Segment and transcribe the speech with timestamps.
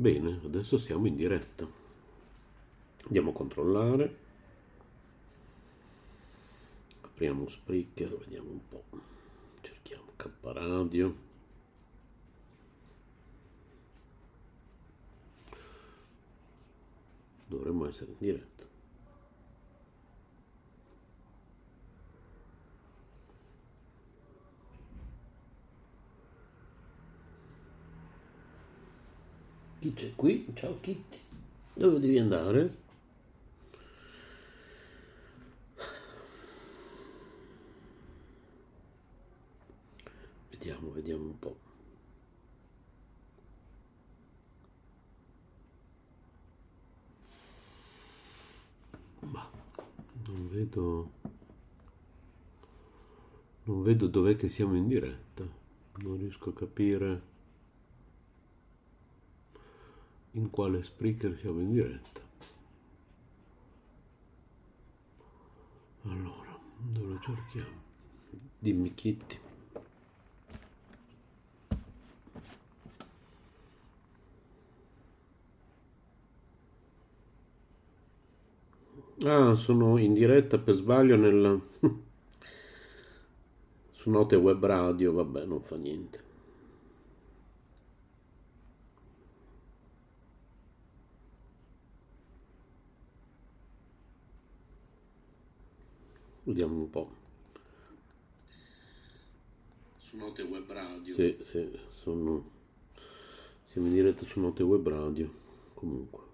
[0.00, 1.66] Bene, adesso siamo in diretta.
[3.06, 4.16] Andiamo a controllare.
[7.00, 8.84] Apriamo Spreaker, vediamo un po'.
[9.60, 11.16] Cerchiamo K Radio.
[17.48, 18.67] Dovremmo essere in diretta.
[29.80, 30.44] Chi c'è qui?
[30.54, 31.18] Ciao Kitty.
[31.74, 32.76] Dove devi andare?
[40.50, 41.58] Vediamo, vediamo un po'.
[49.20, 49.48] Ma
[50.26, 51.10] non vedo.
[53.62, 55.46] Non vedo dov'è che siamo in diretta.
[55.98, 57.36] Non riesco a capire
[60.32, 62.20] in quale speaker siamo in diretta.
[66.02, 67.86] Allora, dove lo cerchiamo?
[68.58, 69.38] Dimmi Kitty.
[79.24, 81.60] Ah, sono in diretta per sbaglio nel...
[83.90, 86.27] su Note Web Radio, vabbè, non fa niente.
[96.48, 97.10] Vediamo un po'.
[99.98, 101.14] Su Note Web Radio.
[101.14, 102.42] Sì, sì, sono...
[103.70, 105.30] siamo in diretta su Note Web Radio,
[105.74, 106.27] comunque.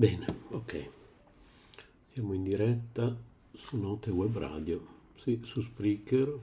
[0.00, 0.90] Bene, ok.
[2.06, 3.14] Siamo in diretta
[3.52, 6.40] su Note Web Radio, sì, su Spreaker.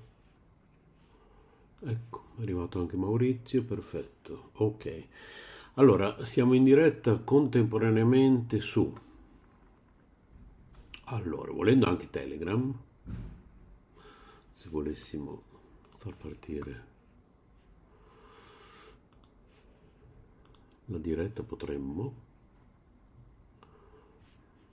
[1.80, 4.52] Ecco, è arrivato anche Maurizio, perfetto.
[4.58, 5.08] Ok.
[5.74, 8.96] Allora, siamo in diretta contemporaneamente su
[11.06, 12.72] allora, volendo anche Telegram,
[14.54, 15.42] se volessimo
[15.98, 16.86] far partire
[20.86, 22.26] la diretta potremmo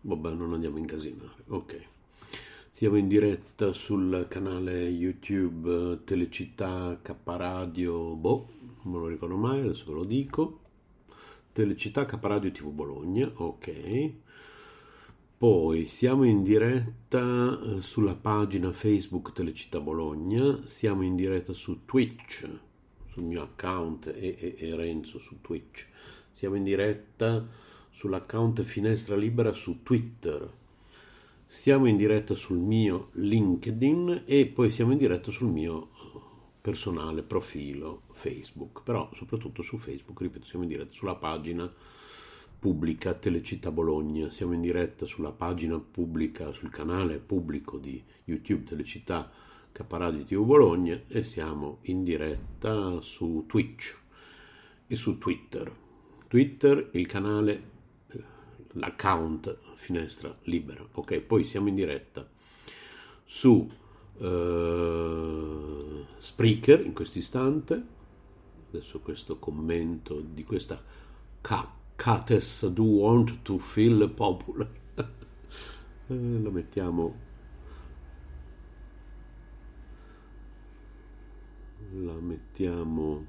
[0.06, 1.44] Vabbè, non andiamo a incasinare.
[1.48, 1.86] Ok.
[2.70, 8.48] Siamo in diretta sul canale YouTube Telecittà K Radio, boh,
[8.82, 10.60] non me lo ricordo mai, adesso ve lo dico.
[11.52, 14.12] Telecittà K Radio TV Bologna, ok.
[15.38, 22.46] Poi siamo in diretta eh, sulla pagina Facebook Telecittà Bologna, siamo in diretta su Twitch,
[23.10, 25.88] sul mio account e, e, e Renzo su Twitch.
[26.32, 27.63] Siamo in diretta
[27.94, 30.52] sull'account Finestra Libera su Twitter.
[31.46, 35.90] Siamo in diretta sul mio LinkedIn e poi siamo in diretta sul mio
[36.60, 41.72] personale profilo Facebook, però soprattutto su Facebook, ripeto, siamo in diretta sulla pagina
[42.58, 49.30] pubblica Telecittà Bologna, siamo in diretta sulla pagina pubblica, sul canale pubblico di YouTube Telecittà
[49.70, 53.96] Caparadio TV Bologna e siamo in diretta su Twitch
[54.88, 55.72] e su Twitter.
[56.26, 57.73] Twitter, il canale
[58.74, 60.86] l'account finestra libera.
[60.92, 62.28] Ok, poi siamo in diretta
[63.24, 63.68] su
[64.18, 67.92] uh, Spreaker in questo istante.
[68.70, 70.82] Adesso questo commento di questa
[71.96, 74.68] Cates do want to feel popular.
[74.96, 75.08] eh,
[76.08, 77.32] lo mettiamo
[81.92, 83.24] la mettiamo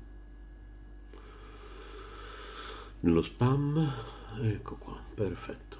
[3.01, 3.94] nello spam
[4.41, 5.77] ecco qua perfetto.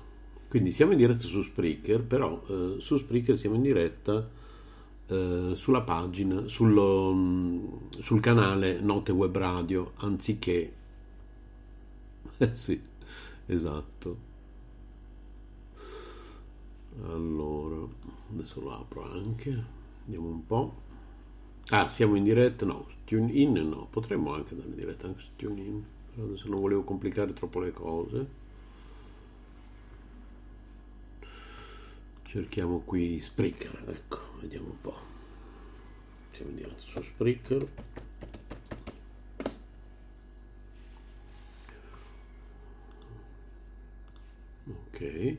[0.48, 4.28] Quindi siamo in diretta su Spreaker però eh, su Spreaker siamo in diretta
[5.08, 7.66] eh, sulla pagina sullo, mm,
[8.00, 10.74] sul canale Note Web Radio anziché
[12.38, 12.82] eh sì
[13.48, 14.34] esatto.
[17.04, 17.86] Allora
[18.32, 19.64] adesso lo apro anche
[20.06, 20.84] vediamo un po'
[21.70, 25.30] ah siamo in diretta no tune in no potremmo anche andare in diretta anche su
[25.36, 25.84] tune in
[26.18, 28.44] adesso non volevo complicare troppo le cose
[32.36, 34.98] cerchiamo qui Spreaker ecco vediamo un po'
[36.34, 37.68] siamo andati su Spreaker
[44.68, 45.38] ok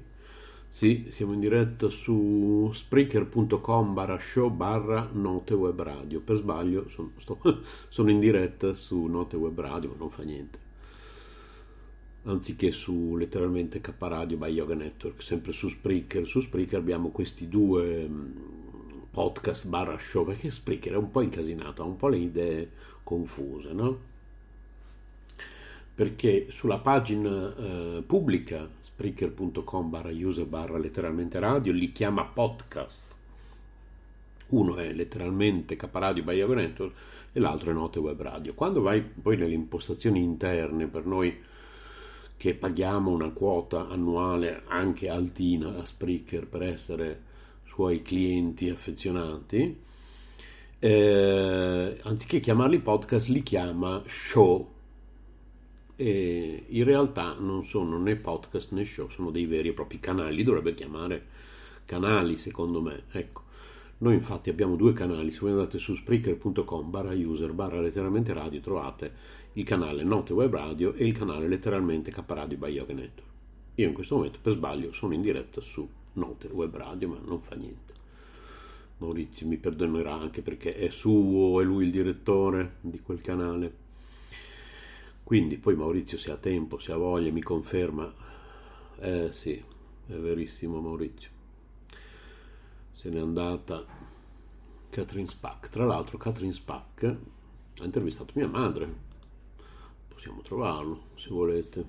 [0.70, 6.20] sì, siamo in diretta su spreaker.com barra show barra note web radio.
[6.20, 7.38] Per sbaglio sono, sto,
[7.88, 10.65] sono in diretta su note web radio, non fa niente.
[12.28, 16.26] Anziché su letteralmente K Radio by Yoga Network, sempre su Spreaker.
[16.26, 18.37] Su Spreaker abbiamo questi due mm,
[19.12, 22.70] podcast barra show, perché Spreaker è un po' incasinato, ha un po' le idee
[23.05, 23.99] confuse, no?
[25.94, 33.14] Perché sulla pagina eh, pubblica spreaker.com barra user barra letteralmente radio li chiama podcast.
[34.49, 36.94] Uno è letteralmente Caparadio by Yoga Network
[37.32, 38.55] e l'altro è Note Web Radio.
[38.55, 41.55] Quando vai poi nelle impostazioni interne per noi
[42.37, 47.23] che paghiamo una quota annuale anche altina a Spreaker per essere
[47.65, 49.79] suoi clienti affezionati,
[50.79, 54.75] eh, anziché chiamarli podcast li chiama show
[55.97, 60.37] e in realtà non sono né podcast né show, sono dei veri e propri canali,
[60.37, 61.25] li dovrebbe chiamare
[61.87, 63.44] canali secondo me, ecco.
[63.99, 68.61] Noi infatti abbiamo due canali, se voi andate su spreaker.com barra user barra letteralmente radio
[68.61, 69.11] trovate
[69.56, 73.31] il canale Note Web Radio e il canale letteralmente K Radio by Yoga Network.
[73.76, 77.41] Io in questo momento per sbaglio sono in diretta su Note Web Radio ma non
[77.41, 77.94] fa niente.
[78.99, 83.85] Maurizio mi perdonerà anche perché è suo, è lui il direttore di quel canale.
[85.23, 88.12] Quindi poi Maurizio se ha tempo, se ha voglia, mi conferma.
[88.99, 91.31] Eh sì, è verissimo Maurizio.
[92.93, 93.85] Se n'è andata
[94.91, 95.70] Catherine Spack.
[95.70, 99.06] Tra l'altro Catherine Spack ha intervistato mia madre.
[100.26, 101.84] Possiamo trovarlo se volete.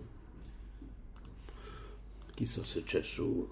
[2.35, 3.49] Chissà se c'è su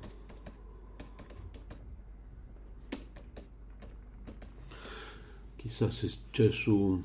[5.55, 7.03] chissà se c'è su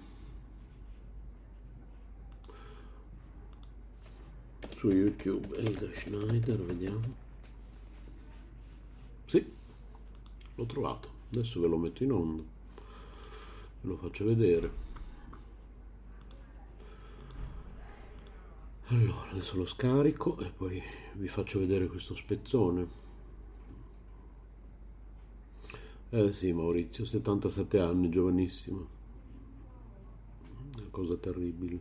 [4.77, 7.15] su YouTube Elga Schneider, vediamo.
[9.25, 9.51] Sì,
[10.55, 11.09] l'ho trovato.
[11.33, 12.43] Adesso ve lo metto in onda.
[12.43, 14.90] Ve lo faccio vedere.
[18.93, 20.83] Allora, adesso lo scarico e poi
[21.15, 22.89] vi faccio vedere questo spezzone.
[26.09, 28.89] Eh sì, Maurizio, 77 anni, giovanissimo.
[30.77, 31.81] Una cosa terribile.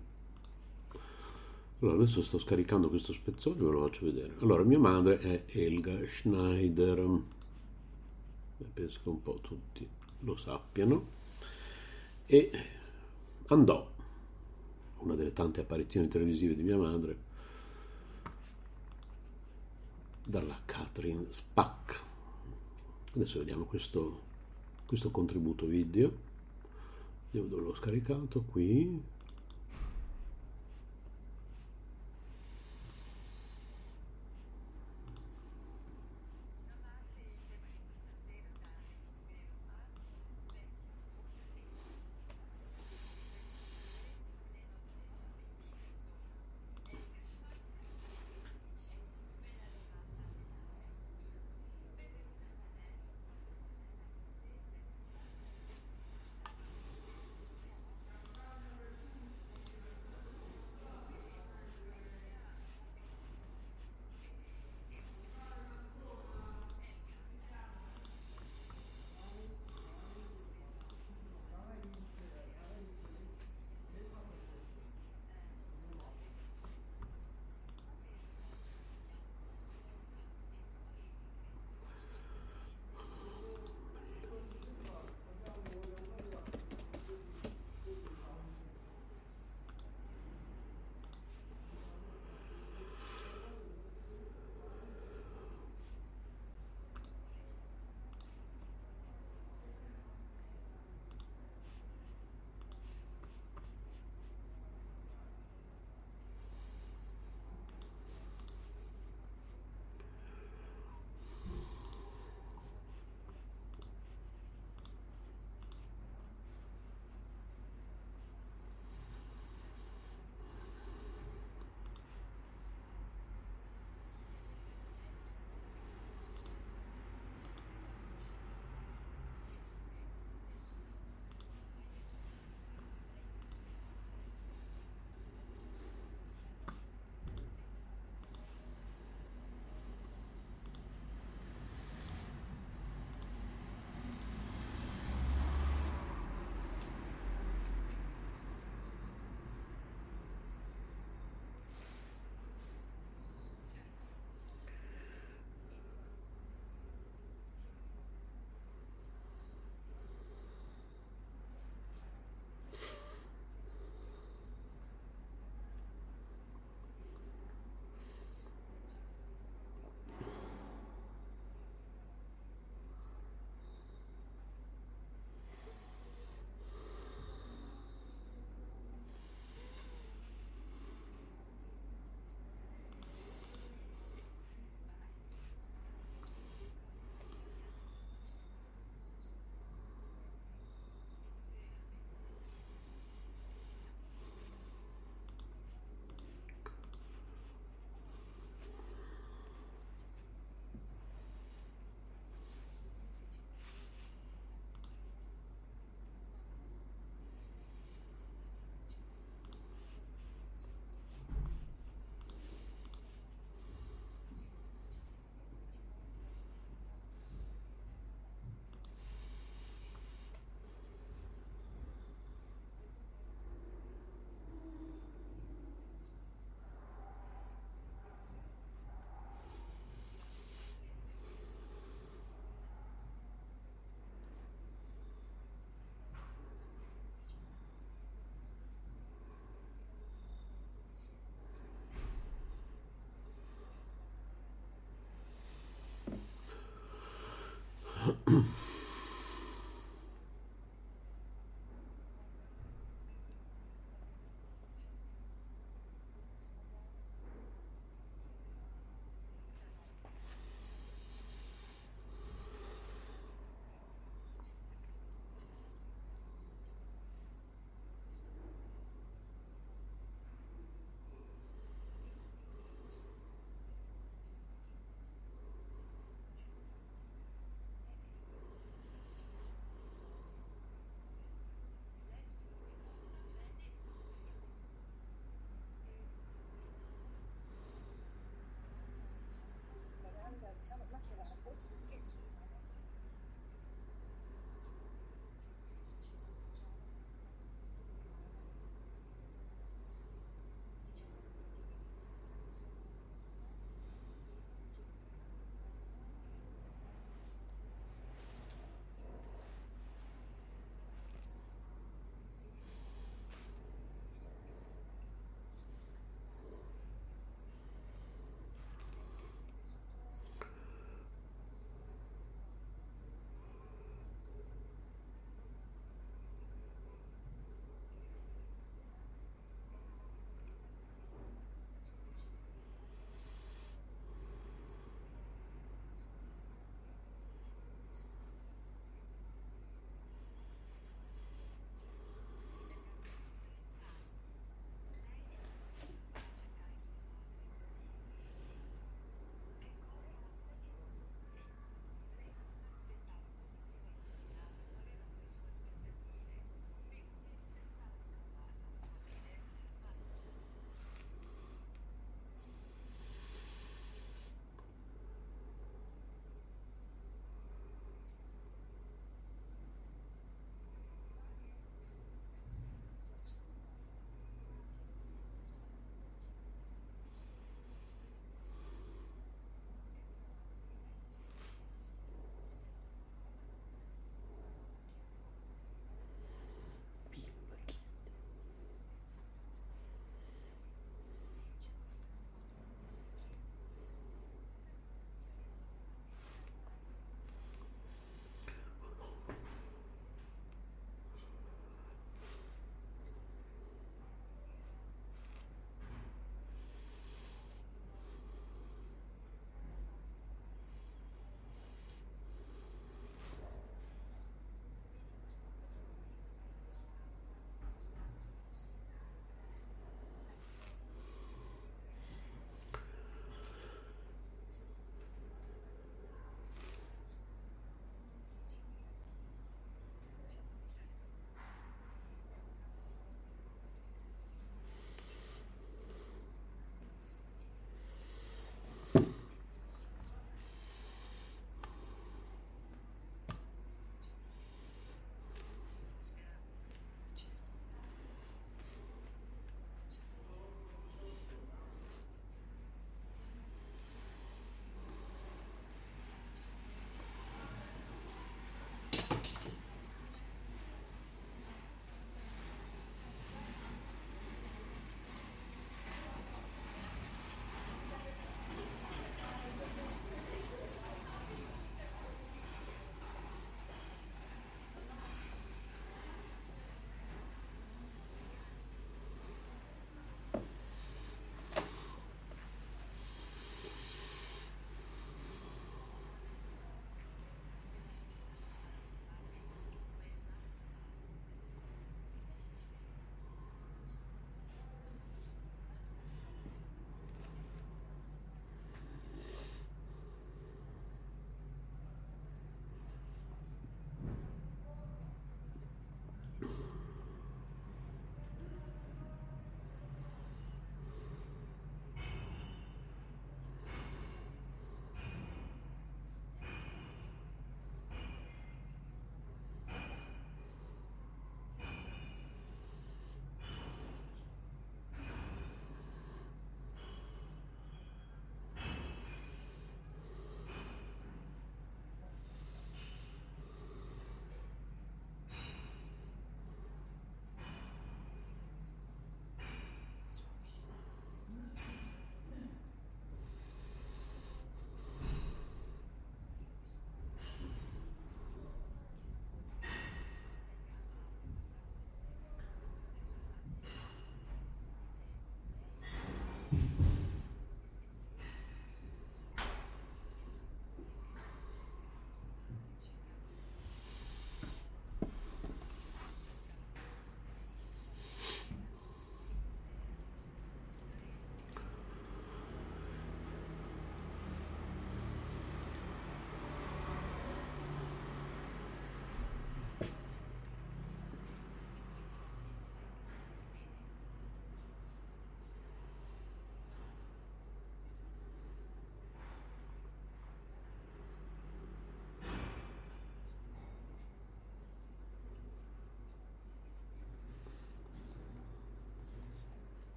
[1.80, 4.36] Allora, adesso sto scaricando questo spezzone e ve lo faccio vedere.
[4.42, 7.22] Allora, mia madre è Elga Schneider,
[8.72, 9.90] penso che un po' tutti
[10.20, 11.08] lo sappiano,
[12.28, 12.52] e
[13.48, 13.98] andò,
[15.00, 17.18] una delle tante apparizioni televisive di mia madre,
[20.26, 22.02] dalla Catherine Spack.
[23.16, 24.22] Adesso vediamo questo,
[24.86, 26.12] questo contributo video,
[27.32, 29.02] vediamo dove l'ho scaricato, qui,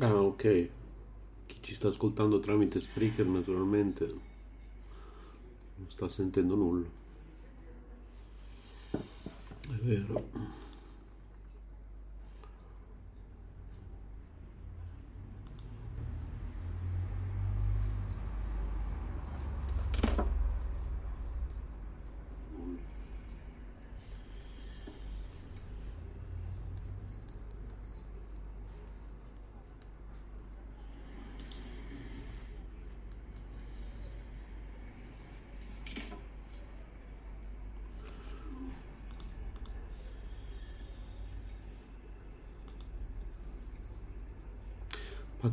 [0.00, 0.68] Ah, ok.
[1.46, 4.06] Chi ci sta ascoltando tramite Spreaker naturalmente
[5.74, 6.86] non sta sentendo nulla.
[8.92, 10.66] È vero.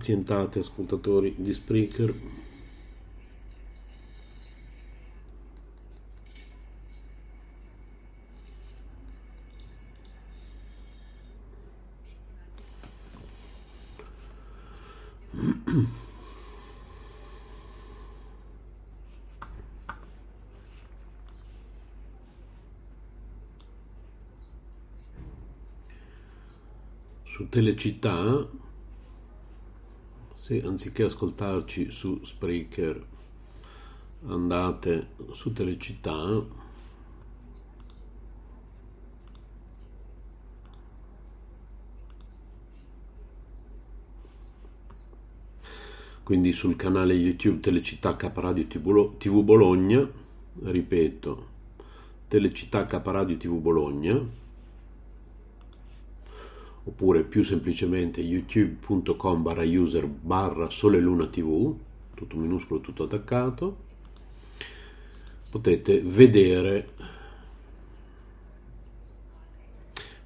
[0.06, 2.14] Pazientate ascoltatori di Spreaker.
[27.50, 28.48] Telecittà
[30.46, 33.04] se anziché ascoltarci su Spreaker
[34.28, 36.46] andate su Telecittà
[46.22, 48.68] quindi sul canale YouTube Telecittà Caparadio
[49.18, 50.08] TV Bologna
[50.62, 51.48] ripeto
[52.28, 54.44] Telecittà Caparadio TV Bologna
[56.86, 61.76] oppure più semplicemente youtube.com barra user barra sole luna tv
[62.14, 63.84] tutto minuscolo tutto attaccato
[65.50, 66.90] potete vedere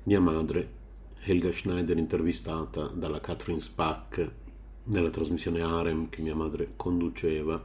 [0.03, 0.77] mia madre
[1.21, 4.31] Helga Schneider intervistata dalla Catherine Spack
[4.85, 7.63] nella trasmissione Arem che mia madre conduceva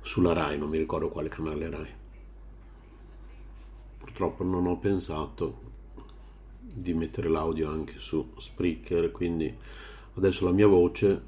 [0.00, 1.92] sulla Rai, non mi ricordo quale canale Rai.
[3.98, 5.67] Purtroppo non ho pensato
[6.72, 9.54] di mettere l'audio anche su Spreaker, quindi
[10.14, 11.22] adesso la mia voce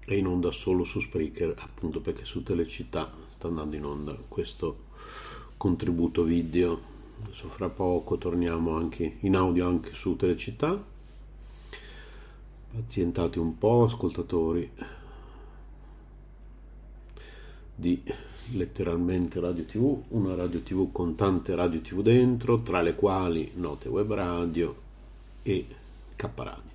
[0.00, 4.88] è in onda solo su Spreaker, appunto perché su Telecittà sta andando in onda questo
[5.56, 6.88] contributo video.
[7.22, 10.82] Adesso fra poco torniamo anche in audio anche su Telecittà.
[12.72, 14.70] Pazientate un po', ascoltatori
[17.74, 18.02] di
[18.52, 23.88] letteralmente radio tv, una radio tv con tante radio tv dentro, tra le quali Note
[23.88, 24.76] Web Radio
[25.42, 25.66] e
[26.16, 26.70] K Radio.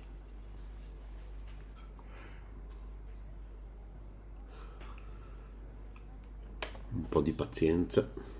[6.92, 8.35] Un po' di pazienza.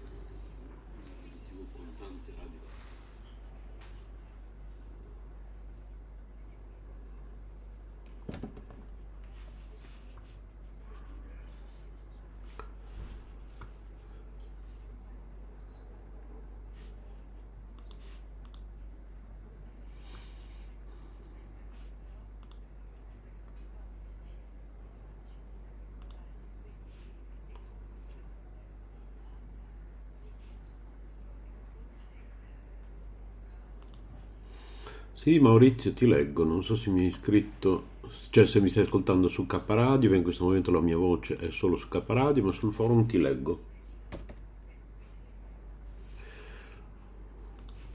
[35.27, 37.87] Sì, Maurizio, ti leggo, non so se mi hai iscritto,
[38.31, 41.51] cioè se mi stai ascoltando su K Radio, in questo momento la mia voce è
[41.51, 43.61] solo su K Radio, ma sul forum ti leggo.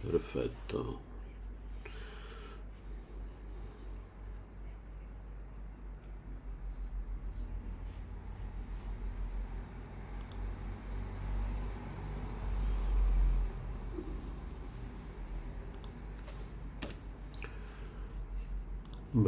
[0.02, 1.11] Perfetto.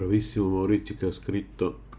[0.03, 1.91] Bravissimo Maurizio che ha scritto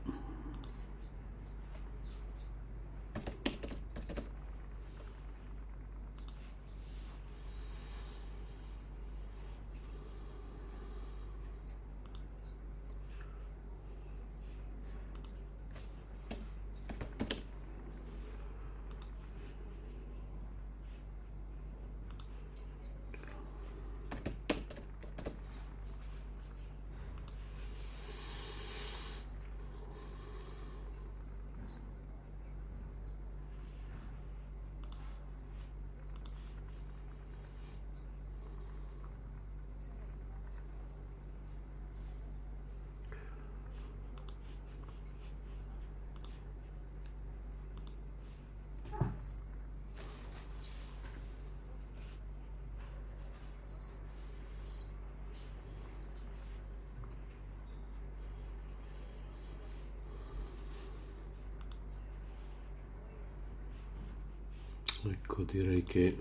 [65.94, 66.16] che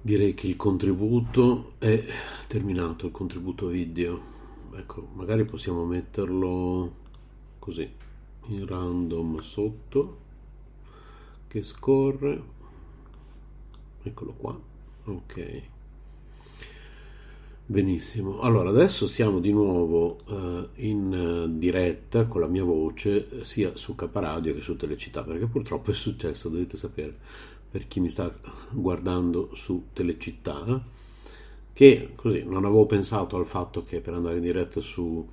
[0.00, 2.00] direi che il contributo è
[2.46, 4.34] terminato il contributo video.
[4.72, 6.94] Ecco magari possiamo metterlo
[7.58, 7.90] così
[8.46, 10.18] in random sotto
[11.48, 12.54] che scorre.
[14.04, 14.56] Eccolo qua.
[15.06, 15.62] Ok.
[17.68, 18.38] Benissimo.
[18.42, 24.54] Allora adesso siamo di nuovo uh, in diretta con la mia voce sia su Caparadio
[24.54, 28.32] che su Telecittà perché purtroppo è successo dovete sapere per chi mi sta
[28.70, 30.82] guardando su Telecittà
[31.72, 35.28] che così non avevo pensato al fatto che per andare in diretta su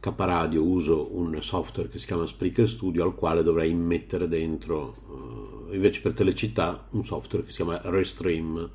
[0.00, 6.00] Caparadio uso un software che si chiama Spreaker Studio al quale dovrei immettere dentro invece
[6.00, 8.70] per Telecittà un software che si chiama Restream.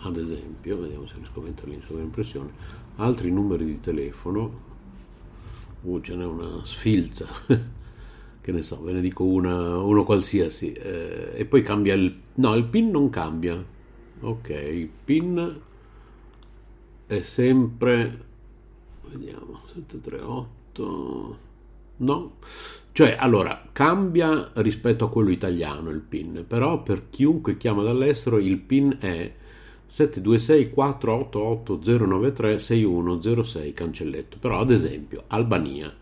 [0.03, 2.51] Ad esempio vediamo se riesco a metterli in sovraimpressione
[2.97, 4.69] altri numeri di telefono.
[5.81, 7.27] Uh, ce n'è una sfilza,
[8.41, 12.15] che ne so, ve ne dico una, uno qualsiasi, eh, e poi cambia il...
[12.35, 13.65] no, il pin non cambia,
[14.19, 15.59] ok, pin
[17.11, 18.19] è sempre,
[19.09, 21.37] vediamo, 738,
[21.97, 22.31] no,
[22.93, 28.57] cioè allora cambia rispetto a quello italiano il pin, però per chiunque chiama dall'estero il
[28.57, 29.29] pin è
[29.87, 34.37] 726 488 093 6106 cancelletto.
[34.39, 35.93] Però ad esempio Albania.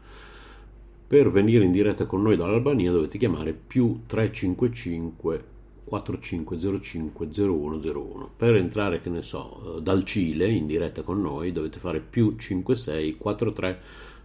[1.08, 5.44] Per venire in diretta con noi dall'Albania dovete chiamare più 355
[5.90, 8.30] 4505 0101.
[8.38, 13.18] Per entrare, che ne so, dal Cile in diretta con noi dovete fare più 56
[13.18, 13.82] 43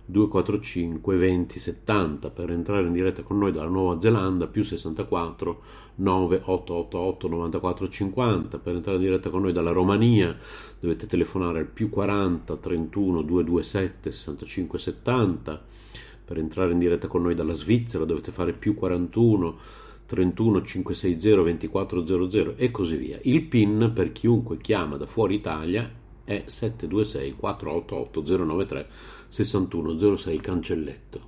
[0.06, 5.62] 245 20 70 per entrare in diretta con noi dalla Nuova Zelanda più 64
[5.96, 10.36] 9888 94 50 per entrare in diretta con noi dalla Romania
[10.78, 15.64] dovete telefonare al più 40 31 227 65 70
[16.26, 19.56] per entrare in diretta con noi dalla Svizzera dovete fare più 41
[20.06, 23.18] 31 560 2400 e così via.
[23.22, 25.90] Il PIN per chiunque chiama da fuori Italia
[26.24, 28.88] è 726 488 093
[29.28, 31.20] 6106 cancelletto.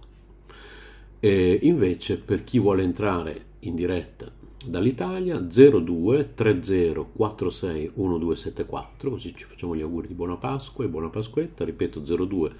[1.20, 4.30] E invece per chi vuole entrare in diretta
[4.64, 11.08] dall'Italia 02 30 46 1274 così ci facciamo gli auguri di buona Pasqua e buona
[11.08, 11.64] Pasquetta.
[11.64, 12.52] Ripeto 02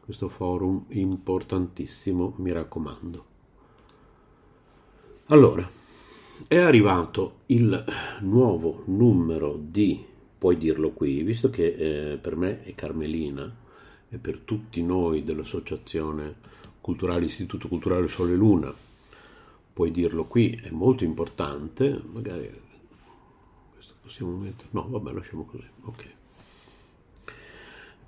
[0.00, 3.24] questo forum importantissimo, mi raccomando.
[5.26, 5.68] Allora,
[6.46, 7.84] è arrivato il
[8.20, 10.06] nuovo numero di,
[10.40, 13.54] puoi dirlo qui, visto che eh, per me è Carmelina
[14.08, 16.34] e per tutti noi dell'Associazione
[16.80, 18.74] Culturale Istituto Culturale Sole Luna
[19.70, 22.50] puoi dirlo qui, è molto importante, magari
[23.74, 26.04] questo possiamo mettere, no vabbè lasciamo così, ok.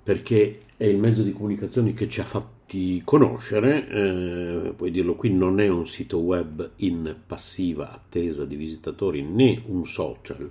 [0.01, 5.31] Perché è il mezzo di comunicazione che ci ha fatti conoscere, eh, puoi dirlo qui,
[5.31, 10.49] non è un sito web in passiva attesa di visitatori né un social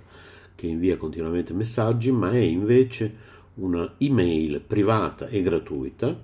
[0.55, 6.17] che invia continuamente messaggi, ma è invece una email privata e gratuita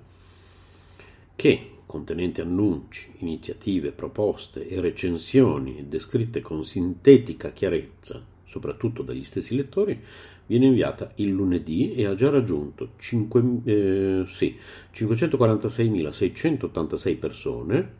[1.36, 10.00] che, contenente annunci, iniziative, proposte e recensioni descritte con sintetica chiarezza, soprattutto dagli stessi lettori,
[10.46, 14.56] viene inviata il lunedì e ha già raggiunto 5, eh, sì,
[14.92, 17.99] 546.686 persone,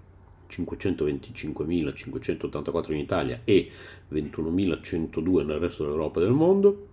[0.51, 3.71] 525.584 in Italia e
[4.13, 6.89] 21.102 nel resto dell'Europa e del mondo.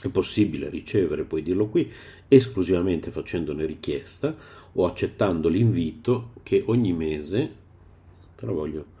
[0.00, 1.92] È possibile ricevere, puoi dirlo qui,
[2.28, 4.34] esclusivamente facendone richiesta
[4.72, 7.52] o accettando l'invito che ogni mese,
[8.34, 8.96] però voglio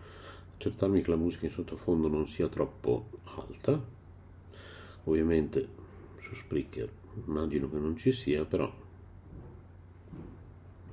[0.56, 3.80] accertarmi che la musica in sottofondo non sia troppo alta,
[5.04, 5.68] ovviamente
[6.20, 6.90] su Spreaker
[7.26, 8.70] immagino che non ci sia, però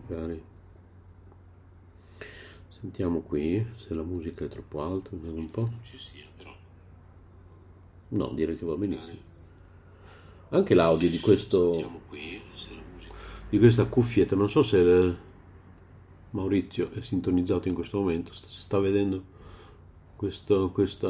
[0.07, 0.41] magari
[2.85, 5.69] sentiamo qui se la musica è troppo alta, vediamo un po'.
[8.09, 9.17] No, direi che va benissimo.
[10.49, 12.03] Anche l'audio di questo
[13.49, 15.15] di questa cuffietta, non so se
[16.31, 19.23] Maurizio è sintonizzato in questo momento, sta, sta vedendo
[20.15, 21.09] questo, questa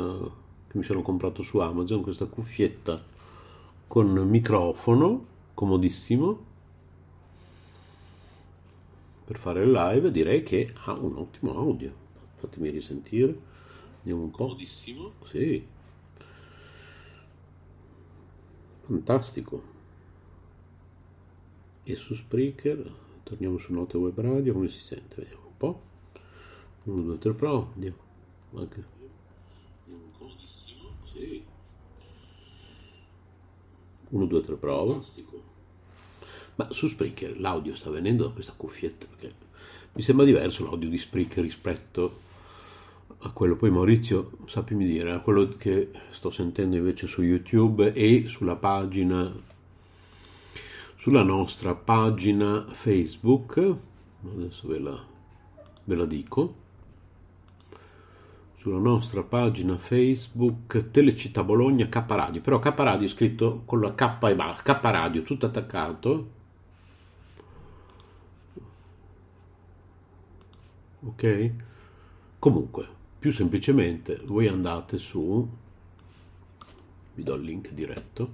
[0.68, 3.04] che mi sono comprato su Amazon, questa cuffietta
[3.88, 6.54] con microfono, comodissimo,
[9.26, 11.92] per fare il live, direi che ha un ottimo audio.
[12.36, 13.36] Fatemi risentire,
[13.98, 14.38] vediamo un po'.
[14.38, 15.14] Comodissimo?
[15.32, 15.66] Sì.
[18.82, 19.64] Fantastico.
[21.84, 23.04] E su Spreaker.
[23.24, 25.16] Torniamo su Note Web Radio come si sente?
[25.16, 25.82] Vediamo un po'
[26.84, 27.68] 1 2 3 prova.
[27.74, 27.98] Andiamo.
[28.54, 28.86] Anche.
[30.20, 31.44] Comodissimo sì.
[34.10, 34.92] 1 2 3 prova.
[34.92, 35.55] Fantastico
[36.56, 39.34] ma su Spreaker l'audio sta venendo da questa cuffietta perché
[39.94, 42.20] mi sembra diverso l'audio di Spreaker rispetto
[43.20, 43.56] a quello.
[43.56, 49.54] Poi Maurizio sappimi dire a quello che sto sentendo invece su YouTube e sulla pagina
[51.06, 53.76] sulla nostra pagina Facebook,
[54.24, 55.00] adesso ve la,
[55.84, 56.56] ve la dico,
[58.56, 63.94] sulla nostra pagina Facebook Telecittà Bologna K Radio, però K Radio è scritto con la
[63.94, 66.32] K e basta, K Radio tutto attaccato.
[71.06, 71.52] Ok?
[72.40, 72.88] Comunque,
[73.20, 75.48] più semplicemente voi andate su
[77.16, 78.30] vi do il link diretto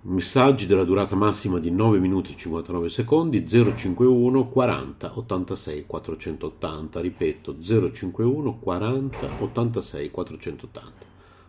[0.04, 7.56] Messaggi della durata massima di 9 minuti e 59 secondi 051 40 86 480 ripeto
[7.60, 10.92] 051 40 86 480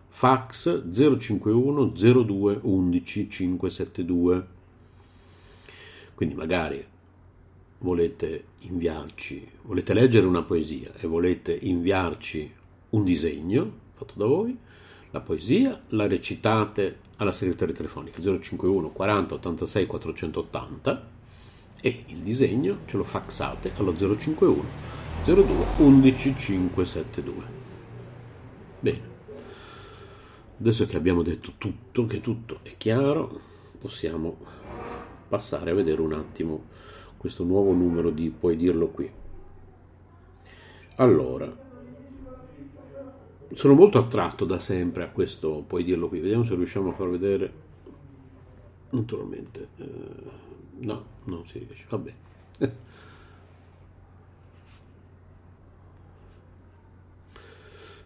[0.06, 4.46] fax 051 02 11 572
[6.14, 6.86] quindi magari
[7.78, 12.52] volete inviarci volete leggere una poesia e volete inviarci
[12.90, 14.56] un disegno fatto da voi
[15.10, 21.08] la poesia la recitate alla segreteria telefonica 051 40 86 480
[21.80, 24.64] e il disegno ce lo faxate allo 051
[25.24, 25.44] 02
[25.78, 27.44] 11 572.
[28.80, 29.00] Bene,
[30.58, 33.40] adesso che abbiamo detto tutto, che tutto è chiaro,
[33.78, 34.36] possiamo
[35.28, 36.72] passare a vedere un attimo
[37.16, 39.10] questo nuovo numero di puoi dirlo qui.
[40.96, 41.63] Allora,
[43.54, 47.08] sono molto attratto da sempre a questo, puoi dirlo qui, vediamo se riusciamo a far
[47.08, 47.52] vedere.
[48.90, 49.86] Naturalmente, eh,
[50.78, 52.14] no, non si riesce, vabbè.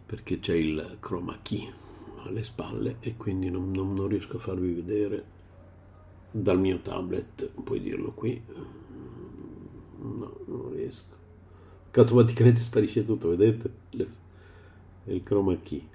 [0.07, 1.71] Perché c'è il chroma key
[2.25, 5.37] alle spalle e quindi non, non, non riesco a farvi vedere
[6.31, 8.43] dal mio tablet, puoi dirlo qui.
[10.01, 11.17] No, non riesco.
[11.91, 13.71] Che automaticamente sparisce tutto, vedete?
[15.12, 15.88] Il chroma key.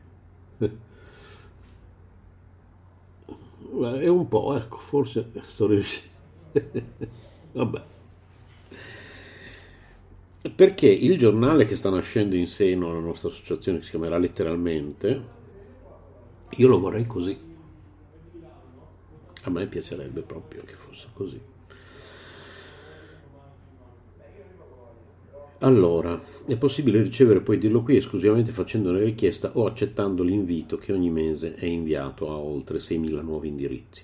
[3.73, 6.11] È un po', ecco, forse sto riuscendo.
[7.53, 7.83] Vabbè.
[10.55, 15.23] Perché il giornale che sta nascendo in seno alla nostra associazione, che si chiamerà letteralmente,
[16.49, 17.51] io lo vorrei così.
[19.45, 21.39] A me piacerebbe proprio che fosse così.
[25.63, 30.91] Allora, è possibile ricevere poi dirlo qui esclusivamente facendo una richiesta o accettando l'invito che
[30.91, 34.03] ogni mese è inviato a oltre 6.000 nuovi indirizzi.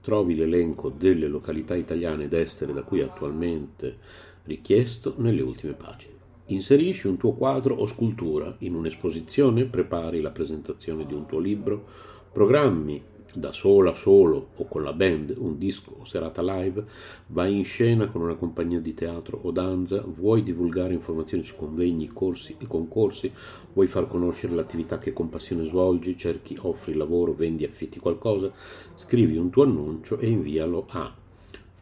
[0.00, 3.98] Trovi l'elenco delle località italiane ed estere da cui attualmente
[4.44, 6.14] richiesto nelle ultime pagine.
[6.46, 11.84] Inserisci un tuo quadro o scultura in un'esposizione, prepari la presentazione di un tuo libro,
[12.32, 13.02] programmi
[13.34, 16.84] da sola, solo o con la band, un disco o serata live,
[17.28, 22.08] vai in scena con una compagnia di teatro o danza, vuoi divulgare informazioni su convegni,
[22.08, 23.32] corsi e concorsi,
[23.72, 28.52] vuoi far conoscere l'attività che con passione svolgi, cerchi, offri lavoro, vendi, affitti qualcosa,
[28.94, 31.22] scrivi un tuo annuncio e invialo a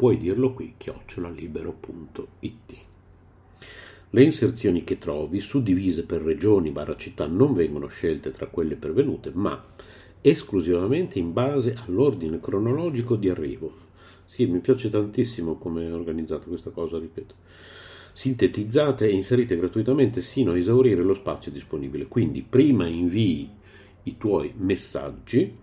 [0.03, 2.74] puoi dirlo qui chiocciolalibero.it.
[4.11, 9.30] Le inserzioni che trovi, suddivise per regioni barra città, non vengono scelte tra quelle pervenute,
[9.32, 9.72] ma
[10.23, 13.91] esclusivamente in base all'ordine cronologico di arrivo.
[14.25, 17.35] Sì, mi piace tantissimo come è organizzata questa cosa, ripeto.
[18.14, 22.07] Sintetizzate e inserite gratuitamente sino a esaurire lo spazio disponibile.
[22.07, 23.51] Quindi prima invii
[24.05, 25.61] i tuoi messaggi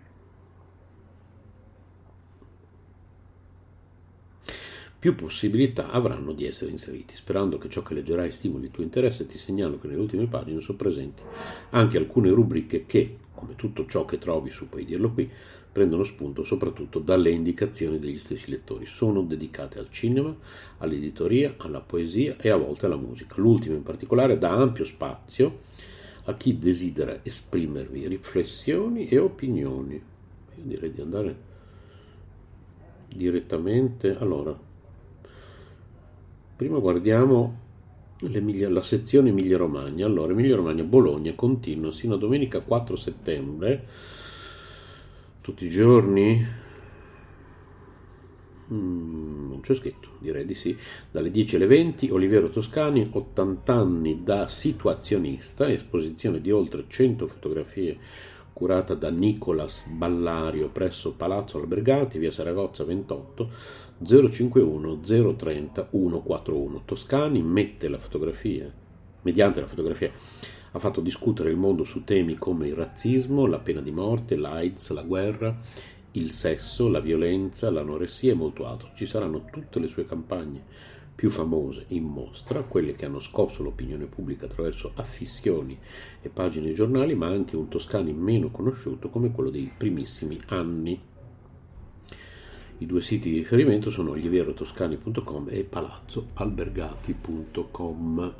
[4.99, 7.15] più possibilità avranno di essere inseriti.
[7.15, 10.59] Sperando che ciò che leggerai stimoli il tuo interesse, ti segnalo che nelle ultime pagine
[10.59, 11.23] sono presenti
[11.69, 15.29] anche alcune rubriche che, come tutto ciò che trovi su Puoi dirlo qui,
[15.71, 18.85] prendono spunto soprattutto dalle indicazioni degli stessi lettori.
[18.85, 20.35] Sono dedicate al cinema,
[20.79, 23.35] all'editoria, alla poesia e a volte alla musica.
[23.37, 25.59] L'ultimo in particolare dà ampio spazio
[26.25, 29.95] a chi desidera esprimervi riflessioni e opinioni.
[29.95, 31.35] Io direi di andare
[33.07, 34.17] direttamente.
[34.17, 34.57] Allora,
[36.57, 37.67] prima guardiamo
[38.21, 40.05] la sezione Emilia Romagna.
[40.05, 43.87] Allora, Emilia Romagna, Bologna continua sino a domenica 4 settembre,
[45.41, 46.45] tutti i giorni.
[48.71, 50.77] Mm, non c'è scritto, direi di sì.
[51.09, 57.97] Dalle 10 alle 20, Oliviero Toscani, 80 anni da situazionista, esposizione di oltre 100 fotografie
[58.51, 63.49] curata da Nicolas Ballario presso Palazzo Albergati, via Saragozza 28
[64.01, 66.81] 051 030 141.
[66.85, 68.71] Toscani mette la fotografia,
[69.23, 70.11] mediante la fotografia,
[70.71, 74.91] ha fatto discutere il mondo su temi come il razzismo, la pena di morte, l'AIDS,
[74.91, 75.57] la guerra,
[76.13, 78.91] il sesso, la violenza, l'anoressia e molto altro.
[78.95, 80.63] Ci saranno tutte le sue campagne
[81.19, 85.77] più famose in mostra, quelle che hanno scosso l'opinione pubblica attraverso affissioni
[86.21, 90.97] e pagine di giornali, ma anche un Toscani meno conosciuto come quello dei primissimi anni.
[92.81, 98.33] I due siti di riferimento sono olivierotoscani.com e palazzoalbergati.com.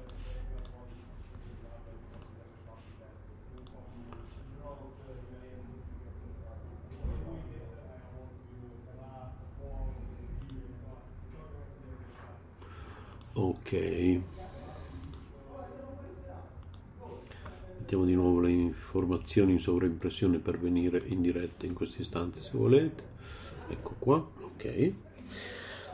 [13.34, 14.22] Ok.
[17.78, 22.58] Mettiamo di nuovo le informazioni in sovraimpressione per venire in diretta in questo istante se
[22.58, 23.18] volete
[23.70, 24.94] ecco qua, ok.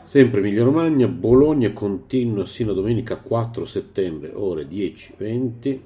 [0.02, 5.80] Sempre Emilia Romagna, Bologna continua sino a domenica 4 settembre, ore 10-20,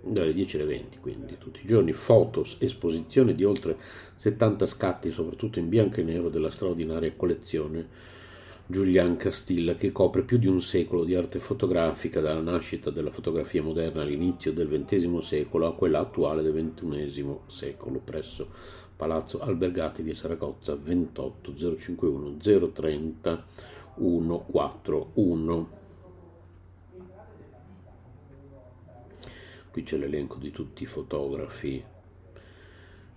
[0.00, 3.76] dalle 10 alle 20, quindi tutti i giorni, fotos, esposizione di oltre
[4.16, 8.12] 70 scatti, soprattutto in bianco e nero, della straordinaria collezione
[8.66, 13.62] Giulian Castilla, che copre più di un secolo di arte fotografica, dalla nascita della fotografia
[13.62, 18.48] moderna all'inizio del XX secolo a quella attuale del XXI secolo, presso
[18.96, 22.36] Palazzo Albergati, via Saragozza 28 051
[22.72, 23.44] 030
[23.96, 25.68] 141.
[29.70, 31.82] Qui c'è l'elenco di tutti i fotografi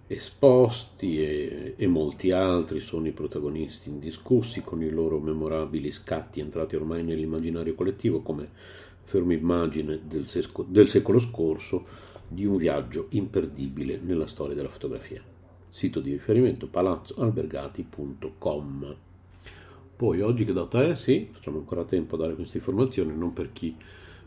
[0.07, 6.77] esposti e, e, molti altri sono i protagonisti indiscussi con i loro memorabili scatti entrati
[6.77, 8.49] ormai nell'immaginario collettivo come
[9.03, 11.85] ferma immagine del, sesco, del secolo scorso
[12.27, 15.21] di un viaggio imperdibile nella storia della fotografia.
[15.77, 18.95] Sito di riferimento palazzoalbergati.com.
[19.95, 20.95] Poi oggi che data è?
[20.95, 23.75] Sì, facciamo ancora tempo a dare queste informazioni, non per chi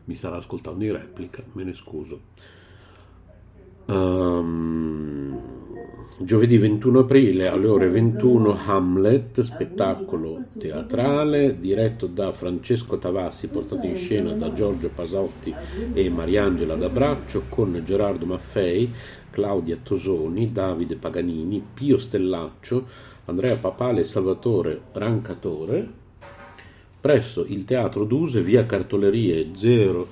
[0.04, 2.20] mi starà ascoltando in replica, me ne scuso.
[3.86, 5.40] Um,
[6.20, 13.96] giovedì 21 aprile alle ore 21 Hamlet, spettacolo teatrale diretto da Francesco Tavassi, portato in
[13.96, 15.52] scena da Giorgio Pasotti
[15.94, 18.92] e Mariangela D'Abraccio con Gerardo Maffei,
[19.30, 22.86] Claudia Tosoni, Davide Paganini, Pio Stellaccio,
[23.26, 25.98] Andrea Papale e Salvatore Rancatore
[27.00, 30.08] presso il Teatro Duse, via Cartolerie 0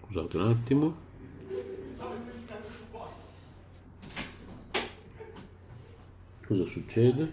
[0.00, 1.02] scusate un attimo
[6.52, 7.32] cosa succede?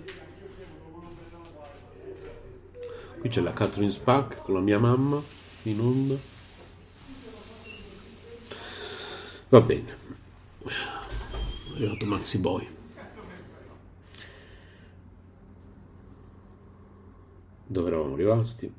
[3.20, 5.22] Qui c'è la Catherine Spack con la mia mamma
[5.64, 6.16] in onda.
[9.50, 10.09] Va bene.
[11.80, 12.68] Arrivato Maxi Boy.
[17.66, 18.70] Dove eravamo rimasti?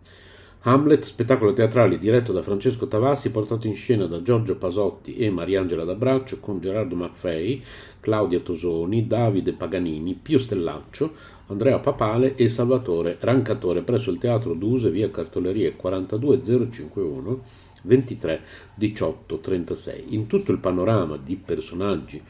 [0.64, 5.84] Hamlet, spettacolo teatrale diretto da Francesco Tavassi, portato in scena da Giorgio Pasotti e Mariangela
[5.84, 7.64] D'Abraccio, con Gerardo Maffei,
[8.00, 11.14] Claudia Tosoni, Davide Paganini, Pio Stellaccio,
[11.46, 17.42] Andrea Papale e Salvatore Rancatore presso il Teatro Duse, via Cartolerie 42051
[17.84, 18.42] 23
[18.74, 20.14] 18 36.
[20.14, 22.22] In tutto il panorama di personaggi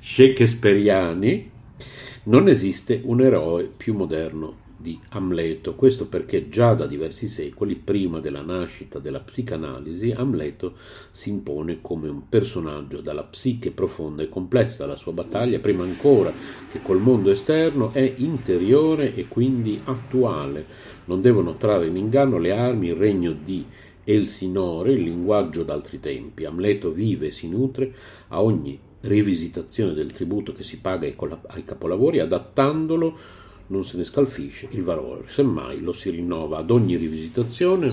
[0.00, 1.50] shakespeariani
[2.24, 5.74] non esiste un eroe più moderno di Amleto.
[5.74, 10.74] Questo perché già da diversi secoli, prima della nascita della psicanalisi, Amleto
[11.12, 14.84] si impone come un personaggio dalla psiche profonda e complessa.
[14.84, 16.32] La sua battaglia, prima ancora
[16.70, 20.66] che col mondo esterno, è interiore e quindi attuale.
[21.06, 23.64] Non devono trarre in inganno le armi, il regno di
[24.04, 26.44] Elsinore, il linguaggio d'altri tempi.
[26.44, 27.94] Amleto vive e si nutre
[28.28, 33.18] a ogni rivisitazione del tributo che si paga ai capolavori, adattandolo
[33.68, 37.86] non se ne scalfisce il valore, semmai lo si rinnova ad ogni rivisitazione,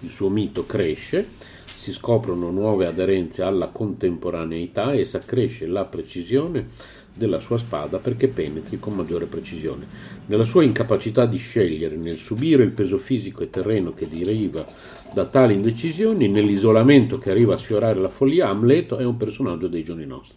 [0.00, 1.26] il suo mito cresce,
[1.64, 6.68] si scoprono nuove aderenze alla contemporaneità e si accresce la precisione
[7.14, 9.86] della sua spada perché penetri con maggiore precisione.
[10.26, 14.66] Nella sua incapacità di scegliere, nel subire il peso fisico e terreno che deriva
[15.12, 19.84] da tali indecisioni, nell'isolamento che arriva a sfiorare la follia, Amleto è un personaggio dei
[19.84, 20.36] giorni nostri.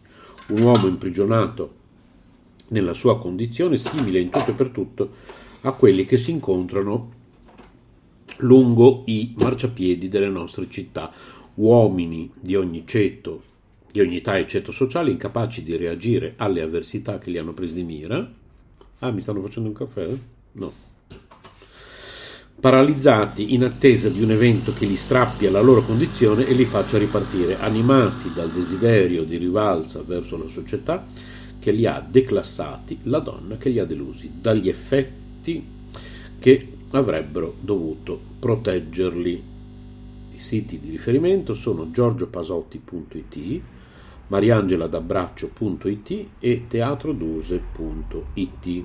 [0.49, 1.73] Un uomo imprigionato
[2.69, 5.09] nella sua condizione simile in tutto e per tutto
[5.61, 7.15] a quelli che si incontrano
[8.37, 11.11] lungo i marciapiedi delle nostre città,
[11.55, 13.41] uomini di ogni ceto,
[13.97, 17.73] di ogni età e ceto sociale, incapaci di reagire alle avversità che li hanno presi
[17.73, 18.31] di mira.
[18.99, 20.07] Ah, mi stanno facendo un caffè?
[20.51, 20.71] No.
[22.59, 26.99] Paralizzati in attesa di un evento che li strappi alla loro condizione e li faccia
[26.99, 31.03] ripartire, animati dal desiderio di rivalsa verso la società,
[31.57, 35.65] che li ha declassati, la donna che li ha delusi, dagli effetti
[36.37, 39.43] che avrebbero dovuto proteggerli.
[40.35, 43.61] I siti di riferimento sono giorgiopasotti.it,
[44.27, 48.83] mariangeladabbraccio.it e teatroduse.it.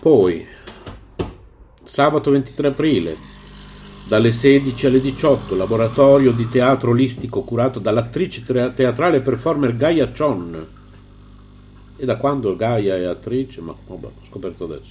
[0.00, 0.46] Poi,
[1.84, 3.16] sabato 23 aprile,
[4.08, 8.42] dalle 16 alle 18, laboratorio di teatro olistico curato dall'attrice
[8.74, 10.66] teatrale e performer Gaia Chon.
[11.96, 13.60] E da quando Gaia è attrice?
[13.60, 14.90] Ma vabbè, ho scoperto adesso.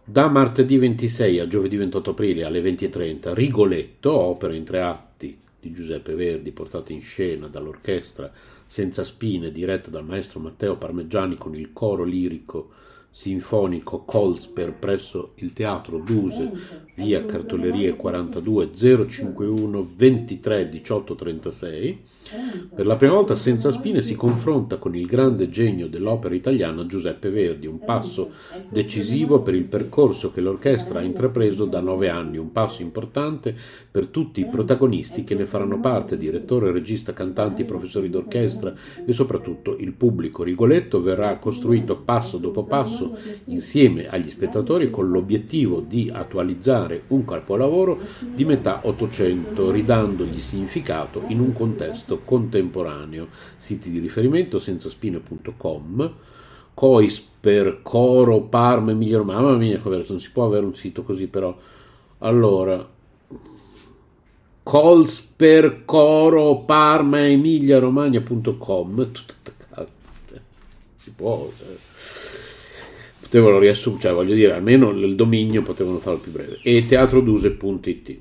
[0.08, 5.72] Da martedì 26 a giovedì 28 aprile alle 20.30 Rigoletto, opera in tre atti di
[5.72, 8.32] Giuseppe Verdi portata in scena dall'orchestra
[8.68, 12.75] Senza Spine diretta dal maestro Matteo Parmeggiani con il coro lirico
[13.16, 16.52] sinfonico Colsper presso il Teatro Duse,
[16.96, 22.04] via Cartolerie 42 051 23 18 36
[22.76, 27.30] per la prima volta Senza Spine si confronta con il grande genio dell'opera italiana Giuseppe
[27.30, 28.32] Verdi, un passo
[28.68, 33.56] decisivo per il percorso che l'orchestra ha intrapreso da nove anni, un passo importante
[33.92, 38.74] per tutti i protagonisti che ne faranno parte, direttore, regista, cantanti, professori d'orchestra
[39.06, 40.42] e soprattutto il pubblico.
[40.42, 43.05] Rigoletto verrà costruito passo dopo passo
[43.46, 48.00] insieme agli spettatori con l'obiettivo di attualizzare un capolavoro
[48.34, 53.28] di metà Ottocento, ridandogli significato in un contesto contemporaneo.
[53.58, 56.14] Siti di riferimento senza spine.com,
[56.74, 59.42] Cois per Coro, Parma, Emilia Romagna.
[59.42, 61.56] Mamma mia, non si può avere un sito così però.
[62.20, 62.94] Allora,
[64.64, 69.12] Cols per Coro, Parma, Emilia Romagna.com.
[70.96, 71.48] Si può.
[71.56, 72.45] Cioè.
[73.36, 76.58] Potevano riassumere, cioè voglio dire, almeno il dominio potevano farlo più breve.
[76.64, 78.18] E teatroduse.it.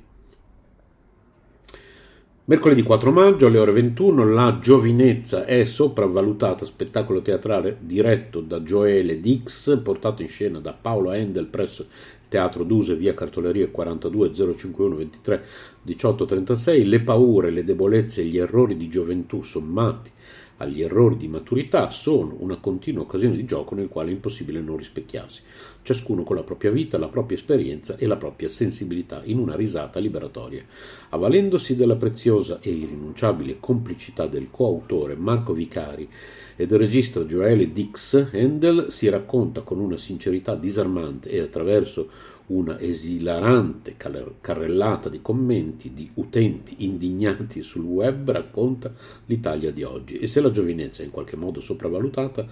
[2.43, 9.21] Mercoledì 4 maggio alle ore 21 La giovinezza è sopravvalutata, spettacolo teatrale diretto da Joele
[9.21, 11.87] Dix, portato in scena da Paolo Endel presso
[12.27, 15.43] Teatro Duse, via Cartolerie 42 051 23
[15.81, 16.85] 18 36.
[16.85, 20.11] Le paure, le debolezze e gli errori di gioventù sommati
[20.57, 24.77] agli errori di maturità sono una continua occasione di gioco nel quale è impossibile non
[24.77, 25.41] rispecchiarsi,
[25.81, 29.99] ciascuno con la propria vita, la propria esperienza e la propria sensibilità, in una risata
[29.99, 30.63] liberatoria.
[31.09, 36.09] Avvalendosi della preziosa e irrinunciabile complicità del coautore Marco Vicari
[36.55, 42.09] e del regista Joele Dix, Handel si racconta con una sincerità disarmante e attraverso
[42.47, 48.93] una esilarante carrellata di commenti di utenti indignati sul web racconta
[49.25, 52.45] l'Italia di oggi e se la giovinezza è in qualche modo sopravvalutata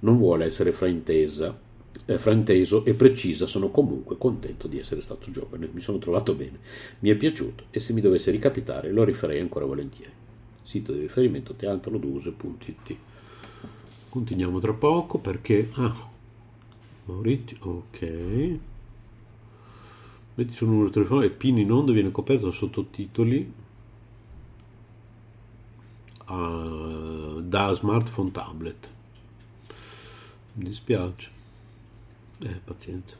[0.00, 1.64] non vuole essere fraintesa
[2.04, 6.58] eh, frainteso e precisa, sono comunque contento di essere stato giovane, mi sono trovato bene,
[7.00, 10.12] mi è piaciuto e se mi dovesse ricapitare lo rifarei ancora volentieri.
[10.62, 12.96] Sito di riferimento teatroloduse.it.
[14.08, 15.68] Continuiamo tra poco perché...
[15.74, 16.14] Ah,
[17.06, 18.58] Maurizio, ok
[20.36, 23.52] metti sul numero di telefono e PIN in onda viene coperto da sottotitoli
[26.28, 28.88] uh, da smartphone tablet.
[30.54, 31.30] Mi dispiace.
[32.38, 33.16] Eh pazienza.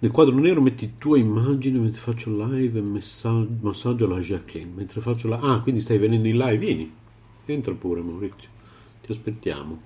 [0.00, 5.00] Nel quadro nero metti tua immagine mentre faccio live e messaggio, massaggio alla Jacqueline mentre
[5.00, 6.92] faccio la ah quindi stai venendo in live vieni.
[7.44, 8.48] Entra pure Maurizio.
[9.00, 9.80] Ti aspettiamo.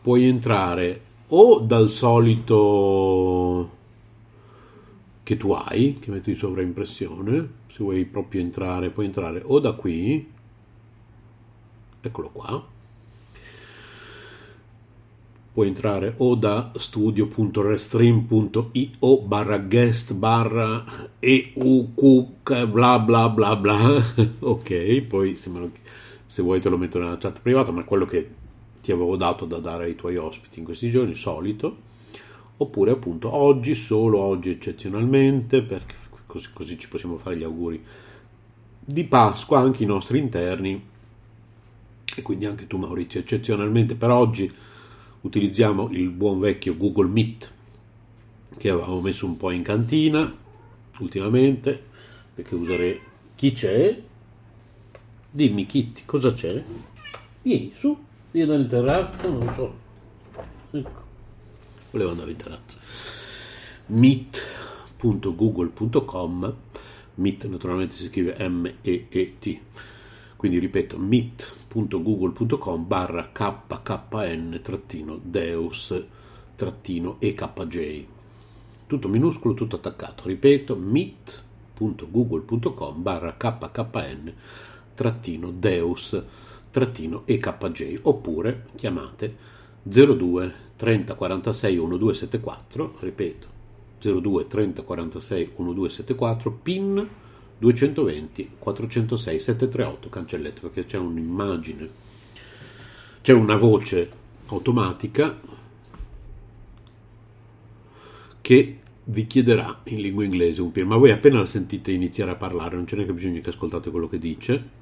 [0.00, 3.78] Puoi entrare o dal solito
[5.30, 9.74] che tu hai, che metti in sovraimpressione, se vuoi proprio entrare, puoi entrare o da
[9.74, 10.28] qui,
[12.00, 12.66] eccolo qua,
[15.52, 20.84] puoi entrare o da studio.restream.io barra guest barra
[21.20, 24.02] euq bla bla bla bla.
[24.40, 25.70] Ok poi se, lo,
[26.26, 28.28] se, vuoi te lo metto nella chat privata ma quello che
[28.82, 31.86] ti avevo dato da dare ai tuoi ospiti in questi giorni solito
[32.62, 35.94] oppure appunto oggi, solo oggi eccezionalmente, perché
[36.26, 37.82] così, così ci possiamo fare gli auguri
[38.78, 40.88] di Pasqua anche i nostri interni.
[42.16, 43.94] E quindi anche tu Maurizio eccezionalmente.
[43.94, 44.50] Per oggi
[45.22, 47.52] utilizziamo il buon vecchio Google Meet
[48.56, 50.36] che avevamo messo un po' in cantina
[50.98, 51.82] ultimamente
[52.34, 53.00] perché userei
[53.36, 54.02] chi c'è?
[55.30, 56.62] Dimmi Kitty cosa c'è?
[57.42, 57.96] Vieni su
[58.32, 59.74] vieni dal non so.
[60.72, 61.09] Ecco
[61.90, 62.78] volevo andare in terrazza.
[63.86, 66.54] meet.google.com
[67.14, 69.58] Meet naturalmente si scrive M-E-E-T
[70.36, 76.02] quindi ripeto meet.google.com barra KKN trattino Deus
[76.56, 78.06] trattino EKJ
[78.90, 80.24] tutto minuscolo, tutto attaccato.
[80.26, 84.32] Ripeto meet.google.com barra KKN
[84.94, 86.20] trattino Deus
[86.72, 89.36] trattino EKJ oppure chiamate
[89.84, 93.46] 02 30 46 1274, ripeto,
[94.00, 97.08] 02 30 46 1274, PIN
[97.58, 101.88] 220 406 738, cancelletto perché c'è un'immagine,
[103.20, 104.10] c'è una voce
[104.46, 105.38] automatica
[108.40, 112.36] che vi chiederà in lingua inglese un PIN, ma voi appena la sentite iniziare a
[112.36, 114.79] parlare, non c'è neanche bisogno che ascoltate quello che dice,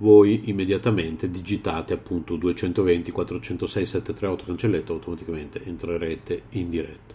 [0.00, 7.14] voi immediatamente digitate appunto 220 406 738 cancelletto automaticamente entrerete in diretta.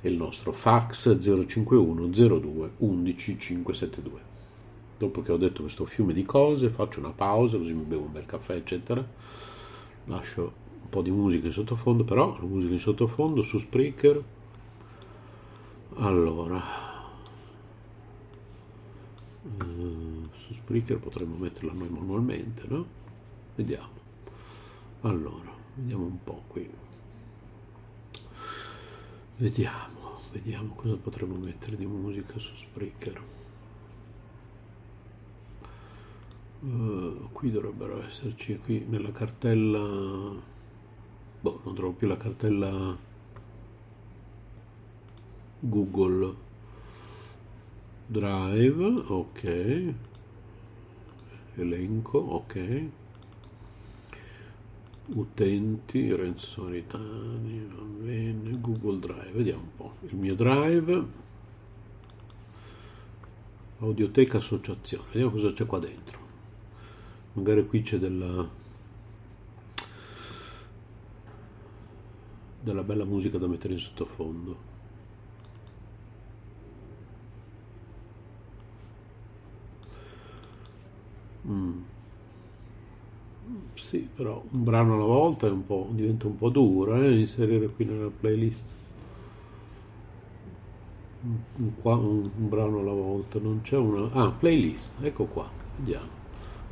[0.00, 4.20] e il nostro fax 051 02 11 572
[4.98, 8.12] dopo che ho detto questo fiume di cose faccio una pausa così mi bevo un
[8.12, 9.04] bel caffè eccetera
[10.10, 10.52] lascio
[10.82, 14.22] un po' di musica in sottofondo però la musica in sottofondo su Spreaker
[15.94, 16.62] allora.
[19.42, 22.86] Uh, su Spreaker potremmo metterla noi manualmente no?
[23.54, 23.98] vediamo.
[25.02, 26.68] Allora vediamo un po' qui.
[29.36, 33.20] Vediamo vediamo cosa potremmo mettere di musica su Spreaker
[36.62, 39.78] Uh, qui dovrebbero esserci qui nella cartella
[41.40, 42.98] boh non trovo più la cartella
[45.60, 46.34] Google.
[48.06, 49.94] Drive ok.
[51.56, 52.82] Elenco ok.
[55.14, 58.60] Utenti Renzo Samaritani va bene.
[58.60, 61.04] Google Drive vediamo un po' il mio Drive.
[63.78, 66.19] Audioteca Associazione vediamo cosa c'è qua dentro
[67.32, 68.58] magari qui c'è della
[72.62, 74.68] della bella musica da mettere in sottofondo.
[81.46, 81.82] Mm.
[83.74, 87.66] sì però un brano alla volta è un po', diventa un po' duro eh, inserire
[87.68, 88.64] qui nella playlist.
[91.22, 96.19] Un, un, un brano alla volta non c'è una ah playlist ecco qua vediamo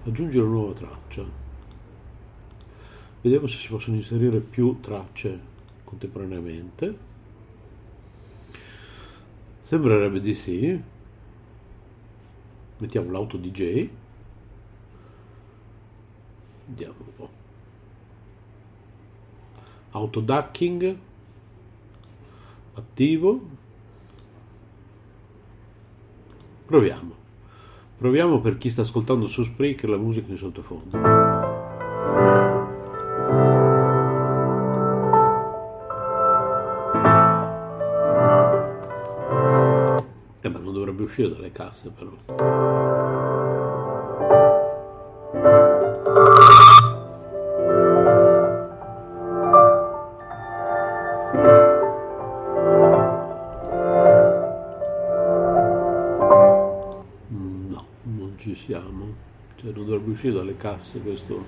[0.05, 1.24] aggiungere una nuova traccia.
[3.20, 5.40] Vediamo se si possono inserire più tracce
[5.84, 7.07] contemporaneamente.
[9.62, 10.82] Sembrerebbe di sì.
[12.78, 13.88] Mettiamo l'auto DJ
[16.68, 17.30] vediamo un po'
[19.90, 20.96] auto ducking
[22.74, 23.57] attivo.
[26.66, 27.26] Proviamo
[27.99, 30.96] Proviamo per chi sta ascoltando su Spreaker la musica in sottofondo.
[40.40, 42.88] Eh ma non dovrebbe uscire dalle casse però.
[60.18, 61.44] Uscire dalle casse questo,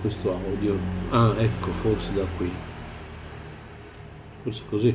[0.00, 0.76] questo audio.
[1.10, 2.50] Ah, ecco, forse da qui.
[4.42, 4.92] Forse così.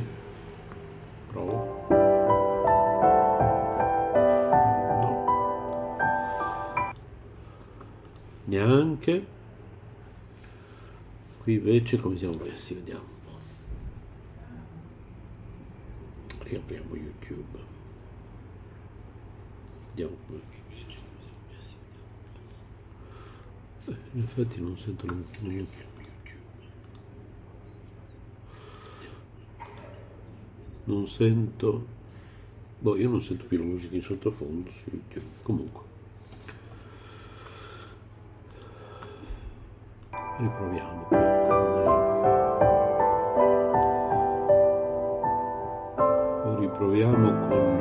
[1.28, 1.86] Provo.
[5.00, 5.24] No.
[8.44, 9.26] Neanche.
[11.42, 13.06] Qui invece come siamo messi, vediamo un
[16.36, 16.44] po'.
[16.44, 17.58] Riapriamo YouTube.
[19.88, 20.61] Vediamo come
[24.14, 25.06] in effetti non sento
[25.40, 25.90] musica
[30.84, 31.86] non sento
[32.78, 35.90] boh io non sento più la musica in sottofondo su YouTube comunque.
[40.38, 41.08] Riproviamo
[46.58, 47.71] riproviamo con con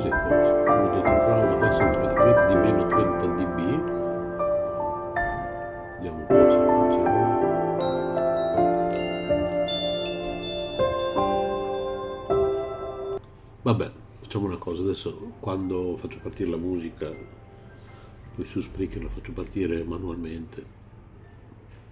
[0.00, 0.50] così forse.
[0.50, 3.58] 1, 2, 3, prova, abbassa automaticamente di meno 30 dB.
[5.96, 7.18] Vediamo un po' se funziona.
[13.62, 13.90] Vabbè,
[14.20, 17.12] facciamo una cosa, adesso quando faccio partire la musica,
[18.34, 20.64] poi su Spreaker la faccio partire manualmente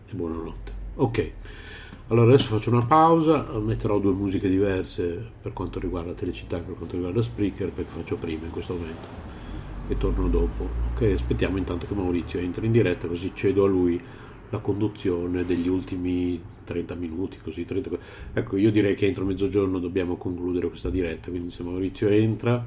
[0.06, 0.72] e buonanotte.
[0.94, 1.32] Ok,
[2.08, 6.74] allora adesso faccio una pausa, metterò due musiche diverse per quanto riguarda Telecittà e per
[6.74, 9.06] quanto riguarda Spreaker perché faccio prima in questo momento
[9.88, 10.68] e torno dopo.
[10.92, 14.00] Ok, aspettiamo intanto che Maurizio entri in diretta così cedo a lui
[14.50, 17.90] la conduzione degli ultimi 30 minuti, così 30...
[18.32, 22.66] Ecco, io direi che entro mezzogiorno dobbiamo concludere questa diretta, quindi se Maurizio entra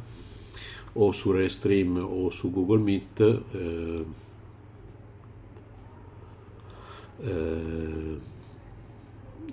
[0.93, 4.05] o su Restream o su Google Meet eh,
[7.21, 8.17] eh,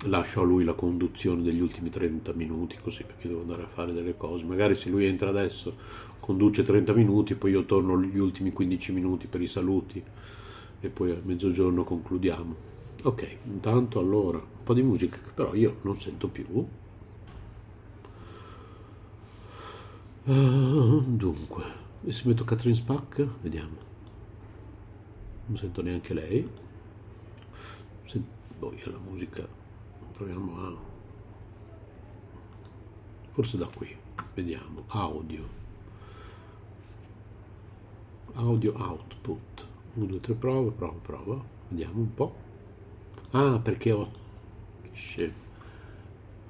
[0.03, 3.91] lascio a lui la conduzione degli ultimi 30 minuti così perché devo andare a fare
[3.91, 5.75] delle cose magari se lui entra adesso
[6.19, 10.03] conduce 30 minuti poi io torno gli ultimi 15 minuti per i saluti
[10.81, 12.67] e poi a mezzogiorno concludiamo.
[13.03, 16.45] Ok, intanto allora un po' di musica che però io non sento più.
[20.23, 21.63] Uh, dunque,
[22.05, 23.87] e se metto Catherine Spack, vediamo.
[25.47, 26.47] Non sento neanche lei.
[28.05, 28.21] Se,
[28.57, 29.47] boh, la musica
[30.19, 30.75] proviamo a...
[33.31, 33.95] Forse da qui,
[34.33, 34.83] vediamo.
[34.87, 35.47] Audio.
[38.33, 39.65] Audio output.
[39.93, 41.41] 1, 2, 3, prova, prova, prova.
[41.69, 42.35] Vediamo un po'.
[43.31, 44.11] Ah, perché ho...
[44.91, 45.33] Che.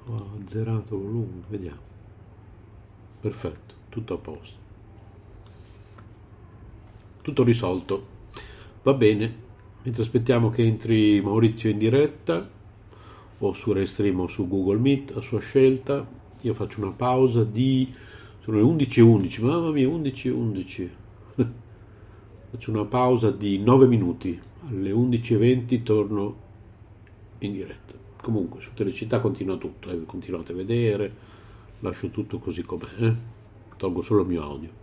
[0.06, 1.88] Ho azzerato il volume, vediamo.
[3.20, 4.58] Perfetto, tutto a posto.
[7.22, 8.06] Tutto risolto.
[8.82, 9.48] Va bene.
[9.84, 12.58] Mentre aspettiamo che entri Maurizio in diretta,
[13.40, 16.06] o su Restream o su Google Meet, a sua scelta,
[16.42, 17.92] io faccio una pausa di...
[18.40, 20.88] Sono le 11.11, mamma mia, 11.11.
[22.50, 26.36] Faccio una pausa di 9 minuti, alle 11.20 torno
[27.38, 27.94] in diretta.
[28.20, 31.14] Comunque su Telecittà continua tutto, eh, continuate a vedere,
[31.78, 33.14] lascio tutto così com'è, eh?
[33.76, 34.79] tolgo solo il mio audio.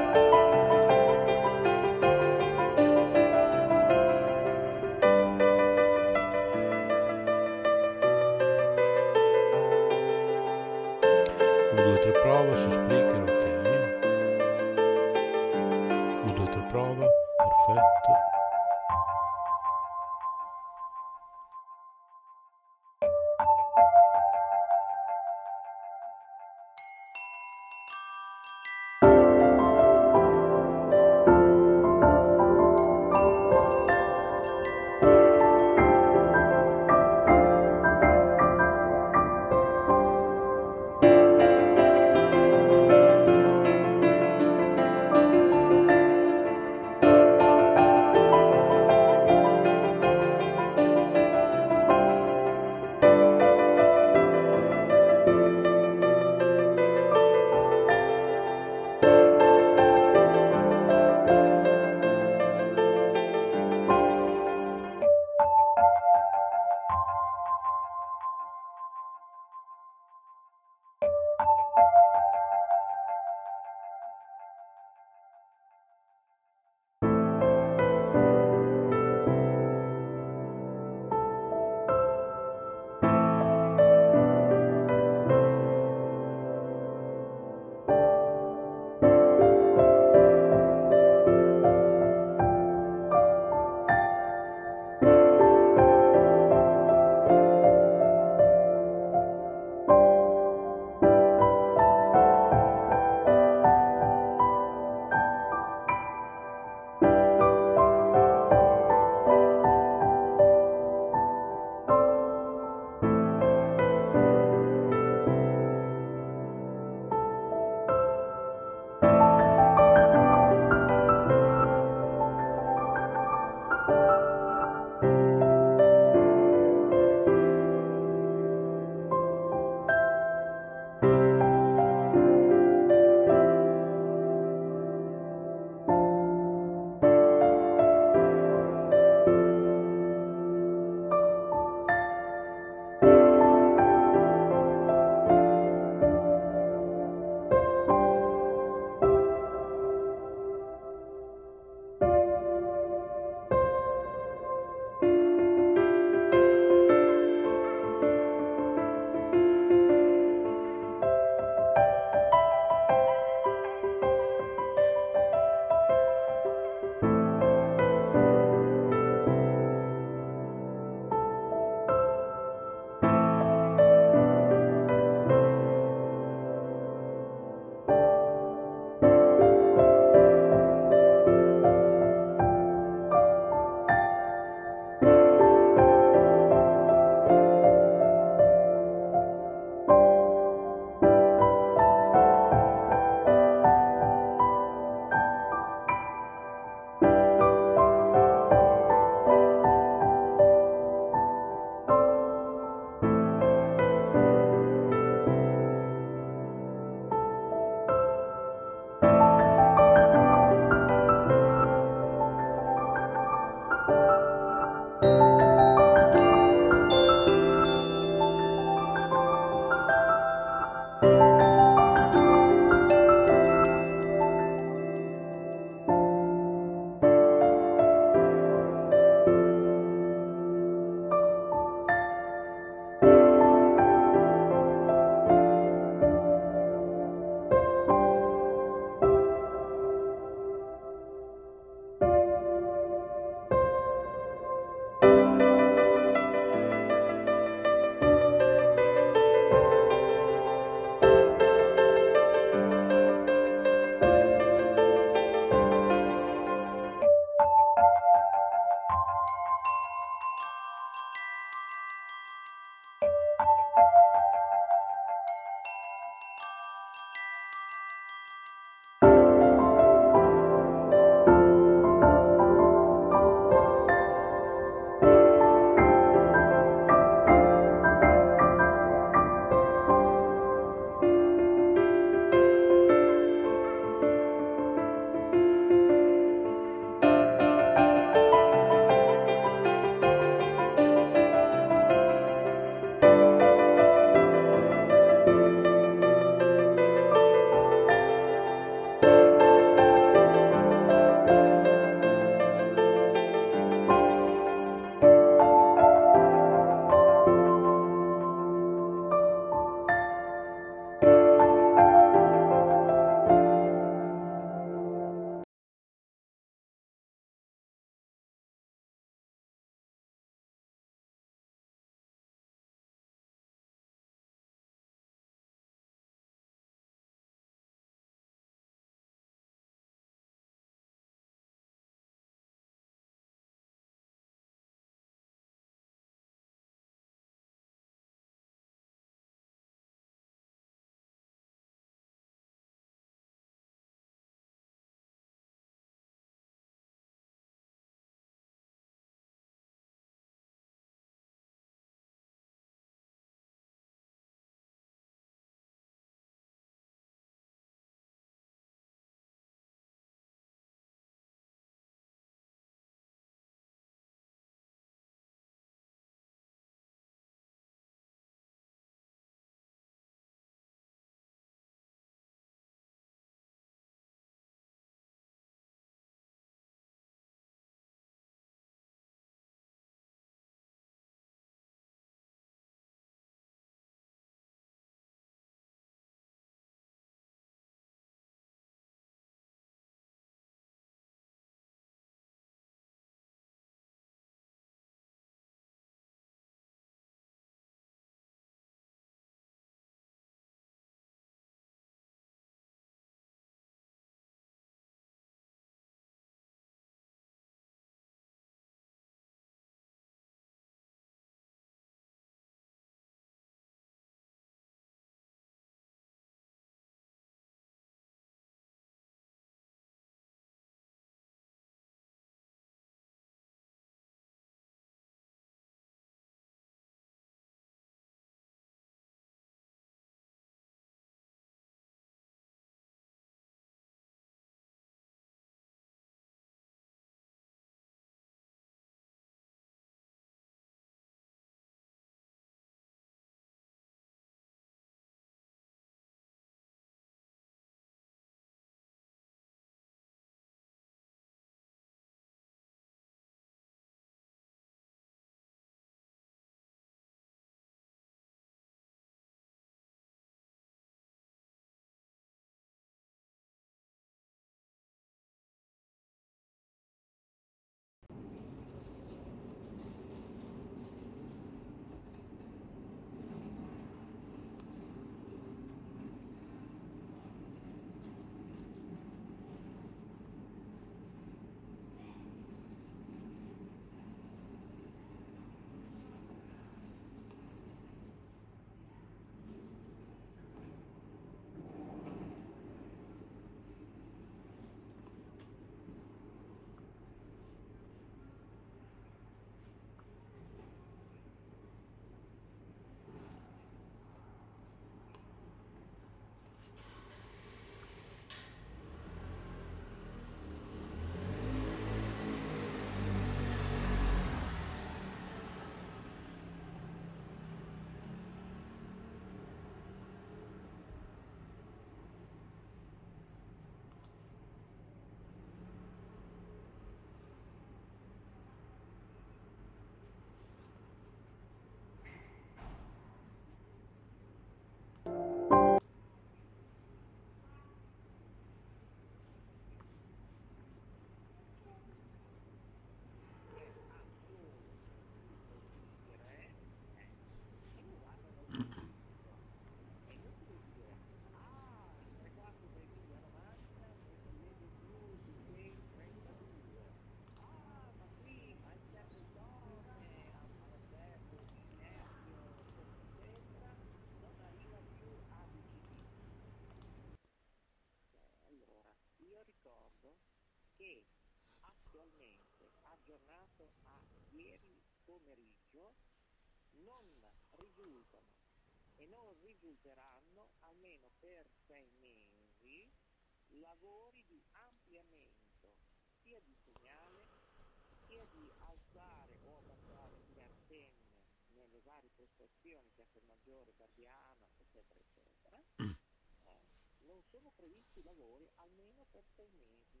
[591.84, 595.62] Varie postazioni, Piazza Maggiore, Barbiana, eccetera, eccetera.
[595.76, 596.60] Eh,
[597.02, 600.00] non sono previsti lavori almeno per sei mesi.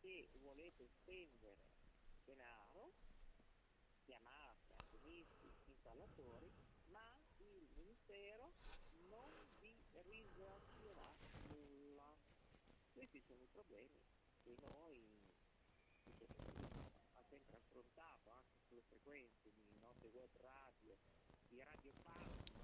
[0.00, 1.58] Se volete spendere
[2.24, 2.92] denaro,
[4.04, 6.50] chiamate azionisti, installatori,
[6.86, 8.52] ma il Ministero
[9.08, 11.14] non vi risarcirà
[11.48, 12.14] nulla.
[12.92, 14.02] Questi sono i problemi
[14.42, 15.20] che noi
[17.14, 18.61] ha sempre affrontato anche
[19.02, 20.96] frequenze di note web radio,
[21.48, 22.54] di Radio Panda,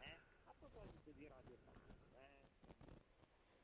[0.00, 0.20] eh?
[0.44, 2.28] a proposito di Radio Panda, eh?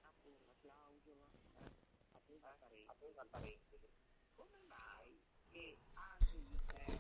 [0.01, 1.71] apro una clausola, eh?
[2.13, 3.91] Apro una parentesi.
[4.37, 5.21] Come mai
[5.51, 6.99] che anche gli interni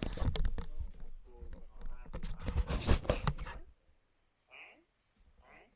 [0.69, 2.21] non ascoltano Radio
[3.07, 3.65] Panda?
[4.49, 4.85] Eh?
[5.41, 5.73] Eh?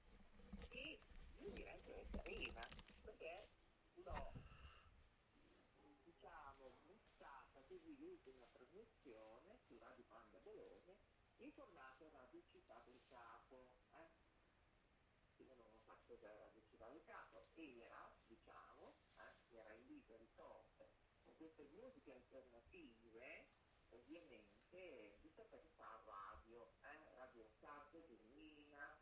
[0.68, 1.00] E
[1.38, 2.68] io direi che è carina,
[3.00, 3.48] perché
[3.94, 4.32] l'ho
[6.02, 8.46] diciamo buttata così l'ultima
[9.08, 10.94] trasmissione su Radio Panda Bologna
[11.36, 13.70] in formato Radio Città del Capo.
[13.92, 15.42] Eh?
[15.42, 20.28] Io non ho fatto da Radio Città del Capo, era, diciamo, eh, era in liberi
[20.34, 20.90] tote
[21.24, 23.48] con queste musiche alternative,
[23.90, 27.14] ovviamente, di sapere che fa radio, eh?
[27.14, 28.98] Radio Sardo, Genuina,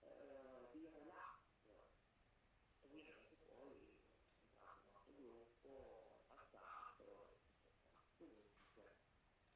[0.00, 1.90] eh, di Lazio.
[2.80, 4.00] Ovviamente poi
[4.60, 7.36] hanno un gruppo passato,
[8.16, 8.94] comunque.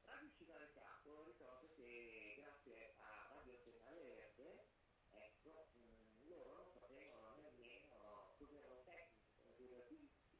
[0.03, 4.67] Radio Città del Capo, ricordo che grazie a Radio Appena Verde,
[5.11, 10.39] ecco, mh, loro non sapevano nemmeno cos'erano tecnici, come radici,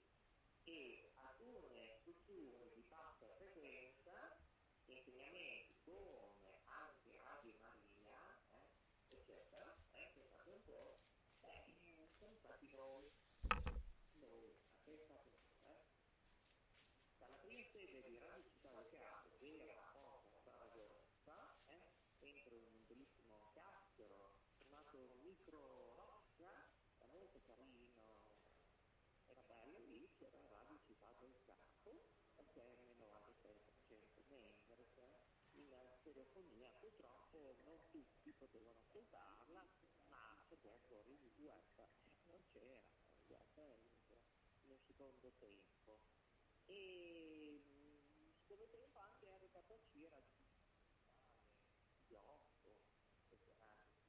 [0.77, 4.37] e alcune strutture di bassa frequenza,
[4.85, 8.19] insegnamenti come anche Radio Maria,
[8.51, 10.99] eh, eccetera, eh, che è stato un po',
[11.41, 11.73] eh,
[12.19, 13.11] sono stati noi,
[14.13, 15.31] noi, a che è stato
[15.65, 15.85] eh?
[17.17, 22.85] dalla prima sede di Radio Città del Capo, che era poco Saragossa, eh, entro un
[22.85, 27.97] bellissimo caschero chiamato Micro Roccia, era molto carino,
[29.27, 37.55] era bello lì, c'era Radio Città del Capo, perché erano 96% members in telefonia, purtroppo
[37.63, 39.65] non tutti potevano ascoltarla,
[40.07, 41.87] ma perché fuori il web
[42.27, 42.81] non c'era,
[43.27, 43.85] web era
[44.65, 45.99] nel secondo tempo.
[46.65, 50.19] E mh, secondo tempo anche RKC era
[52.07, 52.83] di 8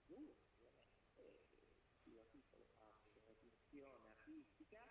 [0.06, 0.34] più
[1.16, 1.68] ovviamente
[2.02, 4.82] più a piccole parti della gestione artistica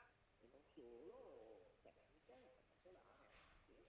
[0.42, 3.88] e non solo tecnica e particolare anche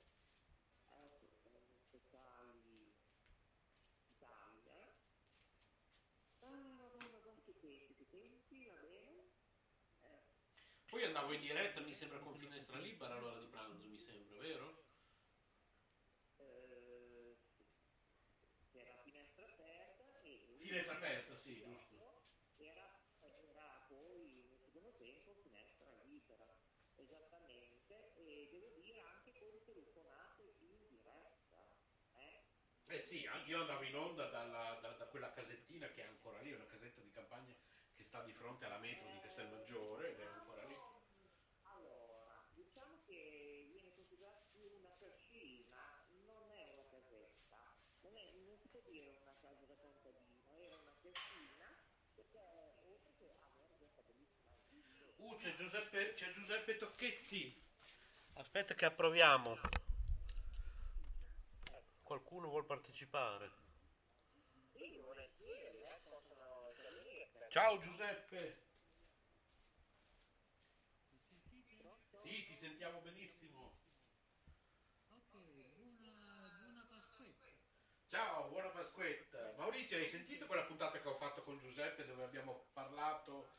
[0.86, 2.94] ecco sono speciali
[4.16, 4.94] Italia
[6.40, 9.30] ah madonna quanti tempi che tempi va bene
[10.00, 10.22] eh,
[10.88, 14.72] Poi andavo in diretta, mi sembra con finestra libera all'ora di pranzo, mi sembra, vero?
[16.38, 17.36] eh,
[18.70, 22.22] c'era la finestra aperta e Finestra aperta, sì, giusto.
[22.56, 22.88] era,
[23.20, 26.56] era poi nel secondo tempo finestra libera
[26.94, 31.76] esattamente e devo dire anche con telefonate in diretta
[32.14, 32.40] eh?
[32.86, 36.52] Eh sì, io andavo in onda dalla- da, da quella casettina che è ancora lì,
[36.52, 37.54] una casetta di campagna
[37.94, 40.26] che sta di fronte alla metro di Castelmaggiore ed è
[40.64, 40.74] lì.
[41.62, 48.30] allora diciamo che viene considerata più una cascina non è una casetta non, è,
[48.98, 51.66] dire una casa da contadino era una cascina
[52.14, 52.38] perché
[52.82, 54.56] oltre che avere questa bellissima
[55.18, 57.60] Uh, c'è Giuseppe, c'è Giuseppe Tocchetti.
[58.34, 59.58] Aspetta che approviamo.
[62.02, 63.50] Qualcuno vuol partecipare.
[64.76, 66.00] Sì, volentieri, eh.
[67.48, 68.66] Ciao Giuseppe.
[72.22, 73.76] Sì, ti sentiamo benissimo.
[75.10, 75.32] Ok,
[75.74, 77.46] buona, buona Pasquetta.
[78.10, 79.52] Ciao, buona Pasquetta.
[79.56, 83.50] Maurizio, hai sentito quella puntata che ho fatto con Giuseppe dove abbiamo parlato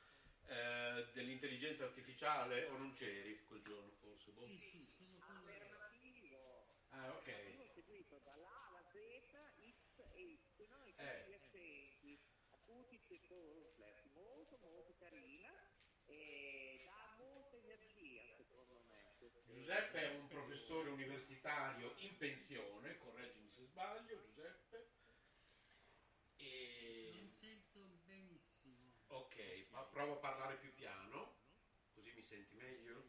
[0.48, 4.32] eh, dell'intelligenza artificiale o non c'eri quel giorno forse?
[4.32, 4.48] Boh.
[4.48, 5.20] Sì, sì, sono.
[5.20, 6.66] Alternativo.
[6.90, 7.54] Ah, ok.
[7.60, 8.98] Ho seguito dalla A alla Z,
[9.56, 10.40] X e Y,
[10.82, 11.22] e Eh.
[11.22, 12.20] tutti gli accenti
[12.50, 15.54] acuti e riflessi, molto molto carina
[16.06, 18.98] e dà molta energia secondo me.
[19.46, 24.39] Giuseppe è un professore universitario in pensione, correggimi se sbaglio, Giuseppe.
[30.00, 31.36] Provo a parlare più piano,
[31.92, 33.04] così mi senti meglio.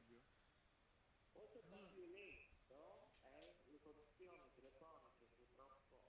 [1.30, 6.02] Questo complimento oh, è l'informazione telefonica purtroppo.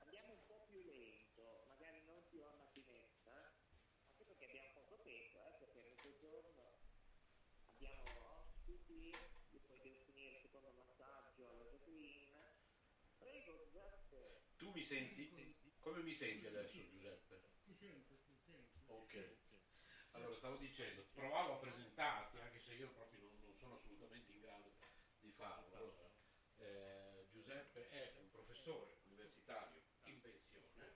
[0.00, 3.52] Andiamo un po' più lento, magari non più a una mattinetta, eh.
[4.10, 6.80] anche perché abbiamo poco tempo, eh, perché in questo giorno
[7.72, 9.16] abbiamo ospiti,
[9.48, 12.36] io poi devo finire il secondo massaggio alla Jacqueline.
[13.16, 14.42] Prego Giuseppe.
[14.58, 15.56] Tu mi senti?
[15.80, 17.62] Come mi senti adesso Giuseppe?
[17.64, 18.92] Ti sento, ti sento.
[18.92, 19.43] Ok.
[20.14, 24.40] Allora stavo dicendo, provavo a presentarti, anche se io proprio non, non sono assolutamente in
[24.40, 24.70] grado
[25.18, 25.74] di farlo.
[25.74, 26.08] Allora,
[26.56, 30.94] eh, Giuseppe è un professore universitario in pensione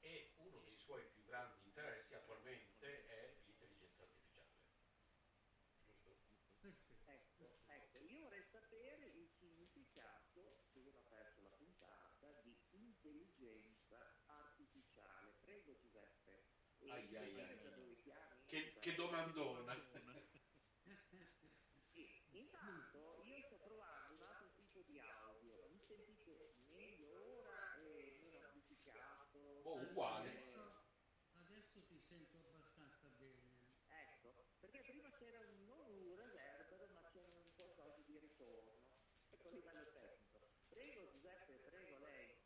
[0.00, 4.48] e uno dei suoi più grandi interessi attualmente è l'intelligenza artificiale.
[6.60, 6.94] Giusto?
[7.04, 14.22] Ecco, ecco, io vorrei sapere il significato, se uno ha perso la puntata, di intelligenza
[14.24, 15.32] artificiale.
[15.40, 16.58] Prego Giuseppe.
[16.88, 17.74] Ai, ai, ai, da ai.
[17.74, 18.30] dove chiami?
[18.50, 19.72] Che, che domandona!
[21.92, 28.18] Sì, Intanto io sto provando un altro tipo di audio, mi sentite meglio ora e
[28.18, 29.38] meno amplificato?
[29.62, 30.30] Oh, uguale.
[30.30, 30.74] Adesso,
[31.30, 33.54] adesso ti sento abbastanza bene.
[33.86, 38.82] Ecco, perché prima c'era un, non un reverbero ma c'era un qualcosa di ritorno,
[39.28, 40.50] ecco a livello tecnico.
[40.66, 42.36] Prego Giuseppe, prego lei.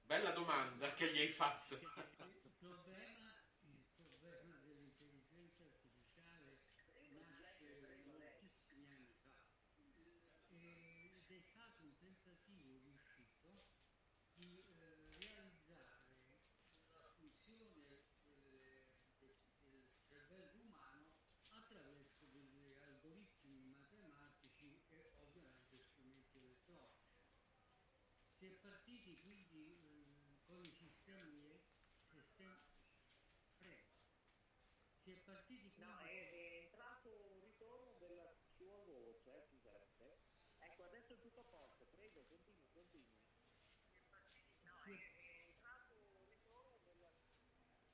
[0.00, 1.74] Bella domanda che gli hai fatto.
[1.74, 6.60] Il problema, il problema dell'intelligenza artificiale
[7.16, 9.46] nasce moltissimi anni fa
[10.48, 13.62] eh, ed è stato un tentativo riuscito
[14.32, 16.12] di eh, realizzare
[16.92, 21.12] la funzione eh, del, del cervello umano
[21.48, 27.22] attraverso degli algoritmi matematici e ovviamente strumenti elettronici.
[28.36, 31.60] Si è partiti quindi eh, con i sistemi,
[32.08, 32.56] sistemi
[33.58, 33.92] prego.
[35.02, 40.16] Si è partiti quindi No, è, è entrato un ritorno della sua voce, eh, Giuseppe.
[40.56, 43.20] Ecco, adesso è tutto a posto, prego, continui, continui.
[44.62, 44.92] No, Sì.
[44.92, 47.84] è, è entrato un ritorno della pronto apposta.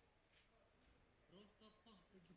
[1.31, 1.51] E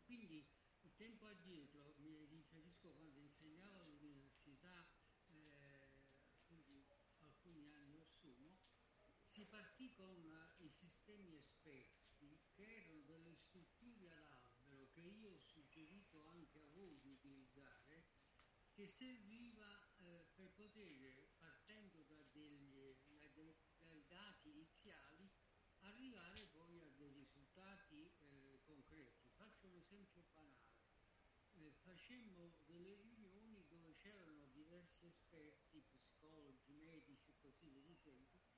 [0.03, 0.43] Quindi
[0.81, 4.85] il tempo addietro, mi riferisco quando insegnavo all'università,
[5.27, 5.89] eh,
[6.47, 6.83] quindi
[7.19, 7.71] alcuni
[8.33, 8.57] sono,
[9.27, 15.33] si partì con eh, i sistemi esperti che erano delle strutture ad albero che io
[15.33, 18.05] ho suggerito anche a voi di utilizzare
[18.73, 23.27] che serviva eh, per poter, partendo da degli, da
[23.77, 25.29] dai dati iniziali,
[25.79, 29.29] arrivare poi a dei risultati eh, concreti.
[29.35, 30.81] Faccio un esempio banale.
[31.55, 35.85] Eh, facemmo delle riunioni dove c'erano diversi esperti,
[36.23, 38.55] psicologi, medici e così via di seguito,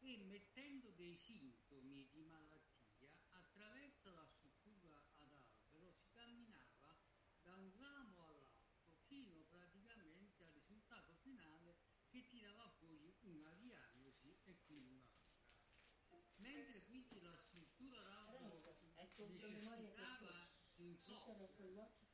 [0.00, 6.94] e mettendo dei sintomi di malattia attraverso la struttura ad albero si camminava
[7.42, 11.76] da un ramo all'altro fino praticamente al risultato finale
[12.10, 16.20] che tirava fuori una diagnosi e quindi una cura.
[16.36, 18.76] Mentre quindi la struttura d'albero
[19.16, 21.54] necessitava di un software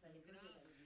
[0.02, 0.81] in grado di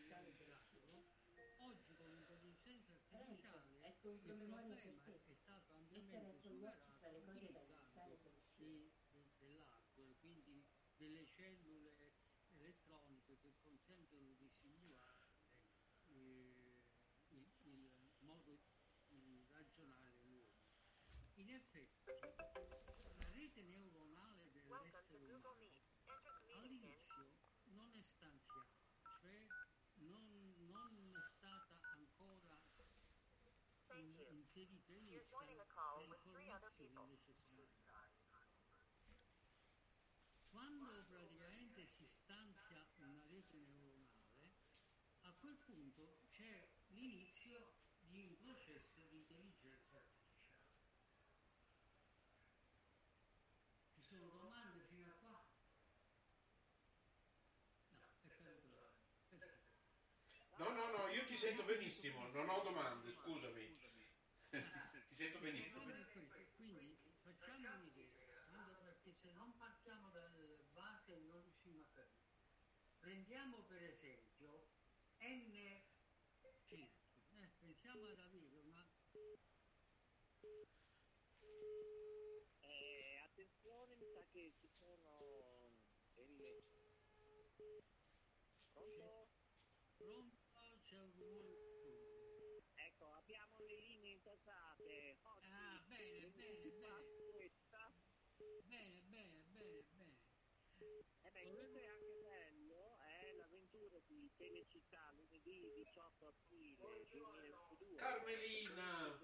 [4.06, 5.20] artificiale ecco un il promemoria problema per te.
[5.24, 8.18] è stato Mettere watch superato fra le cose da benissimo.
[8.54, 10.64] di- de- dell'hardware, quindi
[10.96, 12.14] delle cellule
[12.48, 15.42] elettroniche che consentono di simulare
[16.06, 16.82] eh,
[17.28, 18.60] il, il modo
[19.08, 20.74] di ragionare dell'uomo.
[21.34, 22.10] In effetti,
[23.14, 25.82] la rete neuronale dell'essere umano
[26.48, 27.34] all'inizio
[27.64, 29.50] non è stanziata, cioè
[29.94, 32.60] non, non è stata ancora
[33.92, 35.26] in- inserita in
[35.98, 38.24] le informazioni necessarie.
[40.50, 44.52] Quando praticamente si stanzia una rete neuronale,
[45.22, 50.64] a quel punto c'è l'inizio di un processo di intelligenza artificiale.
[53.92, 55.44] Ci sono domande fino a qua?
[57.90, 58.94] No, è.
[59.28, 59.74] Perfetto.
[60.56, 63.85] No, no, no, io ti sento benissimo, non ho domande, scusami.
[65.08, 65.84] Ti sento benissimo.
[66.54, 68.44] Quindi, facciamo un'idea,
[68.82, 72.34] perché se non partiamo dal base non riusciamo a capire.
[72.98, 74.68] Prendiamo per esempio
[75.18, 75.85] n
[104.36, 107.96] Cinecittà lunedì 18 aprile 2022.
[107.96, 109.18] Carmelina!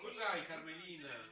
[0.00, 1.30] Cos'hai Carmelina?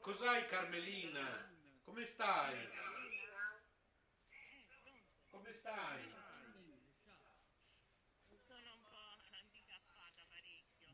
[0.00, 1.52] Cos'hai Carmelina?
[1.84, 2.68] Come stai?
[5.30, 6.19] Come stai?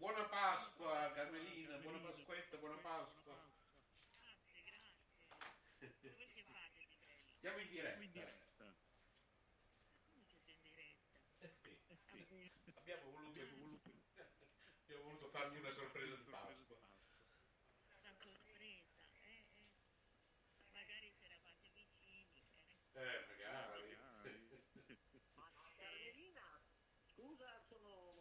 [0.07, 3.35] Buona Pasqua Carmelina, buona Pasquetta, buona Pasqua.
[5.81, 6.87] Grazie, grazie.
[7.41, 7.99] Siamo in diretta.
[7.99, 8.12] Siete in
[10.62, 11.19] diretta?
[11.41, 11.99] Eh sì, sì.
[12.77, 13.41] Abbiamo voluto,
[14.85, 16.77] abbiamo voluto farti una sorpresa di Pasqua.
[17.99, 19.43] Una sorpresa, eh, eh.
[20.70, 22.47] Magari se eravate vicini,
[22.95, 22.95] eh.
[22.95, 23.99] Eh, magari.
[25.35, 26.62] Ma Carmelina,
[27.11, 28.15] scusa, sono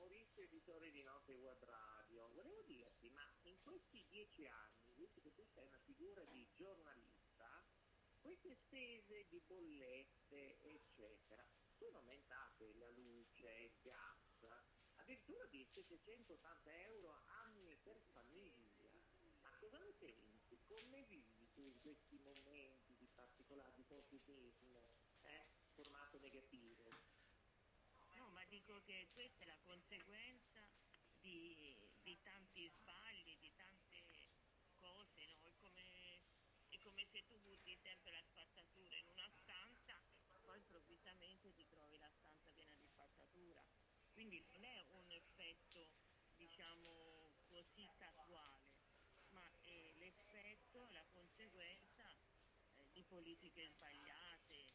[0.65, 2.27] Editore di Note Web Radio.
[2.33, 7.63] Volevo dirti, ma in questi dieci anni, visto che tu sei una figura di giornalista,
[8.19, 14.47] queste spese di bollette, eccetera, sono aumentate la luce, il gas,
[14.95, 18.89] addirittura di 780 euro anni per famiglia.
[19.43, 20.59] Ma cosa ne pensi?
[20.63, 24.89] Come vivi tu in questi momenti di particolare di positivismo,
[25.21, 26.89] eh, formato negativo?
[28.15, 30.54] No, ma dico che questa è la conseguenza
[31.25, 33.97] di, di tanti sbagli, di tante
[34.77, 35.41] cose, no?
[35.43, 35.81] È come,
[36.69, 39.99] è come se tu butti sempre la spazzatura in una stanza
[40.33, 43.65] e poi improvvisamente ti trovi la stanza piena di spazzatura.
[44.13, 45.89] Quindi non è un effetto,
[46.35, 48.77] diciamo, così casuale,
[49.29, 52.05] ma è l'effetto, la conseguenza
[52.77, 54.73] eh, di politiche sbagliate,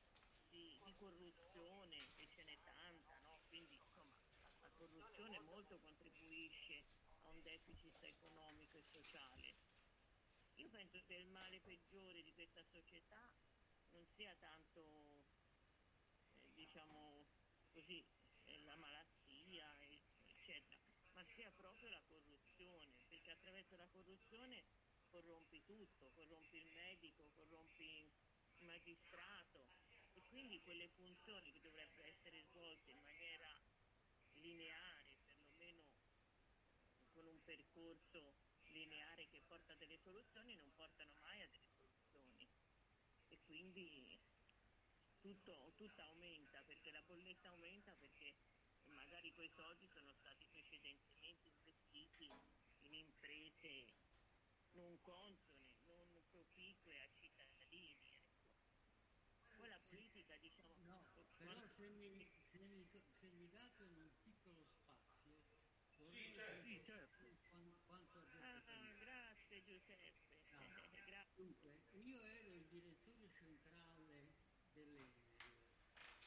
[0.49, 3.41] di, di corruzione, che ce n'è tanta, no?
[3.47, 3.79] Quindi
[4.81, 6.85] corruzione molto contribuisce
[7.25, 9.53] a un deficit economico e sociale.
[10.55, 13.31] Io penso che il male peggiore di questa società
[13.91, 14.81] non sia tanto,
[16.33, 17.27] eh, diciamo
[17.73, 18.03] così,
[18.47, 19.69] eh, la malattia,
[20.27, 20.81] eccetera,
[21.13, 24.65] ma sia proprio la corruzione, perché attraverso la corruzione
[25.11, 28.11] corrompi tutto, corrompi il medico, corrompi
[28.55, 29.69] il magistrato
[30.15, 33.60] e quindi quelle funzioni che dovrebbero essere svolte in maniera
[34.41, 35.85] lineare, perlomeno
[37.13, 38.35] con un percorso
[38.65, 42.49] lineare che porta a delle soluzioni, non portano mai a delle soluzioni.
[43.29, 44.19] E quindi
[45.21, 48.35] tutto, tutto aumenta, perché la bolletta aumenta perché
[48.87, 52.31] magari quei soldi sono stati precedentemente investiti
[52.81, 53.87] in imprese
[54.73, 58.19] non consone, non proficue ai cittadini.
[59.45, 59.57] Ecco.
[59.57, 61.05] Poi la politica, diciamo, No,
[61.37, 62.87] però se mi, se mi,
[63.19, 64.30] se mi piccolo spazio,
[66.11, 67.19] vorrei certo.
[67.19, 70.19] ha detto Ah, grazie Giuseppe,
[70.51, 70.59] No.
[71.07, 71.35] grazie.
[71.37, 74.35] Dunque, io ero il direttore centrale
[74.73, 75.13] dell'Enel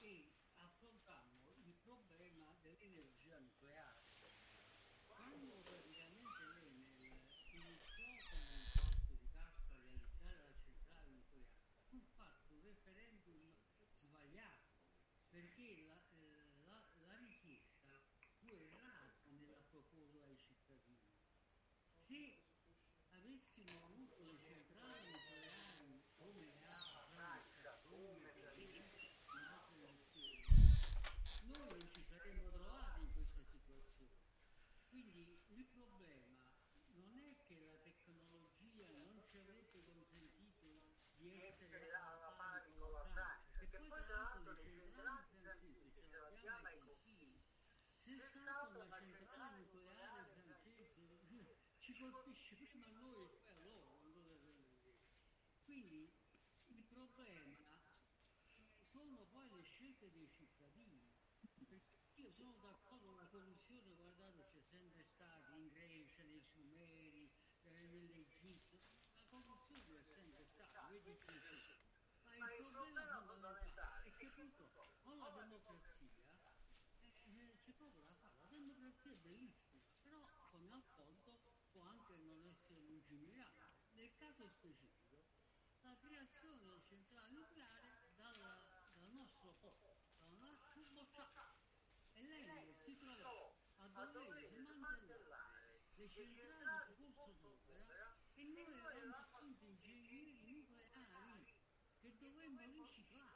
[0.02, 4.02] e affrontammo il problema dell'energia nucleare.
[5.06, 7.20] Quando praticamente l'Enel
[7.52, 13.54] iniziò con un costo di gas per realizzare la centrale nucleare, fu fatto un referendum
[13.92, 14.72] sbagliato
[15.30, 18.02] perché la, eh, la- la richiesta
[18.40, 21.12] fu errata nella proposta ai cittadini.
[22.06, 22.38] Se
[23.12, 28.30] avessimo avuto le centrali nucleari come la Francia, come
[29.32, 30.44] altre nazioni,
[31.48, 34.20] noi non ci saremmo trovati in questa situazione.
[34.90, 36.44] Quindi il problema
[36.92, 40.68] non è che la tecnologia non ci avrebbe consentito
[41.16, 46.18] di essere alla pari con la Francia, che poi tra l'altro le centrali francesi ce
[46.18, 47.42] l'abbiamo ai confini.
[47.96, 49.23] Se è stata una centrale
[51.84, 54.00] ci colpisce prima a noi e poi a loro.
[55.66, 56.10] Quindi
[56.68, 57.58] il problema
[58.90, 61.12] sono poi le scelte dei cittadini.
[61.68, 61.82] Perché
[62.22, 67.30] io sono d'accordo con la corruzione, guardate, c'è sempre stata in Grecia, nei Sumeri,
[67.64, 68.80] eh, nell'Egitto,
[69.18, 71.60] la corruzione è sempre stata, vedi Gesù.
[72.38, 74.70] Ma il problema fondamentale è che appunto
[75.02, 76.08] con la democrazia
[77.02, 78.40] eh, c'è poco da fare.
[78.40, 81.44] La democrazia è bellissima, però come al solito
[82.34, 83.72] non essere lungimirante.
[83.92, 85.24] Nel caso specifico,
[85.82, 90.82] la creazione della centrale nucleare dalla- dal nostro popolo, da una fu.
[92.16, 99.16] E lei si trovò a dover smantellare le centrali di corso d'opera e noi avevamo
[99.16, 101.46] appunto ingegneri nucleari
[102.00, 103.33] che dovremmo riciclare.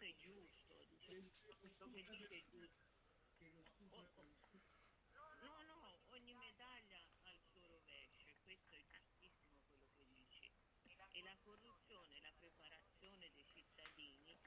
[0.00, 2.88] questo è giusto, questo che dice è giusto.
[5.42, 10.52] No, no, ogni medaglia ha il suo rovescio, questo è giustissimo quello che dice.
[11.12, 14.40] E la corruzione e la preparazione dei cittadini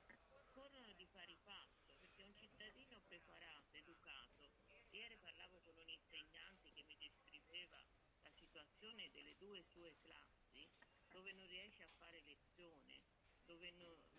[0.50, 4.50] corrono di pari passo, perché un cittadino preparato, educato,
[4.90, 7.78] ieri parlavo con un insegnante che mi descriveva
[8.24, 10.68] la situazione delle due sue classi,
[11.10, 13.02] dove non riesce a fare lezione,
[13.46, 14.13] dove non,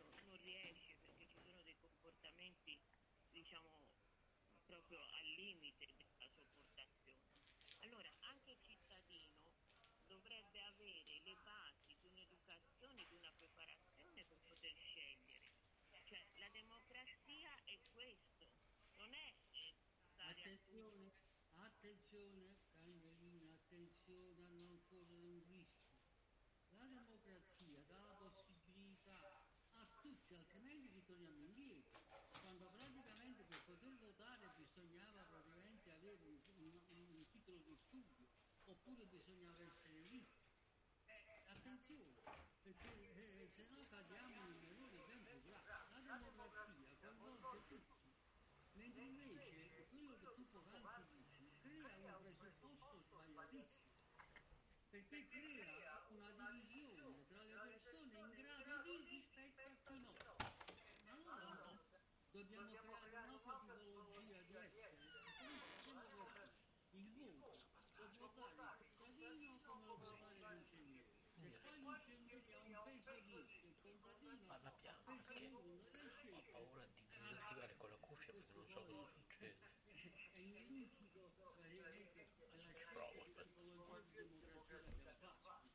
[3.55, 3.79] diciamo,
[4.67, 7.23] proprio al limite della sopportazione.
[7.81, 9.55] Allora, anche il cittadino
[10.07, 15.53] dovrebbe avere le basi di un'educazione, di una preparazione per poter scegliere.
[16.03, 18.49] Cioè, la democrazia è questo,
[18.97, 19.75] non è eh,
[20.17, 21.13] Attenzione,
[21.55, 26.03] attenzione, Cagnolina, attenzione a non correre un rischio.
[26.71, 29.45] La democrazia dà la possibilità
[29.75, 32.01] a tutti, altrimenti ritorniamo indietro.
[32.41, 38.27] Quando praticamente per poter votare bisognava praticamente avere un, un- un titolo di studio,
[38.65, 40.43] oppure bisognava essere ricchi.
[41.07, 42.23] Eh, attenzione,
[42.63, 46.03] perché eh, se no cadiamo in un errore ben più grave.
[46.07, 48.13] La democrazia coinvolge tutti.
[48.75, 53.93] Mentre invece quello che tu poc'anzi dici crea un presupposto sbagliatissimo,
[54.91, 60.37] perché crea una divisione tra le persone in grado di rispetto a chi no.
[61.03, 61.81] Ma allora no,
[62.31, 64.99] dobbiamo creare un'altra tipologia di essere.
[65.37, 66.63] Comunque, democrazia.
[66.91, 67.59] Il voto
[67.99, 71.13] lo può dare il cittadino come lo può dare l'ingegnere.
[71.41, 71.74] Se poi l'ingegnere ha un peso 10 e il contadino
[74.47, 78.85] Parla piano perché 1 delle ho paura di disattivare con la cuffia perché non so
[78.85, 79.57] cosa succede.
[81.37, 82.27] praticamente
[82.63, 83.27] della Provo,
[85.43, 85.69] fatto.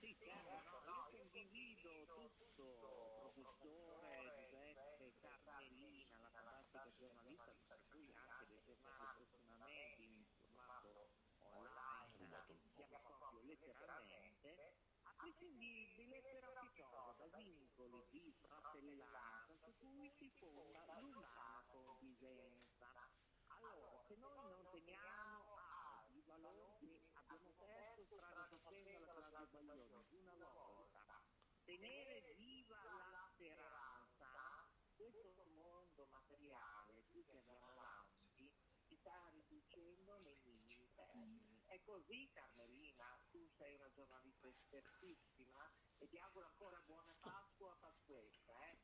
[0.00, 8.46] Sì, chiaro, no, io condivido tutto, professore Giuseppe Carmelina, la fantastica giornalista, per cui anche
[8.46, 11.10] dei giornali prossimamente in formato
[11.52, 12.28] online,
[12.74, 13.40] siamo proprio
[14.40, 16.50] letteralmente, a questi di, di lettera
[17.16, 22.86] da vincoli di fratellanza su cui si fonda l'umana convivenza.
[23.48, 30.06] Allora, se noi non teniamo alti i valori che abbiamo perso strada facendo la Baglioni
[30.08, 31.22] di una volta,
[31.64, 34.26] tenere viva la speranza,
[34.96, 38.50] questo mondo materiale, più che andiamo avanti,
[38.86, 41.62] si sta riducendo nei minimi termini.
[41.66, 45.68] È così Carmelina, tu sei una giornalista espertissima
[45.98, 48.78] e ti auguro ancora buona Pasqua, Pasquetta, eh?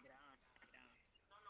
[0.00, 1.04] Grazie, grazie.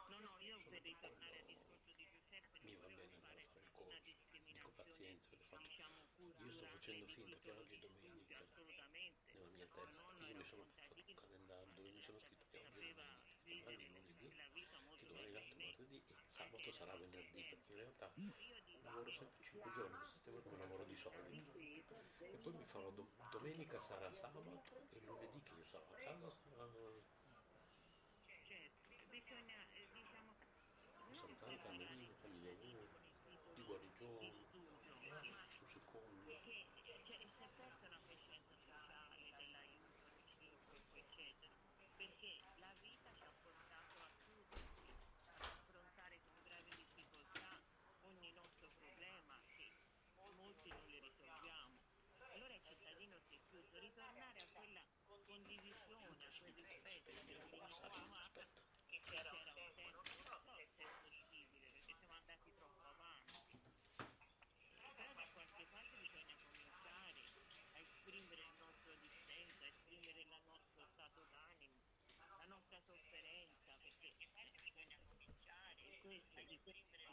[0.09, 3.39] No, no, io per ritornare al discorso di Giuseppe Mi non va volevo bene fare
[3.39, 4.03] andare a fare il una corso.
[4.51, 8.39] Dico discriminazione pazienza, le faccio- diciamo Io sto culturale facendo finta che oggi è domenica.
[8.43, 12.59] assolutamente Nella mia testa, io mi sono un fatto calendario dove mi sono scritto che
[12.59, 17.73] oggi è domenica, domani lunedì, che domani è l'altro martedì e sabato sarà venerdì, perché
[17.73, 18.11] in realtà
[18.87, 21.59] lavoro sempre 5 giorni settimana come lavoro di solito.
[21.59, 26.31] E poi mi farò dom- domenica sarà sabato e lunedì che io sarò a casa
[26.31, 26.67] sarà
[29.11, 30.35] bisogna, eh, diciamo,
[31.13, 32.89] salutare Carmelina, fargli gli auguri
[33.55, 34.46] di guarigione,
[76.65, 77.06] wait a minute.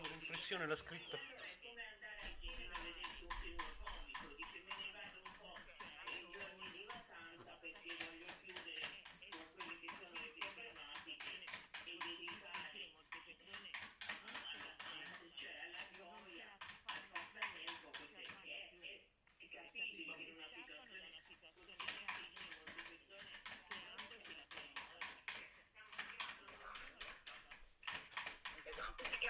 [0.00, 1.18] Di sovraimpressione la scritta.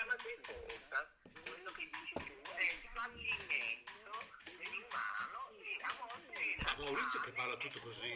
[0.01, 1.13] chiama tendenza,
[1.45, 4.13] quello che dici tu è il fallimento
[4.57, 6.57] dell'umano e a volte...
[6.65, 8.09] Ah, Maurizio che parla tutto così...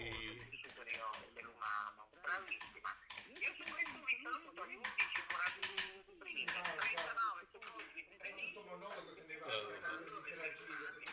[1.35, 2.89] dell'umano, bravissima.
[3.36, 5.24] Io su questo vi saluto alle 11
[6.24, 8.06] prima, 39 secondi,
[8.47, 9.52] Insomma, no, così ne va,
[10.16, 11.05] interagire, perché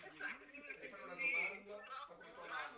[0.00, 2.68] se non ti fanno una domanda, fa.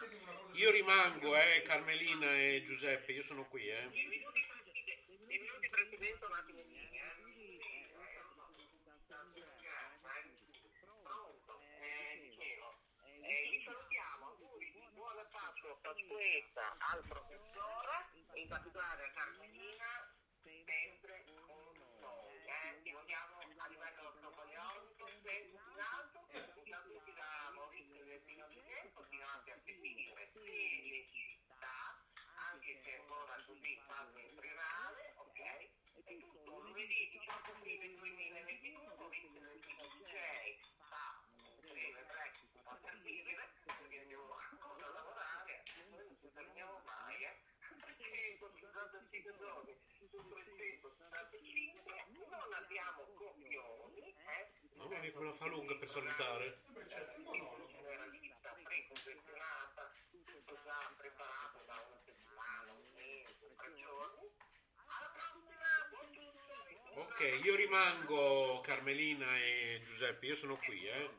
[0.00, 4.41] Eh, io rimango, eh, Carmelina e Giuseppe, io sono qui, eh
[12.18, 12.74] dicevo,
[13.22, 20.10] vi salutiamo, auguri di buona Pasqua, Pasquetta al professore, in particolare a Carmelina,
[20.42, 21.44] sempre con
[22.00, 28.46] noi, eh, ti vogliamo a livello napoleonico, sempre in alto, tutti da Maurizio del Pino
[28.48, 32.02] di Tempo, fino anche a definire felicità,
[32.50, 34.38] anche se ancora così fatto in?
[34.42, 34.61] E
[36.82, 40.58] lunedì 18 aprile 2022, Maurizio del Pino DJ
[41.46, 42.34] un breve break
[42.64, 47.38] a partire, perché devo ancora lavorare, noi non ci fermiamo mai, eh?
[47.78, 54.50] perché con 65 giorni su 365 non abbiamo copioni, eh?
[54.74, 56.58] Mamma mia, come la fa lunga per salutare.
[56.66, 57.78] Beh, certo, un monologo.
[57.78, 64.26] Una lista preconfezionata, tutto già preparato da una settimana, un mese, tre giorni.
[64.86, 66.42] Alla prossima, buon tutto!
[67.22, 71.10] Io rimango, Carmelina e Giuseppe, io sono qui, eh.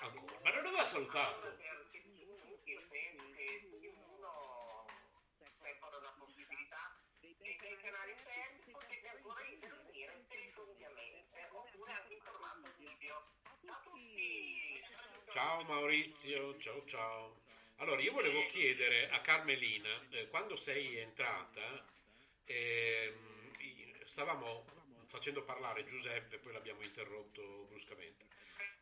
[0.00, 0.38] Ancora.
[0.42, 1.54] Ma non aveva salutato.
[15.32, 17.45] Ciao Maurizio, ciao ciao.
[17.76, 21.84] Allora, io volevo chiedere a Carmelina, eh, quando sei entrata,
[23.58, 24.64] i- stavamo
[25.06, 28.26] facendo parlare Giuseppe, poi l'abbiamo interrotto bruscamente,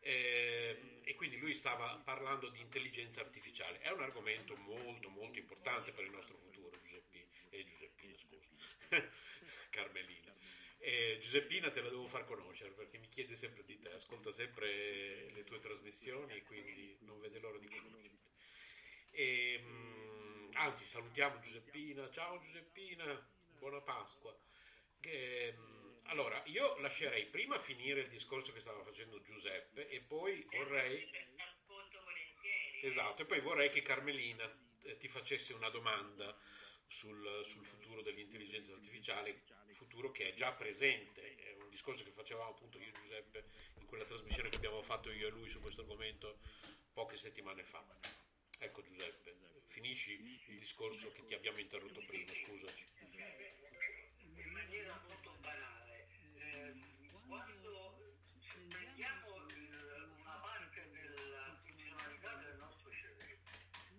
[0.07, 3.79] Ehm, e quindi lui stava parlando di intelligenza artificiale.
[3.79, 8.47] È un argomento molto molto importante per il nostro futuro, Giuseppi, eh, Giuseppina, scusa,
[9.71, 10.31] Carmelina.
[10.77, 15.29] Eh, Giuseppina te la devo far conoscere perché mi chiede sempre di te, ascolta sempre
[15.31, 18.34] le tue trasmissioni e quindi non vede l'ora di conoscerti.
[19.17, 22.11] E, mm, anzi, salutiamo Giuseppina.
[22.11, 23.25] Ciao Giuseppina,
[23.57, 24.37] buona Pasqua.
[24.99, 30.45] Che, mm, allora, io lascerei prima finire il discorso che stava facendo Giuseppe e poi
[30.51, 31.09] vorrei...
[32.81, 36.37] Esatto, e poi vorrei che Carmelina eh, ti facesse una domanda
[36.85, 42.49] sul, sul futuro dell'intelligenza artificiale, futuro che è già presente, è un discorso che facevamo
[42.49, 43.45] appunto io e Giuseppe
[43.79, 46.39] in quella trasmissione che abbiamo fatto io e lui su questo argomento
[46.91, 47.83] poche settimane fa.
[48.59, 49.35] Ecco Giuseppe,
[49.67, 50.13] finisci
[50.47, 52.85] il discorso che ti abbiamo interrotto prima, scusaci.
[54.19, 56.07] in maniera molto banale.
[56.37, 56.73] Eh,
[57.27, 57.99] quando
[58.71, 63.41] prendiamo il- una parte della funzionalità del nostro cervello,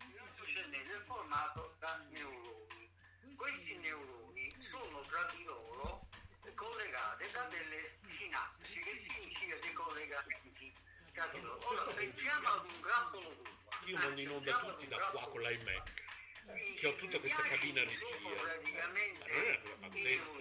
[0.08, 2.90] il nostro cervello è formato da neuroni.
[3.36, 6.06] Questi neuroni sono tra di loro
[6.54, 10.72] collegate da delle sinapsi, che significa dei collegamenti
[11.12, 11.66] tra di loro.
[11.68, 13.55] Ora pensiamo ad un grappolo d'uva.
[13.86, 15.92] Io mando in onda ad tutti da qua con l'iMac.
[16.76, 17.98] che ho tutta questa cabina regia.
[18.02, 18.96] Ma non
[19.26, 20.32] è una cosa pazzesca.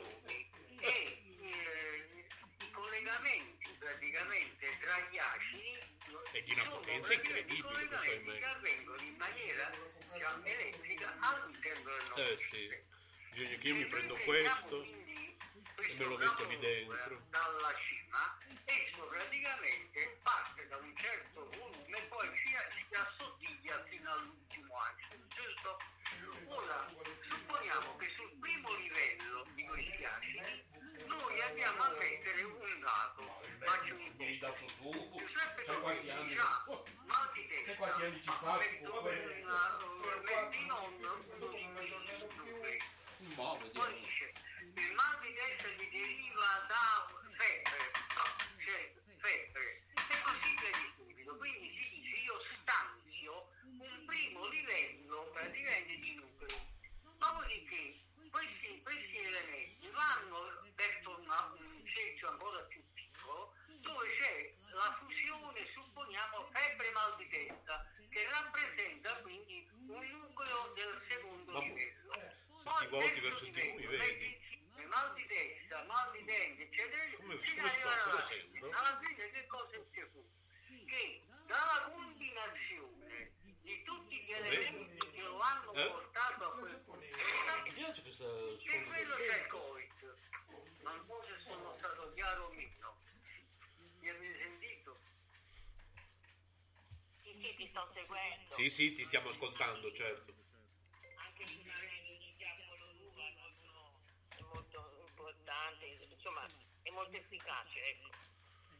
[0.79, 2.25] e eh,
[2.59, 5.77] i collegamenti praticamente tra gli acidi
[6.31, 8.37] È di una potenza incredibile questo collegamenti iMac.
[8.39, 9.69] che avvengono in maniera
[10.13, 12.83] diciamo, elettrica all'interno del nostro Eh sì,
[13.31, 14.85] bisogna che io mi prendo questo.
[15.75, 17.21] questo me lo metto lì dentro.
[17.29, 22.85] dalla cima esso praticamente parte da un certo volume e poi si, si
[28.45, 30.63] primo livello di questi acidi
[31.07, 34.91] noi andiamo a mettere un dato faccio un Mi hai dato tu?
[35.17, 36.35] Giuseppe Sai quanti anni?
[36.35, 36.73] Domenici ha
[37.05, 38.57] mal di testa ma fa?
[38.57, 39.41] metto Vabbè.
[39.41, 41.73] una- un mettinon un
[43.17, 47.91] No, poi dice, il mal di testa gli deriva da febbre,
[48.63, 51.37] cioè febbre, e così via di seguito.
[51.37, 53.49] Quindi si dice io stanzio
[53.79, 56.59] un primo livello praticamente di nucleo.
[57.17, 57.93] Dopodiché
[58.29, 65.65] questi, questi elementi vanno verso una- un seggio ancora più piccolo dove c'è la fusione,
[65.73, 72.43] supponiamo, febbre mal di testa, che rappresenta quindi un nucleo del secondo Ma- livello.
[73.01, 74.43] Se ti volti verso il TV mi vedi.
[74.87, 77.89] Mal di testa, mal di denti, eccetera, Come- fino come ad sto?
[77.89, 78.79] alla.
[78.79, 80.29] Alla fine che cosa c'è fu?
[80.85, 83.31] Che dalla combinazione
[83.61, 85.87] di tutti gli elementi che lo hanno Eh?
[85.89, 87.01] portato a quel punto,
[87.65, 88.25] Mi piace questa
[88.63, 90.17] che quello c'è il Covid.
[90.83, 93.01] Non so se sono stato chiaro o meno.
[93.99, 94.99] Mi avete sentito?
[97.23, 98.53] Sì, sì, ti sto seguendo.
[98.55, 100.33] Sì, sì, ti stiamo ascoltando, certo.
[101.17, 103.29] Anche il canale di Giacomo Luva
[103.63, 103.99] no,
[104.35, 105.09] è molto
[105.45, 106.45] importante, insomma
[106.81, 108.09] è molto efficace, ecco.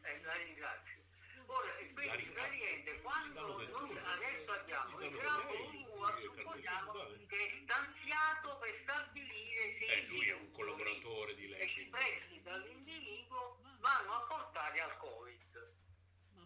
[0.02, 1.04] Eh, la ringrazio.
[1.48, 6.34] Ora, e quindi praticamente quando noi adesso abbiamo il Danno grafo del lei, UA, io
[6.34, 6.92] supponiamo
[7.28, 11.82] che è stanziato per stabilire se Eh, i lui è un collaboratore di lei, quindi.
[11.84, 15.74] espressi dall'individuo vanno a portare al Covid.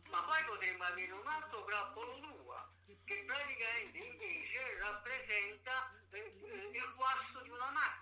[0.10, 2.70] Ma poi potremmo avere un altro grappolo d'uva
[3.06, 7.99] che praticamente invece rappresenta eh, eh, il guasto di una macchina.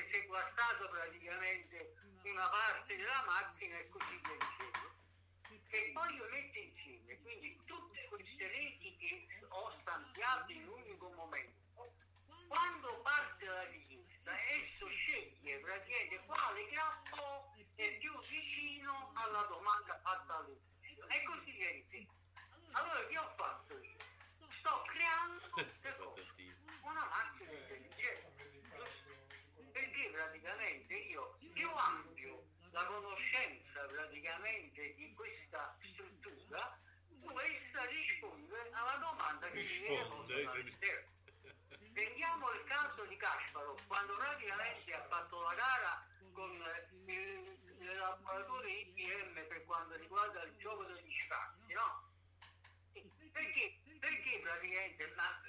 [0.00, 4.94] Se si è guastato praticamente una parte della macchina e così via dicendo.
[5.68, 11.10] E poi io metto insieme quindi tutte queste reti che ho stanziato in un unico
[11.10, 11.92] momento.
[12.48, 20.36] Quando parte la richiesta, esso sceglie praticamente quale grappolo è più vicino alla domanda fatta
[20.36, 21.06] all'ufficio.
[21.08, 22.14] E così via dicendo.
[22.72, 23.98] Allora che ho fatto io?
[24.60, 25.44] Sto creando
[26.88, 27.39] una macchina
[32.80, 36.78] la conoscenza praticamente di questa struttura,
[37.20, 41.08] questa risponde alla domanda che mi viene posta Risponde.
[41.92, 46.50] Prendiamo il caso di Kasparov, quando praticamente ha fatto la gara con
[47.06, 47.58] il,
[47.96, 52.08] laboratorio IBM per quanto riguarda il gioco degli scacchi, no?
[53.32, 55.40] Perché, perché praticamente la-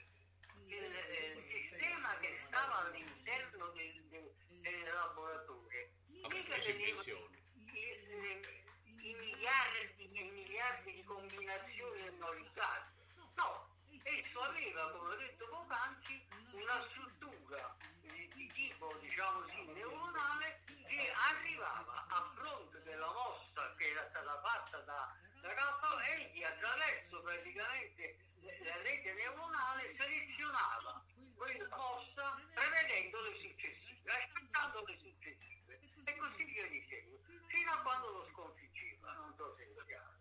[0.66, 5.90] il, il sistema che stava all'interno del, del- del laboratorio
[6.30, 7.38] mica teneva pensione.
[7.56, 12.92] i, le- i miliardi e miliardi di combinazioni memorizzate.
[13.36, 13.68] No,
[14.04, 21.12] esso aveva, come ho detto poc'anzi, una struttura di, di tipo, diciamo così, neuronale che
[21.12, 28.18] arrivava a fronte della mossa che era stata fatta da, da Raffaello egli attraverso praticamente
[28.42, 31.06] la rete neuronale selezionava
[31.36, 37.82] quella mossa prevedendo le successive, aspettando le successive e così via di seguito, fino a
[37.84, 40.20] quando lo sconfiggeva, non so se è chiaro.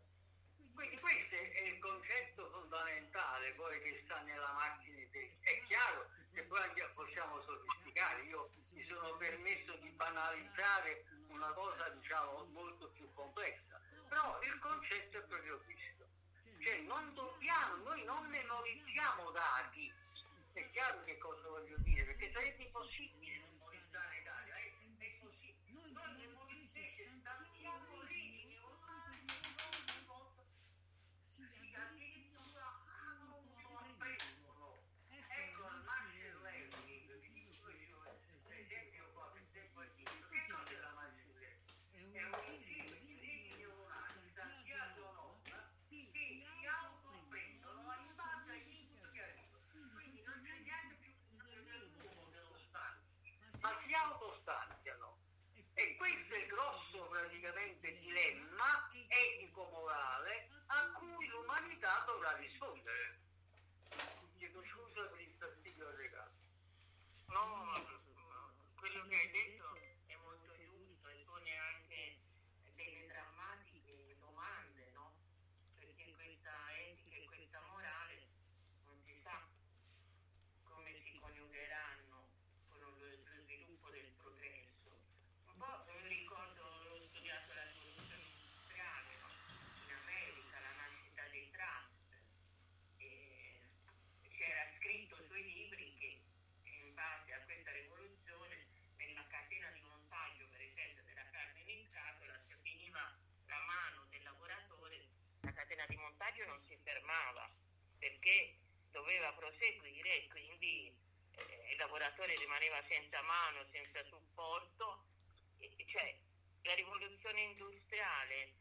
[0.72, 5.50] Quindi questo è il concetto fondamentale poi che sta nella macchina intelligente.
[5.50, 11.88] È chiaro che poi anche possiamo sofisticare, io mi sono permesso di banalizzare una cosa
[11.88, 15.89] diciamo molto più complessa, però il concetto è proprio questo.
[16.62, 19.92] Cioè non dobbiamo, noi non memorizziamo dati,
[20.52, 25.54] è chiaro che cosa voglio dire, perché sarebbe impossibile memorizzare dati, è, è così.
[25.68, 29.26] Noi memorizziamo, stanziamo reti neuronali
[29.72, 30.42] ogni volta
[31.36, 32.64] si addirittura
[33.80, 34.82] apprendono.
[35.08, 37.98] Ecco il machine learning, vi dico io,
[38.46, 42.14] per esempio qualche tempo addietro, che cos'è la machine learning?
[42.14, 45.40] È un insieme di reti neuronali stanziate o no,
[45.88, 49.92] che si autoapprendono in base agli input che arrivano.
[49.94, 51.38] Quindi non c'è neanche più
[51.96, 55.18] l'uomo dello stanzio, ma si autostanziano.
[55.74, 57.08] E questo è il grosso
[57.60, 63.18] praticamente dilemma etico-morale a cui l'umanità dovrà rispondere.
[64.38, 66.32] Chiedo scusa per il fastidio regalo.
[67.28, 67.84] No, ma
[68.76, 69.76] quello che hai detto
[70.06, 72.16] è molto giusto e pone anche
[72.76, 75.12] delle drammatiche domande, no?
[75.78, 78.26] Perché questa etica e questa morale
[78.86, 79.38] non si sa
[80.64, 82.24] come si coniugheranno
[82.68, 84.88] con lo, lo sviluppo del progresso.
[85.44, 89.28] Un po' mi ricordo, ho studiato la rivoluzione industriale, no?
[89.84, 92.10] In America, la nascita dei trust.
[92.96, 93.60] E
[94.36, 96.20] c'era scritto sui libri che
[96.64, 98.66] in base a questa rivoluzione
[98.96, 103.00] nella catena di montaggio per esempio della carne in scatola se finiva
[103.46, 105.06] la mano del lavoratore
[105.40, 105.86] la catena
[106.40, 107.48] di montaggio non si fermava
[107.98, 108.56] perché
[108.90, 110.92] doveva proseguire e quindi
[111.36, 115.04] eh, il lavoratore rimaneva senza mano, senza supporto.
[115.58, 116.16] E- cioè
[116.62, 118.52] la rivoluzione industriale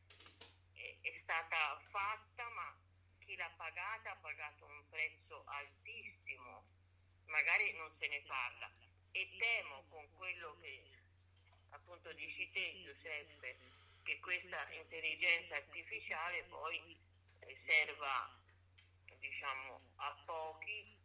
[0.73, 2.77] è, è stata fatta ma
[3.19, 6.63] chi l'ha pagata ha pagato un prezzo altissimo,
[7.25, 8.71] magari non se ne parla.
[9.11, 10.83] E temo con quello che
[11.71, 13.57] appunto dici te Giuseppe
[14.03, 17.08] che questa intelligenza artificiale poi eh,
[17.65, 18.37] serva
[19.19, 20.95] diciamo a pochi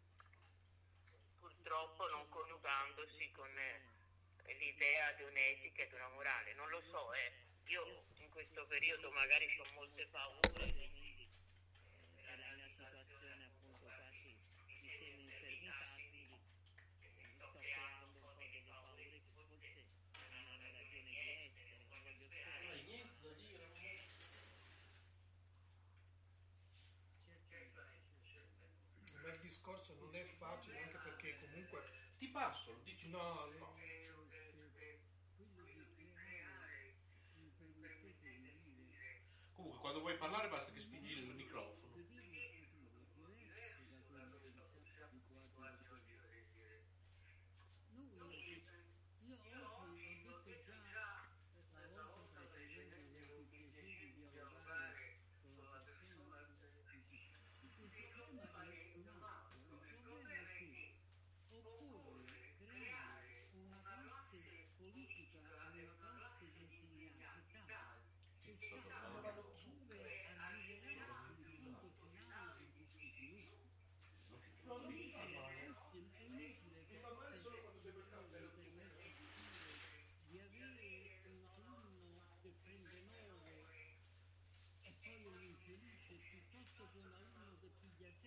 [1.39, 7.13] purtroppo non coniugandosi con eh, l'idea di un'etica e di una morale non lo so
[7.15, 7.33] eh.
[7.67, 10.73] io in questo periodo magari ho molte paure
[33.15, 33.67] No, no.
[39.55, 41.14] Comunque, quando vuoi parlare basta che spingi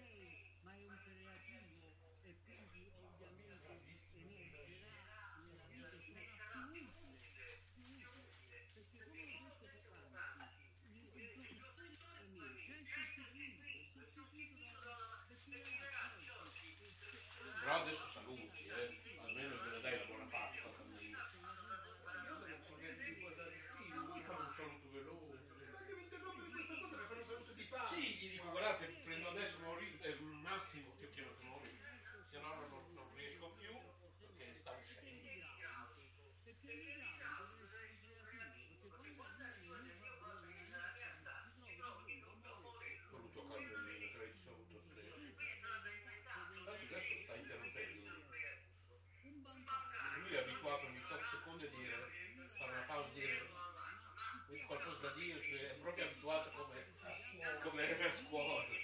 [0.09, 1.37] Hey, my imperial
[54.67, 56.85] qualcosa da dirci, cioè, è proprio abituato come,
[57.63, 58.76] come era a scuola.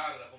[0.00, 0.29] out of the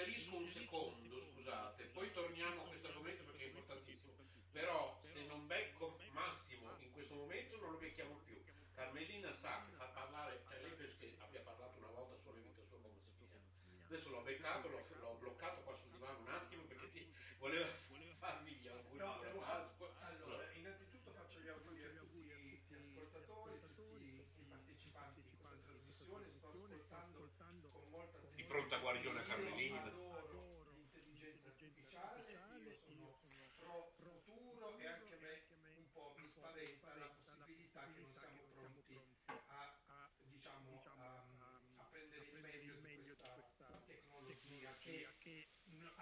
[0.00, 4.12] inserisco un secondo, scusate, poi torniamo a questo argomento perché è importantissimo.
[4.50, 8.42] Però se non becco Massimo in questo momento non lo becchiamo più.
[8.74, 12.44] Carmelina sa che fa parlare, cioè lei penso che abbia parlato una volta solo in
[12.44, 13.44] vita sua come si chiama.
[13.88, 17.68] Adesso l'ho beccato, l'ho, l'ho, bloccato qua sul divano un attimo perché ti voleva
[18.18, 18.96] farmi gli auguri.
[18.96, 19.68] No, devo fare.
[20.00, 26.39] Allora, innanzitutto faccio gli auguri a tutti gli ascoltatori, tutti i partecipanti di questa trasmissione,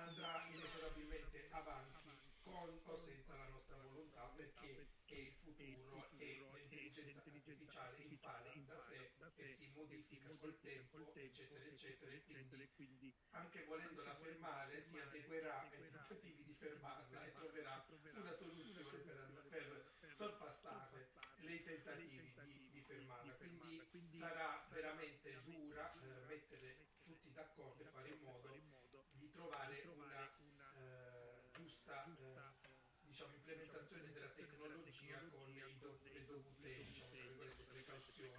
[0.09, 7.29] andrà inesorabilmente avanti con o senza la nostra volontà perché è il futuro e l'intelligenza
[7.29, 12.13] artificiale impara da sé e si modifica col tempo eccetera eccetera.
[12.13, 18.99] E quindi anche volendola fermare si adeguerà ai tentativi di fermarla e troverà una soluzione
[19.49, 21.11] per, per sorpassare
[21.41, 23.35] i tentativi di, di, fermarla.
[23.35, 28.55] Quindi sarà veramente dura eh, mettere tutti d'accordo e fare in modo
[29.39, 30.35] trovare una
[30.75, 35.47] eh, giusta eh, diciamo, implementazione della tecnologia con
[35.79, 38.35] do- le dovute diciamo, virgolette, precauzioni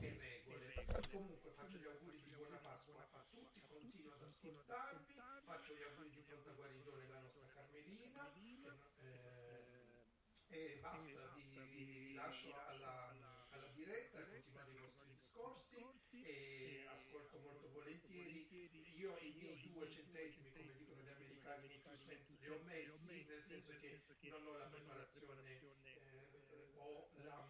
[0.00, 0.74] e regole.
[1.10, 5.14] Comunque faccio gli auguri di buona Pasqua a tutti, continuo ad ascoltarvi,
[5.44, 8.68] faccio gli auguri di pronta guarigione alla nostra Carmelina che,
[8.98, 10.02] eh,
[10.48, 13.32] e basta, vi, vi lascio alla
[13.74, 18.84] diretta e continuare i vostri discorsi e ascolto molto volentieri.
[19.04, 23.26] Io i miei due centesimi, come dicono gli americani, nei two cents, li ho messi
[23.28, 27.46] nel senso che non ho la preparazione, eh, ho, la,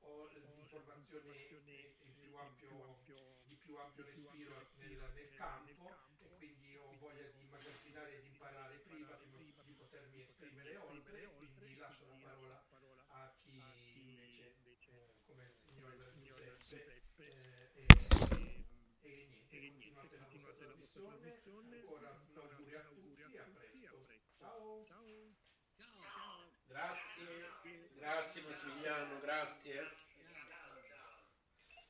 [0.00, 1.36] ho l'informazione
[2.02, 2.98] in più ampio,
[3.46, 5.94] di più ampio respiro nel, nel campo
[6.24, 11.22] e quindi ho voglia di immagazzinare e di imparare prima di, di potermi esprimere oltre,
[11.36, 12.64] quindi lascio la parola
[13.10, 13.62] a chi
[13.94, 17.28] invece, eh, come il signor Giuseppe,
[17.76, 18.64] eh, e,
[19.02, 24.06] e niente, continuate la vostra trasmissione, ancora un auguri a tutti a presto.
[24.38, 24.84] Ciao!
[24.86, 25.30] Ciao.
[26.66, 29.90] Grazie, grazie Massimiliano, grazie.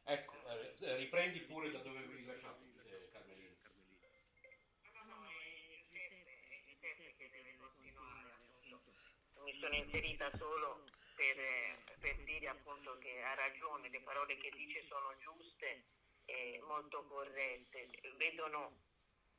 [0.05, 0.35] Ecco,
[0.81, 3.55] eh, riprendi pure da dove avevi lasciato, eh, Carmelina.
[4.93, 8.35] No, no, è Giuseppe, è che deve continuare.
[9.45, 10.85] Mi sono inserita solo
[11.15, 16.00] per, per dire appunto che ha ragione, le parole che dice sono giuste
[16.31, 18.83] e molto corrette, vedono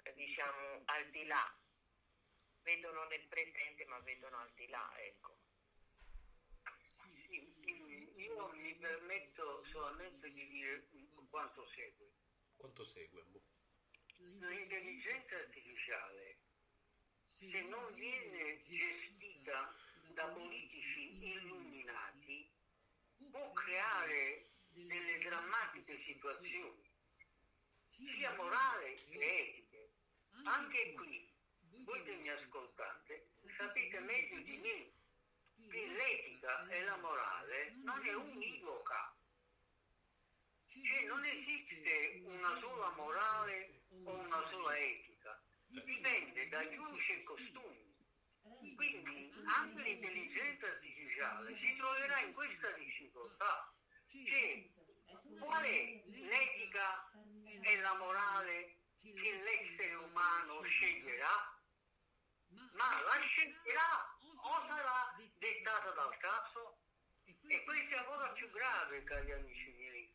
[0.03, 1.57] eh, diciamo al di là,
[2.63, 5.37] vedono nel presente ma vedono al di là, ecco.
[7.27, 7.53] Sì,
[8.17, 10.87] io mi permetto solamente di dire
[11.29, 12.11] quanto segue.
[12.57, 13.23] Quanto segue?
[13.23, 13.41] Boh.
[14.17, 16.37] L'intelligenza artificiale,
[17.39, 19.73] se non viene gestita
[20.13, 22.51] da politici illuminati,
[23.31, 26.89] può creare delle drammatiche situazioni,
[27.95, 29.89] sia morali che etiche.
[30.43, 31.29] Anche qui,
[31.83, 38.13] voi che mi ascoltate, sapete meglio di me che l'etica e la morale non è
[38.13, 39.15] univoca.
[40.67, 47.89] Cioè non esiste una sola morale o una sola etica, dipende da giudici e costumi.
[48.75, 53.70] Quindi anche l'intelligenza artificiale si troverà in questa difficoltà.
[54.11, 54.67] Cioè,
[55.39, 57.11] qual è l'etica
[57.61, 61.59] e la morale che l'essere umano sceglierà?
[62.73, 66.77] Ma la sceglierà o sarà dettata dal caso?
[67.23, 70.13] E questo è ancora più grave, cari amici miei,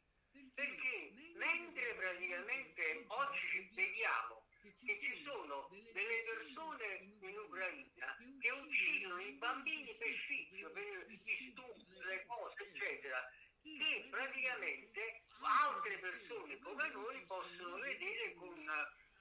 [0.55, 4.45] perché mentre praticamente oggi vediamo
[4.85, 11.51] che ci sono delle persone in Ucraina che uccidono i bambini per sfizio, per gli
[11.51, 13.31] stupri, le cose, eccetera,
[13.77, 18.69] che praticamente altre persone come noi possono vedere con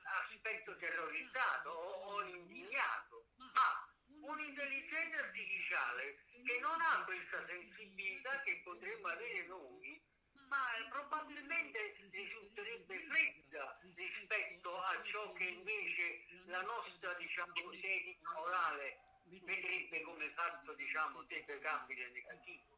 [0.06, 3.26] aspetto terrorizzato o, indignato.
[3.36, 3.86] Ma
[4.22, 10.02] un'intelligenza artificiale che non ha questa sensibilità che potremmo avere noi,
[10.48, 19.00] ma probabilmente risulterebbe fredda rispetto a ciò che invece la nostra diciamo etica morale
[19.44, 22.75] vedrebbe come fatto diciamo deprecabile e negativo.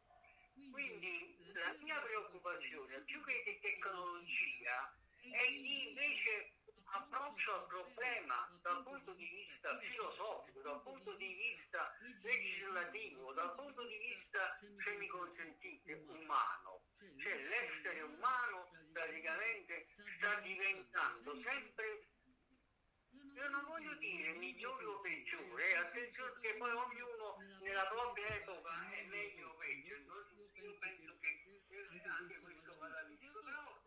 [0.71, 6.51] Quindi la mia preoccupazione più che di tecnologia è di invece
[6.89, 13.85] approccio al problema dal punto di vista filosofico, dal punto di vista legislativo, dal punto
[13.85, 16.81] di vista, se mi consentite, umano.
[17.17, 19.87] Cioè l'essere umano praticamente
[20.17, 22.07] sta diventando sempre,
[23.33, 28.91] io non voglio dire migliore o peggiore, eh, attenzione che poi ognuno nella propria epoca
[28.91, 29.95] è meglio o peggio,
[32.07, 32.73] anche questo
[33.07, 33.81] visto, però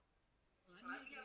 [0.82, 1.22] la mia,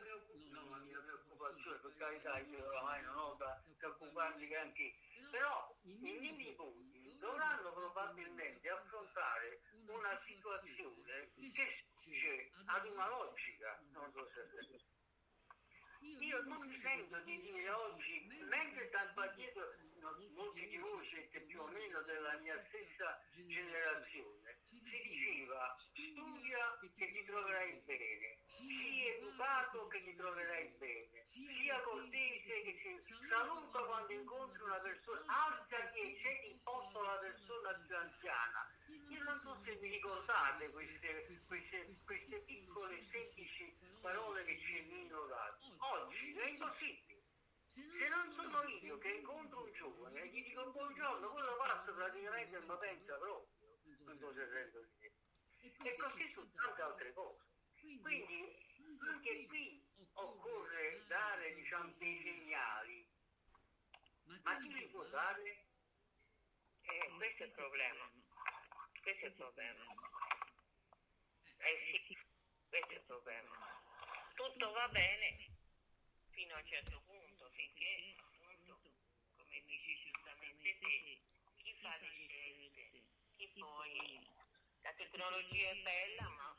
[0.51, 4.93] no, la mia preoccupazione, per carità, io oramai non ho da preoccuparmi granché,
[5.31, 14.11] però i miei nipoti dovranno probabilmente affrontare una situazione che spinge ad una logica, non
[14.11, 14.83] so se
[16.05, 21.61] io non mi sento di dire oggi, mentre addietro no, molti di voi siete più
[21.61, 25.75] o meno della mia stessa generazione, si diceva
[26.15, 33.03] studia che ti troverai bene, sii educato che ti troverai bene, sia cortese che ti
[33.29, 38.63] saluta quando incontri una persona, alza che c'è in posto la persona più anziana.
[39.09, 45.25] Io non so se vi ricordate queste, queste, queste piccole semplici parole che ci vengono
[45.27, 45.65] date.
[45.79, 47.23] Oggi è impossibile.
[47.67, 52.57] Se non sono io che incontro un giovane e gli dico buongiorno, quello passa praticamente
[52.59, 53.49] non pensa proprio.
[54.05, 54.94] Non so se dire.
[55.83, 57.43] E così su tante altre cose.
[58.01, 58.63] Quindi
[59.07, 59.83] anche qui
[60.13, 63.07] occorre dare diciamo, dei segnali.
[64.43, 65.65] Ma chi li può dare?
[66.81, 68.11] Eh, questo è il problema.
[69.01, 69.85] Questo è il problema.
[71.57, 72.17] Eh sì,
[72.69, 73.81] questo è il problema.
[74.35, 75.37] Tutto va bene
[76.29, 78.79] fino a un certo punto, finché appunto,
[79.37, 81.21] come dici giustamente te,
[81.57, 83.03] chi fa le scelte,
[83.37, 84.27] chi poi
[84.85, 86.55] la tecnologia è bella, ma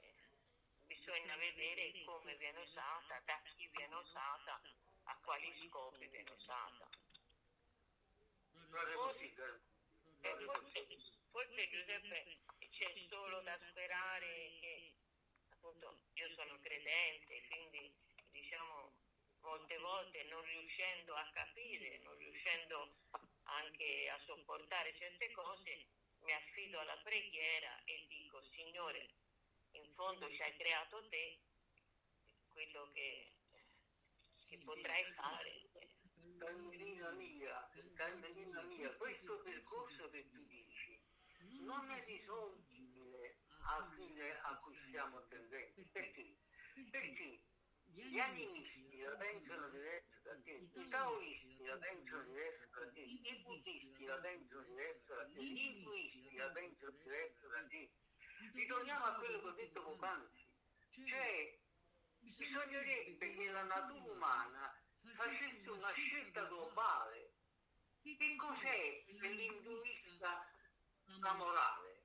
[0.00, 0.14] eh,
[0.86, 4.60] bisogna vedere come viene usata, da chi viene usata,
[5.04, 6.88] a quali scopi viene usata.
[10.22, 10.86] Eh, forse,
[11.30, 12.38] forse Giuseppe
[12.68, 14.92] c'è solo da sperare che
[15.50, 17.94] appunto io sono credente, quindi
[18.32, 18.92] diciamo
[19.42, 22.96] molte volte non riuscendo a capire, non riuscendo
[23.44, 25.86] anche a sopportare certe cose,
[26.22, 29.08] mi affido alla preghiera e dico Signore,
[29.72, 31.40] in fondo ci hai creato te,
[32.48, 33.32] quello che,
[34.46, 35.68] che potrai fare.
[36.38, 41.00] Cagnolina mia, cagnolina mia, questo percorso che tu dici
[41.60, 45.82] non è risolvibile al fine a cui stiamo tendendo.
[45.92, 46.36] Perché?
[46.90, 47.40] Perché
[47.84, 54.16] gli animisti la pensano diverso i taoisti la pensano diverso da te, i buddisti la
[54.16, 57.90] pensano diverso da te, gli induisti la pensano diverso da te.
[58.52, 60.48] Ritorniamo a quello che ho detto poc'anzi.
[61.06, 61.58] Cioè,
[62.18, 64.74] bisognerebbe che la natura umana
[65.16, 67.32] facesse una scelta globale.
[68.02, 70.46] Che cos'è per l'induista
[71.20, 72.02] la morale?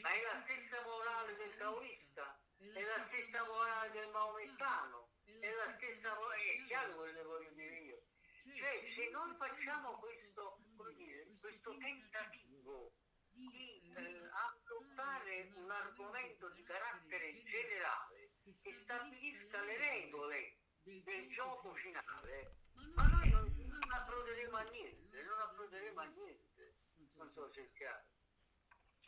[0.00, 5.03] Ma è la stessa morale del taoista, è la stessa morale del maomettano,
[5.44, 8.02] è la stessa morale, è chiaro quello che voglio dire io.
[8.44, 12.92] Cioè, se noi facciamo questo, come dire, questo tentativo
[13.30, 18.30] di eh, affrontare un argomento di carattere generale
[18.62, 22.56] che stabilisca le regole del gioco finale,
[22.94, 26.74] ma noi non, non approderemo a niente, non approderemo a niente.
[27.14, 28.04] Non so se è chiaro.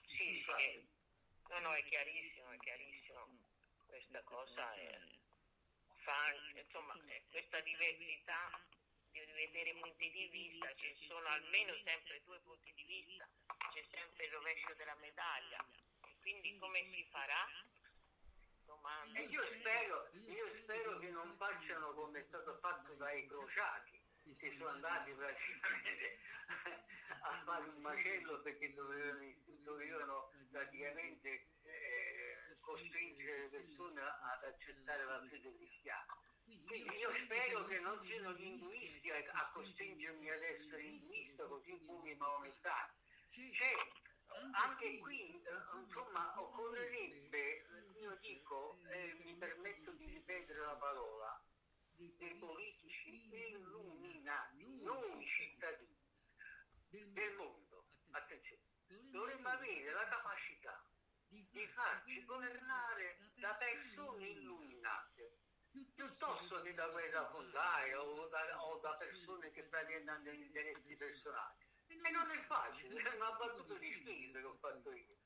[0.06, 0.88] Sì, sì,
[1.48, 3.28] no, no, è chiarissimo, è chiarissimo.
[3.86, 4.98] Questa cosa è,
[6.06, 8.62] fa anche, insomma, eh, questa diversità
[9.10, 13.28] di vedere punti di vista, ci sono almeno sempre due punti di vista,
[13.72, 15.58] c'è sempre il rovescio della medaglia.
[16.06, 17.42] E quindi come si farà?
[18.64, 19.18] Domanda.
[19.18, 24.00] E io spero, io spero che non facciano come è stato fatto dai crociati,
[24.38, 26.18] che sono andati praticamente
[27.20, 31.46] a fare un macello perché dovevano, dovevano praticamente
[32.66, 36.18] costringere le persone ad accettare la fede cristiana.
[36.66, 42.10] Quindi io spero che non siano gli induisti a, costringermi ad essere induista così come
[42.10, 42.92] i maomettani.
[43.30, 43.72] Cioè,
[44.52, 47.66] anche qui, eh, insomma, occorrerebbe,
[48.00, 51.40] io dico, eh, mi permetto di ripetere la parola,
[51.94, 55.96] dei politici illuminati, noi cittadini
[56.90, 58.62] del mondo, attenzione,
[59.10, 60.55] dovremmo avere la capacità
[61.56, 65.38] di farci governare da persone illuminate,
[65.94, 71.64] piuttosto che da guerra fondaia o o da persone che praticamente hanno interessi personali.
[71.86, 75.16] E non è facile, è una battuta di spirito che ho fatto io.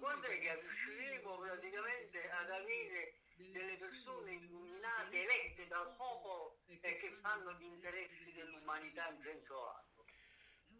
[0.00, 7.18] Quando è che riusciremo praticamente ad avere delle persone illuminate, elette dal popolo e che
[7.20, 10.06] fanno gli interessi dell'umanità in senso lato?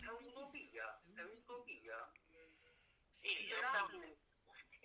[0.00, 2.12] È un'utopia, è un'utopia.
[3.20, 3.60] Sì, e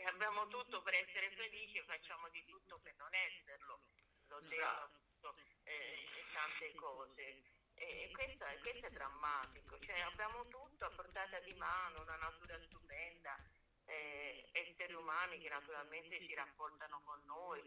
[0.07, 3.81] abbiamo tutto per essere felici e facciamo di tutto per non esserlo.
[4.27, 7.43] Lo devo appunto, eh, tante cose.
[7.75, 12.59] E questo, è- questo è drammatico, cioè abbiamo tutto a portata di mano, una natura
[12.63, 13.37] stupenda,
[13.85, 17.61] eh, esseri umani che naturalmente si rapportano con noi,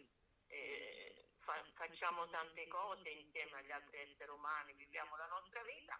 [0.49, 5.97] eh, fa- facciamo tante cose insieme agli altri esseri umani, viviamo la nostra vita,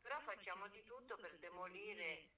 [0.00, 2.28] però facciamo di tutto per demolire,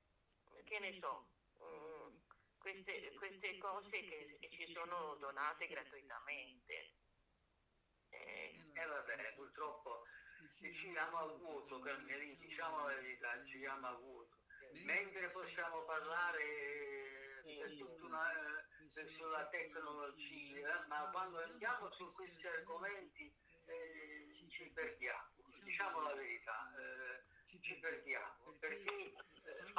[0.65, 1.29] che ne so,
[1.63, 2.17] mm,
[2.61, 6.93] queste, queste cose che, ci sono donate gratuitamente.
[8.11, 10.05] Eh, E vabbè, purtroppo
[10.59, 11.83] ci giriamo a vuoto,
[12.39, 14.37] diciamo la verità, ci giriamo a vuoto.
[14.85, 16.43] Mentre possiamo parlare
[17.45, 23.33] eh, per tutta una, eh, sulla tecnologia, ma quando andiamo su questi argomenti
[23.67, 25.31] eh, ci perdiamo,
[25.63, 29.15] diciamo la verità, eh, ci perdiamo, perché eh,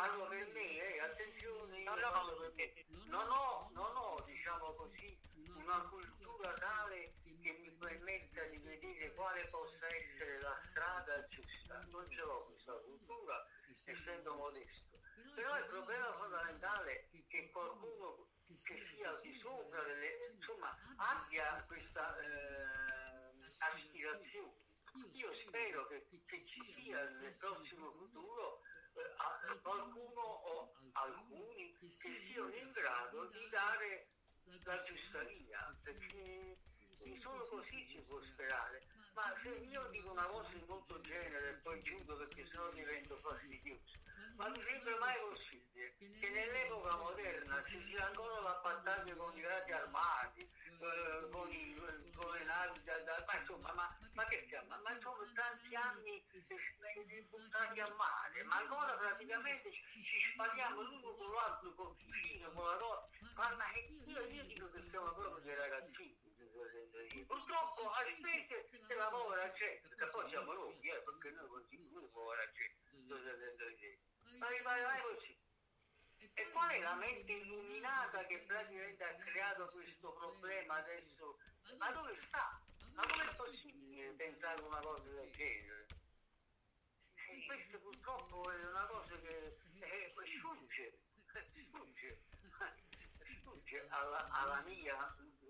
[0.02, 5.16] parlo per me, eh, attenzione, no, no, perché non ho, non ho, diciamo così,
[5.54, 11.86] una cultura tale che mi permetta di vedere quale possa essere la strada giusta.
[11.90, 13.46] Non ce l'ho questa cultura,
[13.86, 14.98] essendo modesto.
[15.36, 18.28] Però il problema fondamentale è che qualcuno
[18.64, 23.06] che sia al di sopra, delle, insomma, abbia questa eh,
[23.60, 24.58] aspirazione.
[25.14, 28.62] Io spero che, che ci sia nel prossimo futuro
[29.62, 34.08] qualcuno o alcuni che siano in grado di dare
[34.64, 36.56] la giusta via, perché
[37.22, 38.84] solo così si può sperare.
[39.14, 43.18] Ma se io dico una cosa di molto genere e poi chiudo perché sennò divento
[43.18, 44.00] fastidioso,
[44.38, 49.42] ma non sembra mai possibile che nell'epoca moderna ci sia ancora la battaglia con i
[49.42, 51.76] gradi armati, eh, con, i,
[52.16, 54.68] con le navi, da, da- ma insomma, ma, ma che stiamo?
[54.70, 56.24] Ma, ma sono tanti anni
[57.62, 59.82] eh, buttati a mare, ma ancora praticamente ci,
[60.34, 63.08] spariamo l'uno con l'altro, col fucile, con la roba.
[63.36, 63.66] Ma
[64.06, 66.20] io, io dico che siamo proprio dei ragazzini.
[67.28, 72.52] Purtroppo a spese della povera gente, che poi siamo noi, eh, perché noi continuiamo povera
[72.52, 72.80] gente.
[74.38, 75.40] Ma rimane mai così.
[76.34, 81.38] E qual è la mente illuminata che praticamente ha creato questo problema adesso?
[81.78, 82.60] Ma dove sta?
[82.94, 85.81] Ma com'è possibile pensare una cosa del genere?
[87.52, 91.00] Questo purtroppo è una cosa che eh, sfugge,
[91.68, 92.22] sfugge,
[93.28, 94.96] sfugge alla, alla mia,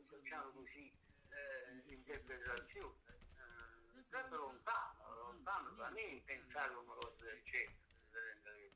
[0.10, 0.92] diciamo così,
[1.30, 3.20] eh, interpretazione.
[3.38, 8.72] Eh, proprio lontano, lontano da me pensare una cosa del genere.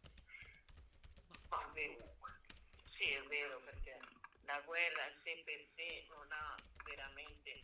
[1.50, 2.30] Ma comunque,
[2.96, 3.98] sì è vero perché
[4.44, 7.64] la guerra sé per sé non ha veramente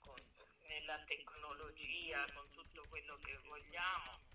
[0.00, 0.24] con-
[0.62, 4.31] nella tecnologia, con tutto quello che vogliamo,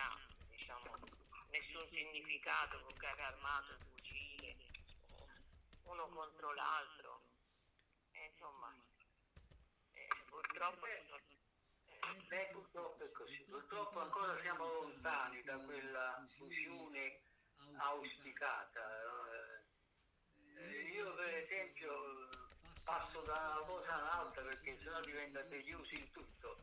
[0.00, 0.18] ha
[0.48, 0.98] diciamo,
[1.50, 4.56] nessun significato con carro armato, fucile,
[5.84, 7.22] uno contro l'altro.
[8.12, 8.74] E, insomma,
[9.92, 11.04] eh, purtroppo eh,
[12.28, 17.20] Beh, purtroppo è così, purtroppo ancora siamo lontani da quella fusione
[17.78, 18.80] auspicata.
[19.02, 19.68] eh.
[20.56, 22.28] Eh, Io per esempio
[22.84, 26.62] passo da una cosa all'altra perché sennò diventa tedioso il tutto.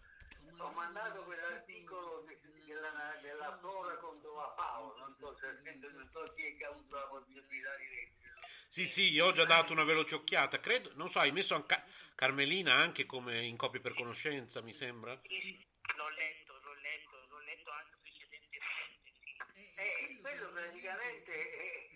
[0.60, 6.34] Ho mandato quell'articolo de- della, della flora contro la fauna, non so se non so
[6.36, 8.42] chi è che ha avuto la possibilità di leggerlo.
[8.70, 10.60] Sì, sì, io ho già dato una veloce occhiata.
[10.60, 11.82] Credo, non so, hai messo anche
[12.16, 15.20] Carmelina anche come in copia per conoscenza, mi sembra?
[15.28, 19.12] Sì, sì, l'ho letto, l'ho letto, l'ho letto anche precedentemente,
[19.54, 19.74] sì.
[19.76, 21.90] Eh, quello praticamente è,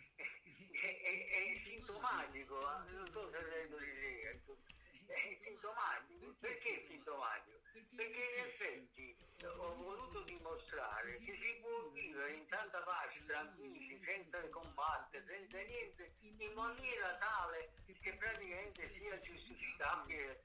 [0.72, 6.36] è- è- è sintomatico, eh, non so se rendo l'idea, è sintomatico.
[6.40, 7.61] Perché è sintomatico?
[8.02, 9.16] Perché in effetti
[9.46, 16.12] ho voluto dimostrare che si può vivere in tanta pace, tranquilli, senza combattere, senza niente,
[16.22, 17.70] in maniera tale
[18.02, 20.42] che praticamente sia giustificabile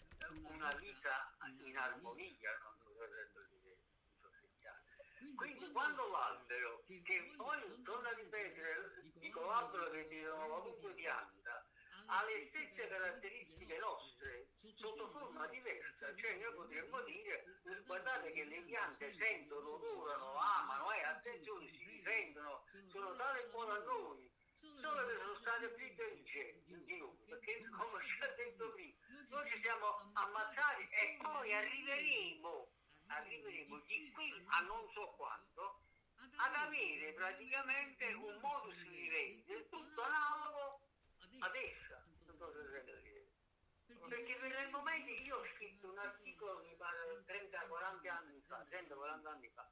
[0.51, 1.33] una vita
[1.65, 2.51] in armonia.
[5.35, 11.65] Quindi quando l'albero, che poi torno a ripetere, dico l'albero che di qualunque pianta,
[12.05, 14.47] ha le stesse caratteristiche nostre,
[14.77, 20.93] sotto forma diversa, cioè noi potremmo dire, eh, guardate che le piante sentono, odorano, amano,
[20.93, 24.31] e attenzione, si difendono, sono tale buone a noi,
[24.81, 28.95] solo che sono state più intelligenti di noi, perché come ci ha detto prima,
[29.29, 32.69] noi ci siamo ammazzati e poi arriveremo,
[33.07, 35.81] arriveremo di qui a non so quanto,
[36.37, 40.81] ad avere praticamente un modus vivendi tutto analogo
[41.39, 42.05] ad essa.
[42.27, 43.25] Non so se rendo l'idea.
[44.09, 49.27] Perché per il momento io ho scritto un articolo, mi pare 30-40 anni fa, 30-40
[49.27, 49.69] anni fa,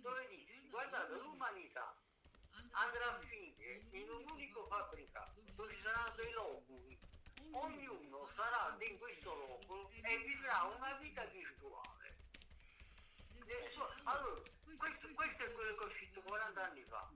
[0.00, 1.94] dove dice, guardate, l'umanità
[2.72, 6.98] andrà a finire in un unico fabbricato, dove ci saranno dei loculi,
[7.52, 12.16] ognuno sarà in questo loculo e vivrà una vita virtuale.
[14.04, 14.42] Allora,
[14.76, 17.08] questo, questo è quello che ho scritto 40 anni fa,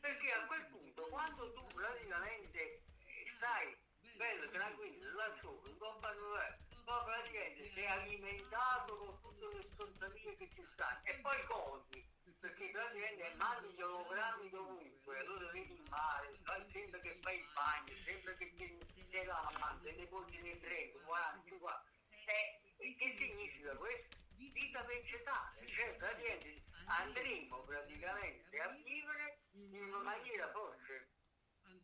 [0.00, 3.83] perché a quel punto quando tu praticamente eh, stai
[4.16, 10.66] bello, tranquillo, lassù, in compagnia, poi praticamente sei alimentato con tutte le stronzatine che ci
[10.72, 12.04] stanno e poi cogli,
[12.40, 16.38] perché praticamente mandi gli ologrammi dovunque, allora vedi il mare,
[16.72, 21.48] sempre che fai il bagno, sempre che ti sei lavando, le porti nel greco, 40,
[21.48, 21.84] 50.
[22.26, 24.22] E, e che significa questo?
[24.36, 30.73] Vita vegetale, cioè praticamente andremo praticamente a vivere in una maniera forse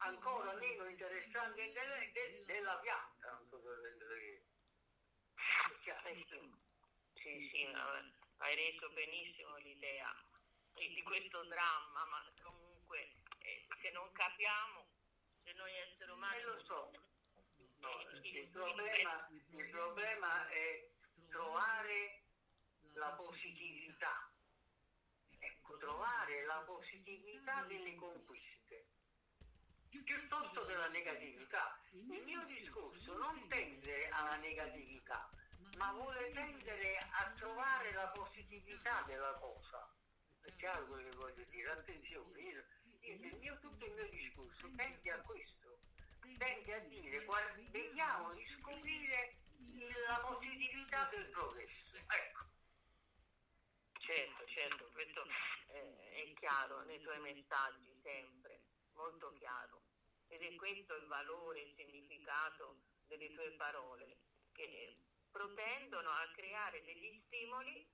[0.01, 3.41] ancora meno interessante de- de- della pianta,
[7.15, 7.85] Sì, sì, no,
[8.39, 10.13] hai reso benissimo l'idea
[10.75, 14.87] di questo dramma, ma comunque eh, se non capiamo,
[15.45, 16.91] se noi esseri umani E lo so,
[17.79, 20.89] no, il, problema, il problema è
[21.29, 22.23] trovare
[22.95, 24.31] la positività,
[25.39, 28.50] ecco, trovare la positività delle conquiste,
[30.11, 31.79] piuttosto che la negatività.
[31.93, 35.31] Il mio discorso non tende alla negatività,
[35.77, 39.89] ma vuole tendere a trovare la positività della cosa.
[40.41, 42.65] È chiaro quello che voglio dire, attenzione, io,
[43.03, 45.79] io il mio, tutto il mio discorso tende a questo,
[46.39, 49.37] tende a dire guarda, vediamo di scoprire
[50.09, 51.97] la positività del progresso.
[51.97, 52.49] Ecco.
[53.99, 55.25] Certo, certo, questo
[55.69, 58.61] eh, è chiaro nei tuoi messaggi sempre,
[58.95, 59.90] molto chiaro.
[60.33, 64.19] Ed è questo il valore, il significato delle tue parole,
[64.53, 64.97] che
[65.31, 67.87] protendono a creare degli stimoli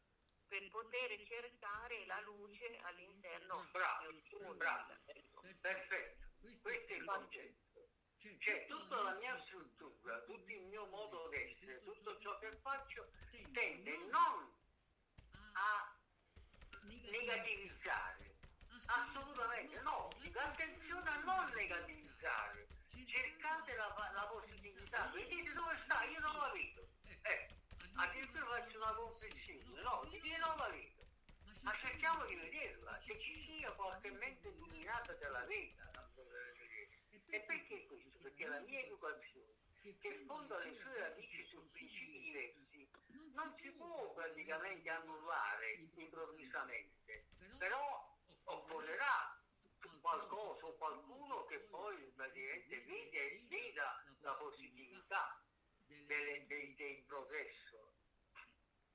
[0.46, 4.22] per poter cercare la luce all'interno Bravo, di
[4.54, 4.92] bravo.
[5.06, 5.42] Ecco.
[5.60, 6.26] Perfetto,
[6.60, 7.64] questo è il concetto.
[8.38, 13.08] Cioè tutta la mia struttura, tutto il mio modo d'essere, tutto ciò che faccio
[13.52, 14.52] tende non
[15.52, 15.96] a
[16.82, 18.36] negativizzare,
[18.86, 22.06] assolutamente no, attenzione a non negativizzare,
[23.06, 26.88] cercate la, la positività, vedete dove sta, io non la vedo.
[27.22, 27.48] Eh,
[27.94, 31.05] addirittura faccio una confessione, no, io non la vedo.
[31.62, 35.90] Ma cerchiamo di vederla, che ci sia qualche mente illuminata della vita.
[37.28, 38.18] E perché questo?
[38.22, 39.52] Perché la mia educazione,
[39.82, 42.88] che fonda le sue radici su principi diversi,
[43.34, 47.26] non si può praticamente annullare improvvisamente,
[47.59, 48.06] però
[50.86, 55.42] qualcuno che poi praticamente vede, veda la positività
[55.86, 57.94] delle- dei- del progresso.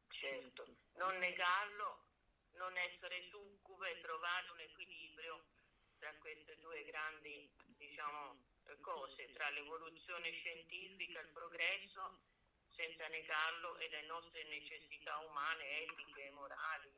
[0.07, 2.05] Certo, non negarlo,
[2.53, 5.45] non essere succube, trovare un equilibrio
[5.99, 8.39] tra queste due grandi, diciamo,
[8.81, 12.21] cose, tra l'evoluzione scientifica, il progresso,
[12.69, 16.93] senza negarlo, e le nostre necessità umane, etiche e morali,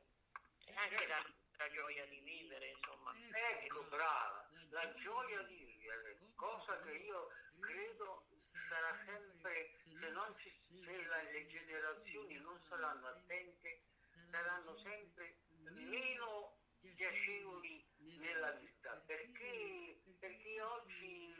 [0.65, 3.13] e anche la nostra gioia di vivere, insomma.
[3.31, 7.29] Ecco, brava, la gioia di vivere, cosa che io
[7.59, 8.25] credo
[8.67, 10.51] sarà sempre, se, non ci,
[10.83, 13.83] se la- le generazioni non saranno attente,
[14.31, 15.37] saranno sempre
[15.69, 17.85] meno piacevoli
[18.17, 21.35] nella vita, perché, perché oggi,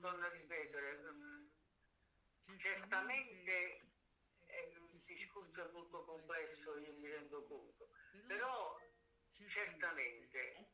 [0.00, 0.98] torno a ripetere,
[2.58, 3.80] certamente
[4.46, 7.88] eh, il discorso è molto complesso, io mi rendo conto,
[8.26, 8.76] però
[9.48, 10.69] certamente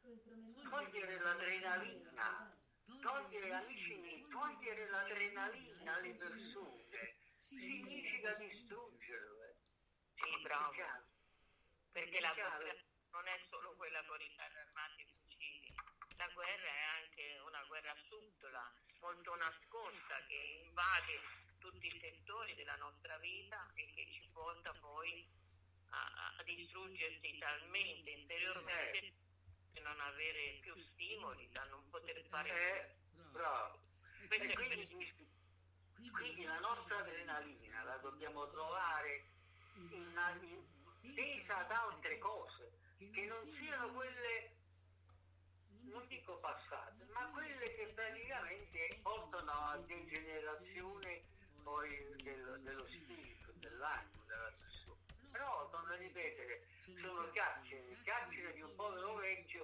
[0.76, 2.54] togliere l'adrenalina,
[3.00, 7.16] togliere amici miei, togliere l'adrenalina alle persone
[7.48, 9.56] significa distruggerle.
[10.14, 10.72] Sì, bravo.
[11.92, 12.76] Perché la guerra
[13.10, 15.74] non è solo quella con i carri armati e fucili,
[16.16, 21.20] la guerra è anche una guerra subdola, molto nascosta, che invade
[21.58, 25.26] tutti i settori della nostra vita e che ci porta poi
[25.88, 29.24] a, a distruggersi talmente interiormente
[29.82, 32.94] da non avere più stimoli, da non poter fare Eh,
[33.30, 33.80] bravo.
[34.26, 35.14] Questo E è quindi,
[36.10, 39.24] quindi la nostra adrenalina la dobbiamo trovare
[39.74, 40.12] in,
[41.02, 42.72] in, tesa ad altre cose,
[43.12, 44.56] che non siano quelle,
[45.82, 51.22] non dico passate, ma quelle che praticamente portano a degenerazione
[51.62, 51.88] poi
[52.22, 55.00] del- dello spirito, dell'animo, della persona.
[55.30, 56.66] Però, torno a ripetere,
[57.00, 59.55] sono chiacchiere, chiacchiere di un povero vecchio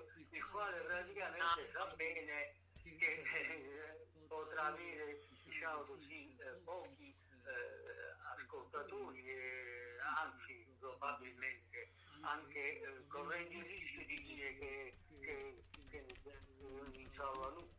[0.52, 9.96] quale praticamente sa bene che eh, potrà avere, diciamo così, eh, pochi eh, ascoltatori, e
[10.16, 17.70] anzi probabilmente anche eh, correndo il rischio di dire che, che, che, che salva nulla.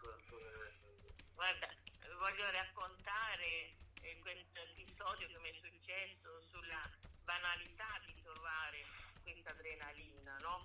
[1.35, 1.69] Guarda,
[2.17, 6.89] voglio raccontare eh, questo episodio che mi è successo sulla
[7.23, 8.83] banalità di trovare
[9.21, 10.63] questa adrenalina, no?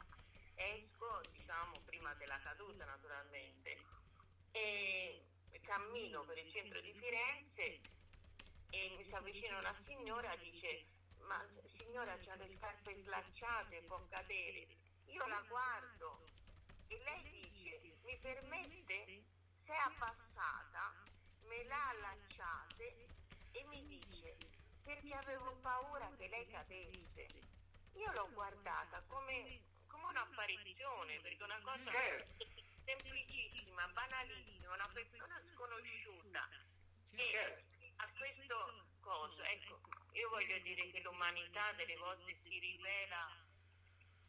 [0.54, 0.87] Esco,
[2.08, 3.76] prima della caduta naturalmente,
[4.52, 5.22] e
[5.62, 7.80] cammino per il centro di Firenze
[8.70, 10.86] e mi si avvicina una signora dice
[11.20, 11.44] ma
[11.76, 14.66] signora c'ha le scarpe slacciate, può cadere.
[15.06, 16.24] Io la guardo
[16.86, 19.24] e lei dice mi permette?
[19.66, 20.94] Se è abbassata,
[21.44, 23.06] me l'ha allacciate
[23.52, 24.36] e mi dice
[24.84, 27.26] perché avevo paura che lei cadesse.
[27.92, 29.67] Io l'ho guardata come
[30.08, 32.44] un'apparizione, perché una cosa Certo.
[32.84, 36.48] semplicissima, banalissima, una persona sconosciuta
[37.10, 37.76] e Certo.
[37.96, 39.80] a questo coso, ecco,
[40.12, 43.46] io voglio dire che l'umanità delle volte si rivela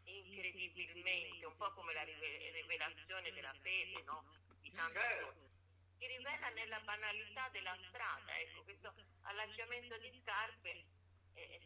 [0.03, 4.25] incredibilmente, un po' come la rive- rivelazione della fede, no?
[4.61, 5.25] Di tante Certo.
[5.25, 5.49] cose.
[5.97, 8.93] Si rivela nella banalità della strada, ecco, questo
[9.23, 10.85] allacciamento di scarpe
[11.33, 11.61] eh,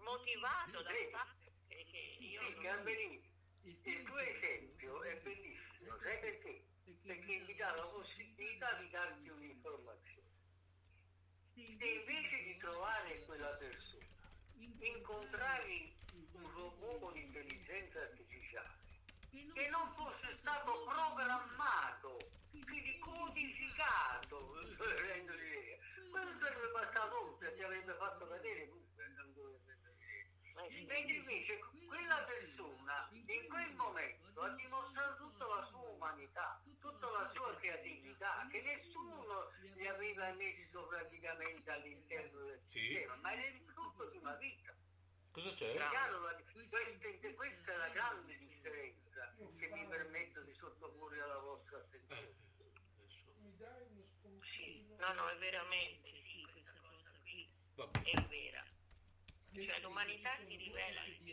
[0.00, 1.41] motivato dal fatto
[1.92, 3.22] non- Gambellini,
[3.62, 6.64] il tuo esempio è bellissimo, sai perché?
[7.04, 10.20] Perché ti dà la possibilità di darti un'informazione.
[11.54, 14.06] se invece di trovare quella persona
[14.80, 15.94] incontravi
[16.32, 18.80] un robot con intelligenza artificiale
[19.54, 22.18] che non fosse stato programmato,
[22.50, 24.50] quindi codificato.
[26.10, 28.70] Quello sarebbe passato oltre, ti avrebbe fatto vedere.
[30.54, 31.58] Mentre invece
[32.12, 38.46] quella persona in quel momento ha dimostrato tutta la sua umanità, tutta la sua creatività,
[38.50, 42.80] che nessuno gli aveva messo praticamente all'interno del Sì.
[42.80, 44.74] sistema, ma era il frutto di una vita.
[45.30, 45.72] Cosa c'è?
[45.74, 52.34] Questa, questa è la grande differenza che mi permetto di sottoporre alla vostra attenzione.
[53.40, 58.02] Mi dai uno Sì, no, no, è veramente sì, questa cosa qui Vabbè.
[58.02, 58.64] è vera.
[59.54, 61.24] Cioè, l'umanità si rivela in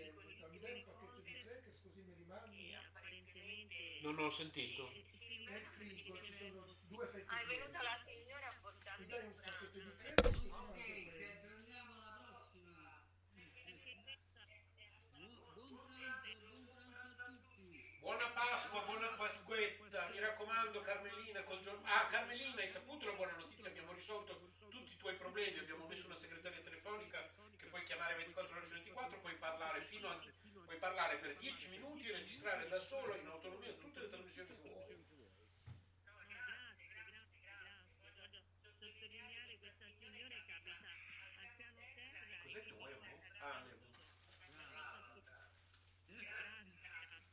[0.70, 2.78] mi dai un pacchetto di crackers così me li mandi?
[4.02, 4.92] Non ho sentito.
[5.48, 9.26] Nel frigo ci sono due fette Ah, è venuta la signora a portarmi Mi dai
[9.26, 13.02] un pacchetto di crackers Ok, aggiorniamo alla prossima.
[13.34, 14.04] Perché questa
[15.12, 15.36] Buon,
[15.66, 17.98] buon pranzo, buon pranzo a tutti.
[18.00, 21.82] Buona Pasqua, buona Pasquetta, mi raccomando Carmelina col giorno...
[21.86, 23.68] Ah Carmelina, hai saputo la buona notizia?
[23.70, 27.28] Abbiamo risolto tutti i tuoi problemi, abbiamo messo una segretaria telefonica
[27.58, 30.20] che puoi chiamare 24 ore su 24, puoi parlare fino a...
[30.80, 34.96] parlare per 10 minuti e registrare da solo in autonomia tutte le trasmissioni che vuoi.
[36.06, 37.86] No, grazie, grazie, grazie.
[38.64, 42.40] Voglio sottolineare questa signora che abita al piano terra.
[42.44, 42.92] Cos'è che vuoi?
[42.94, 43.32] amore?
[43.40, 43.78] Ah, ne-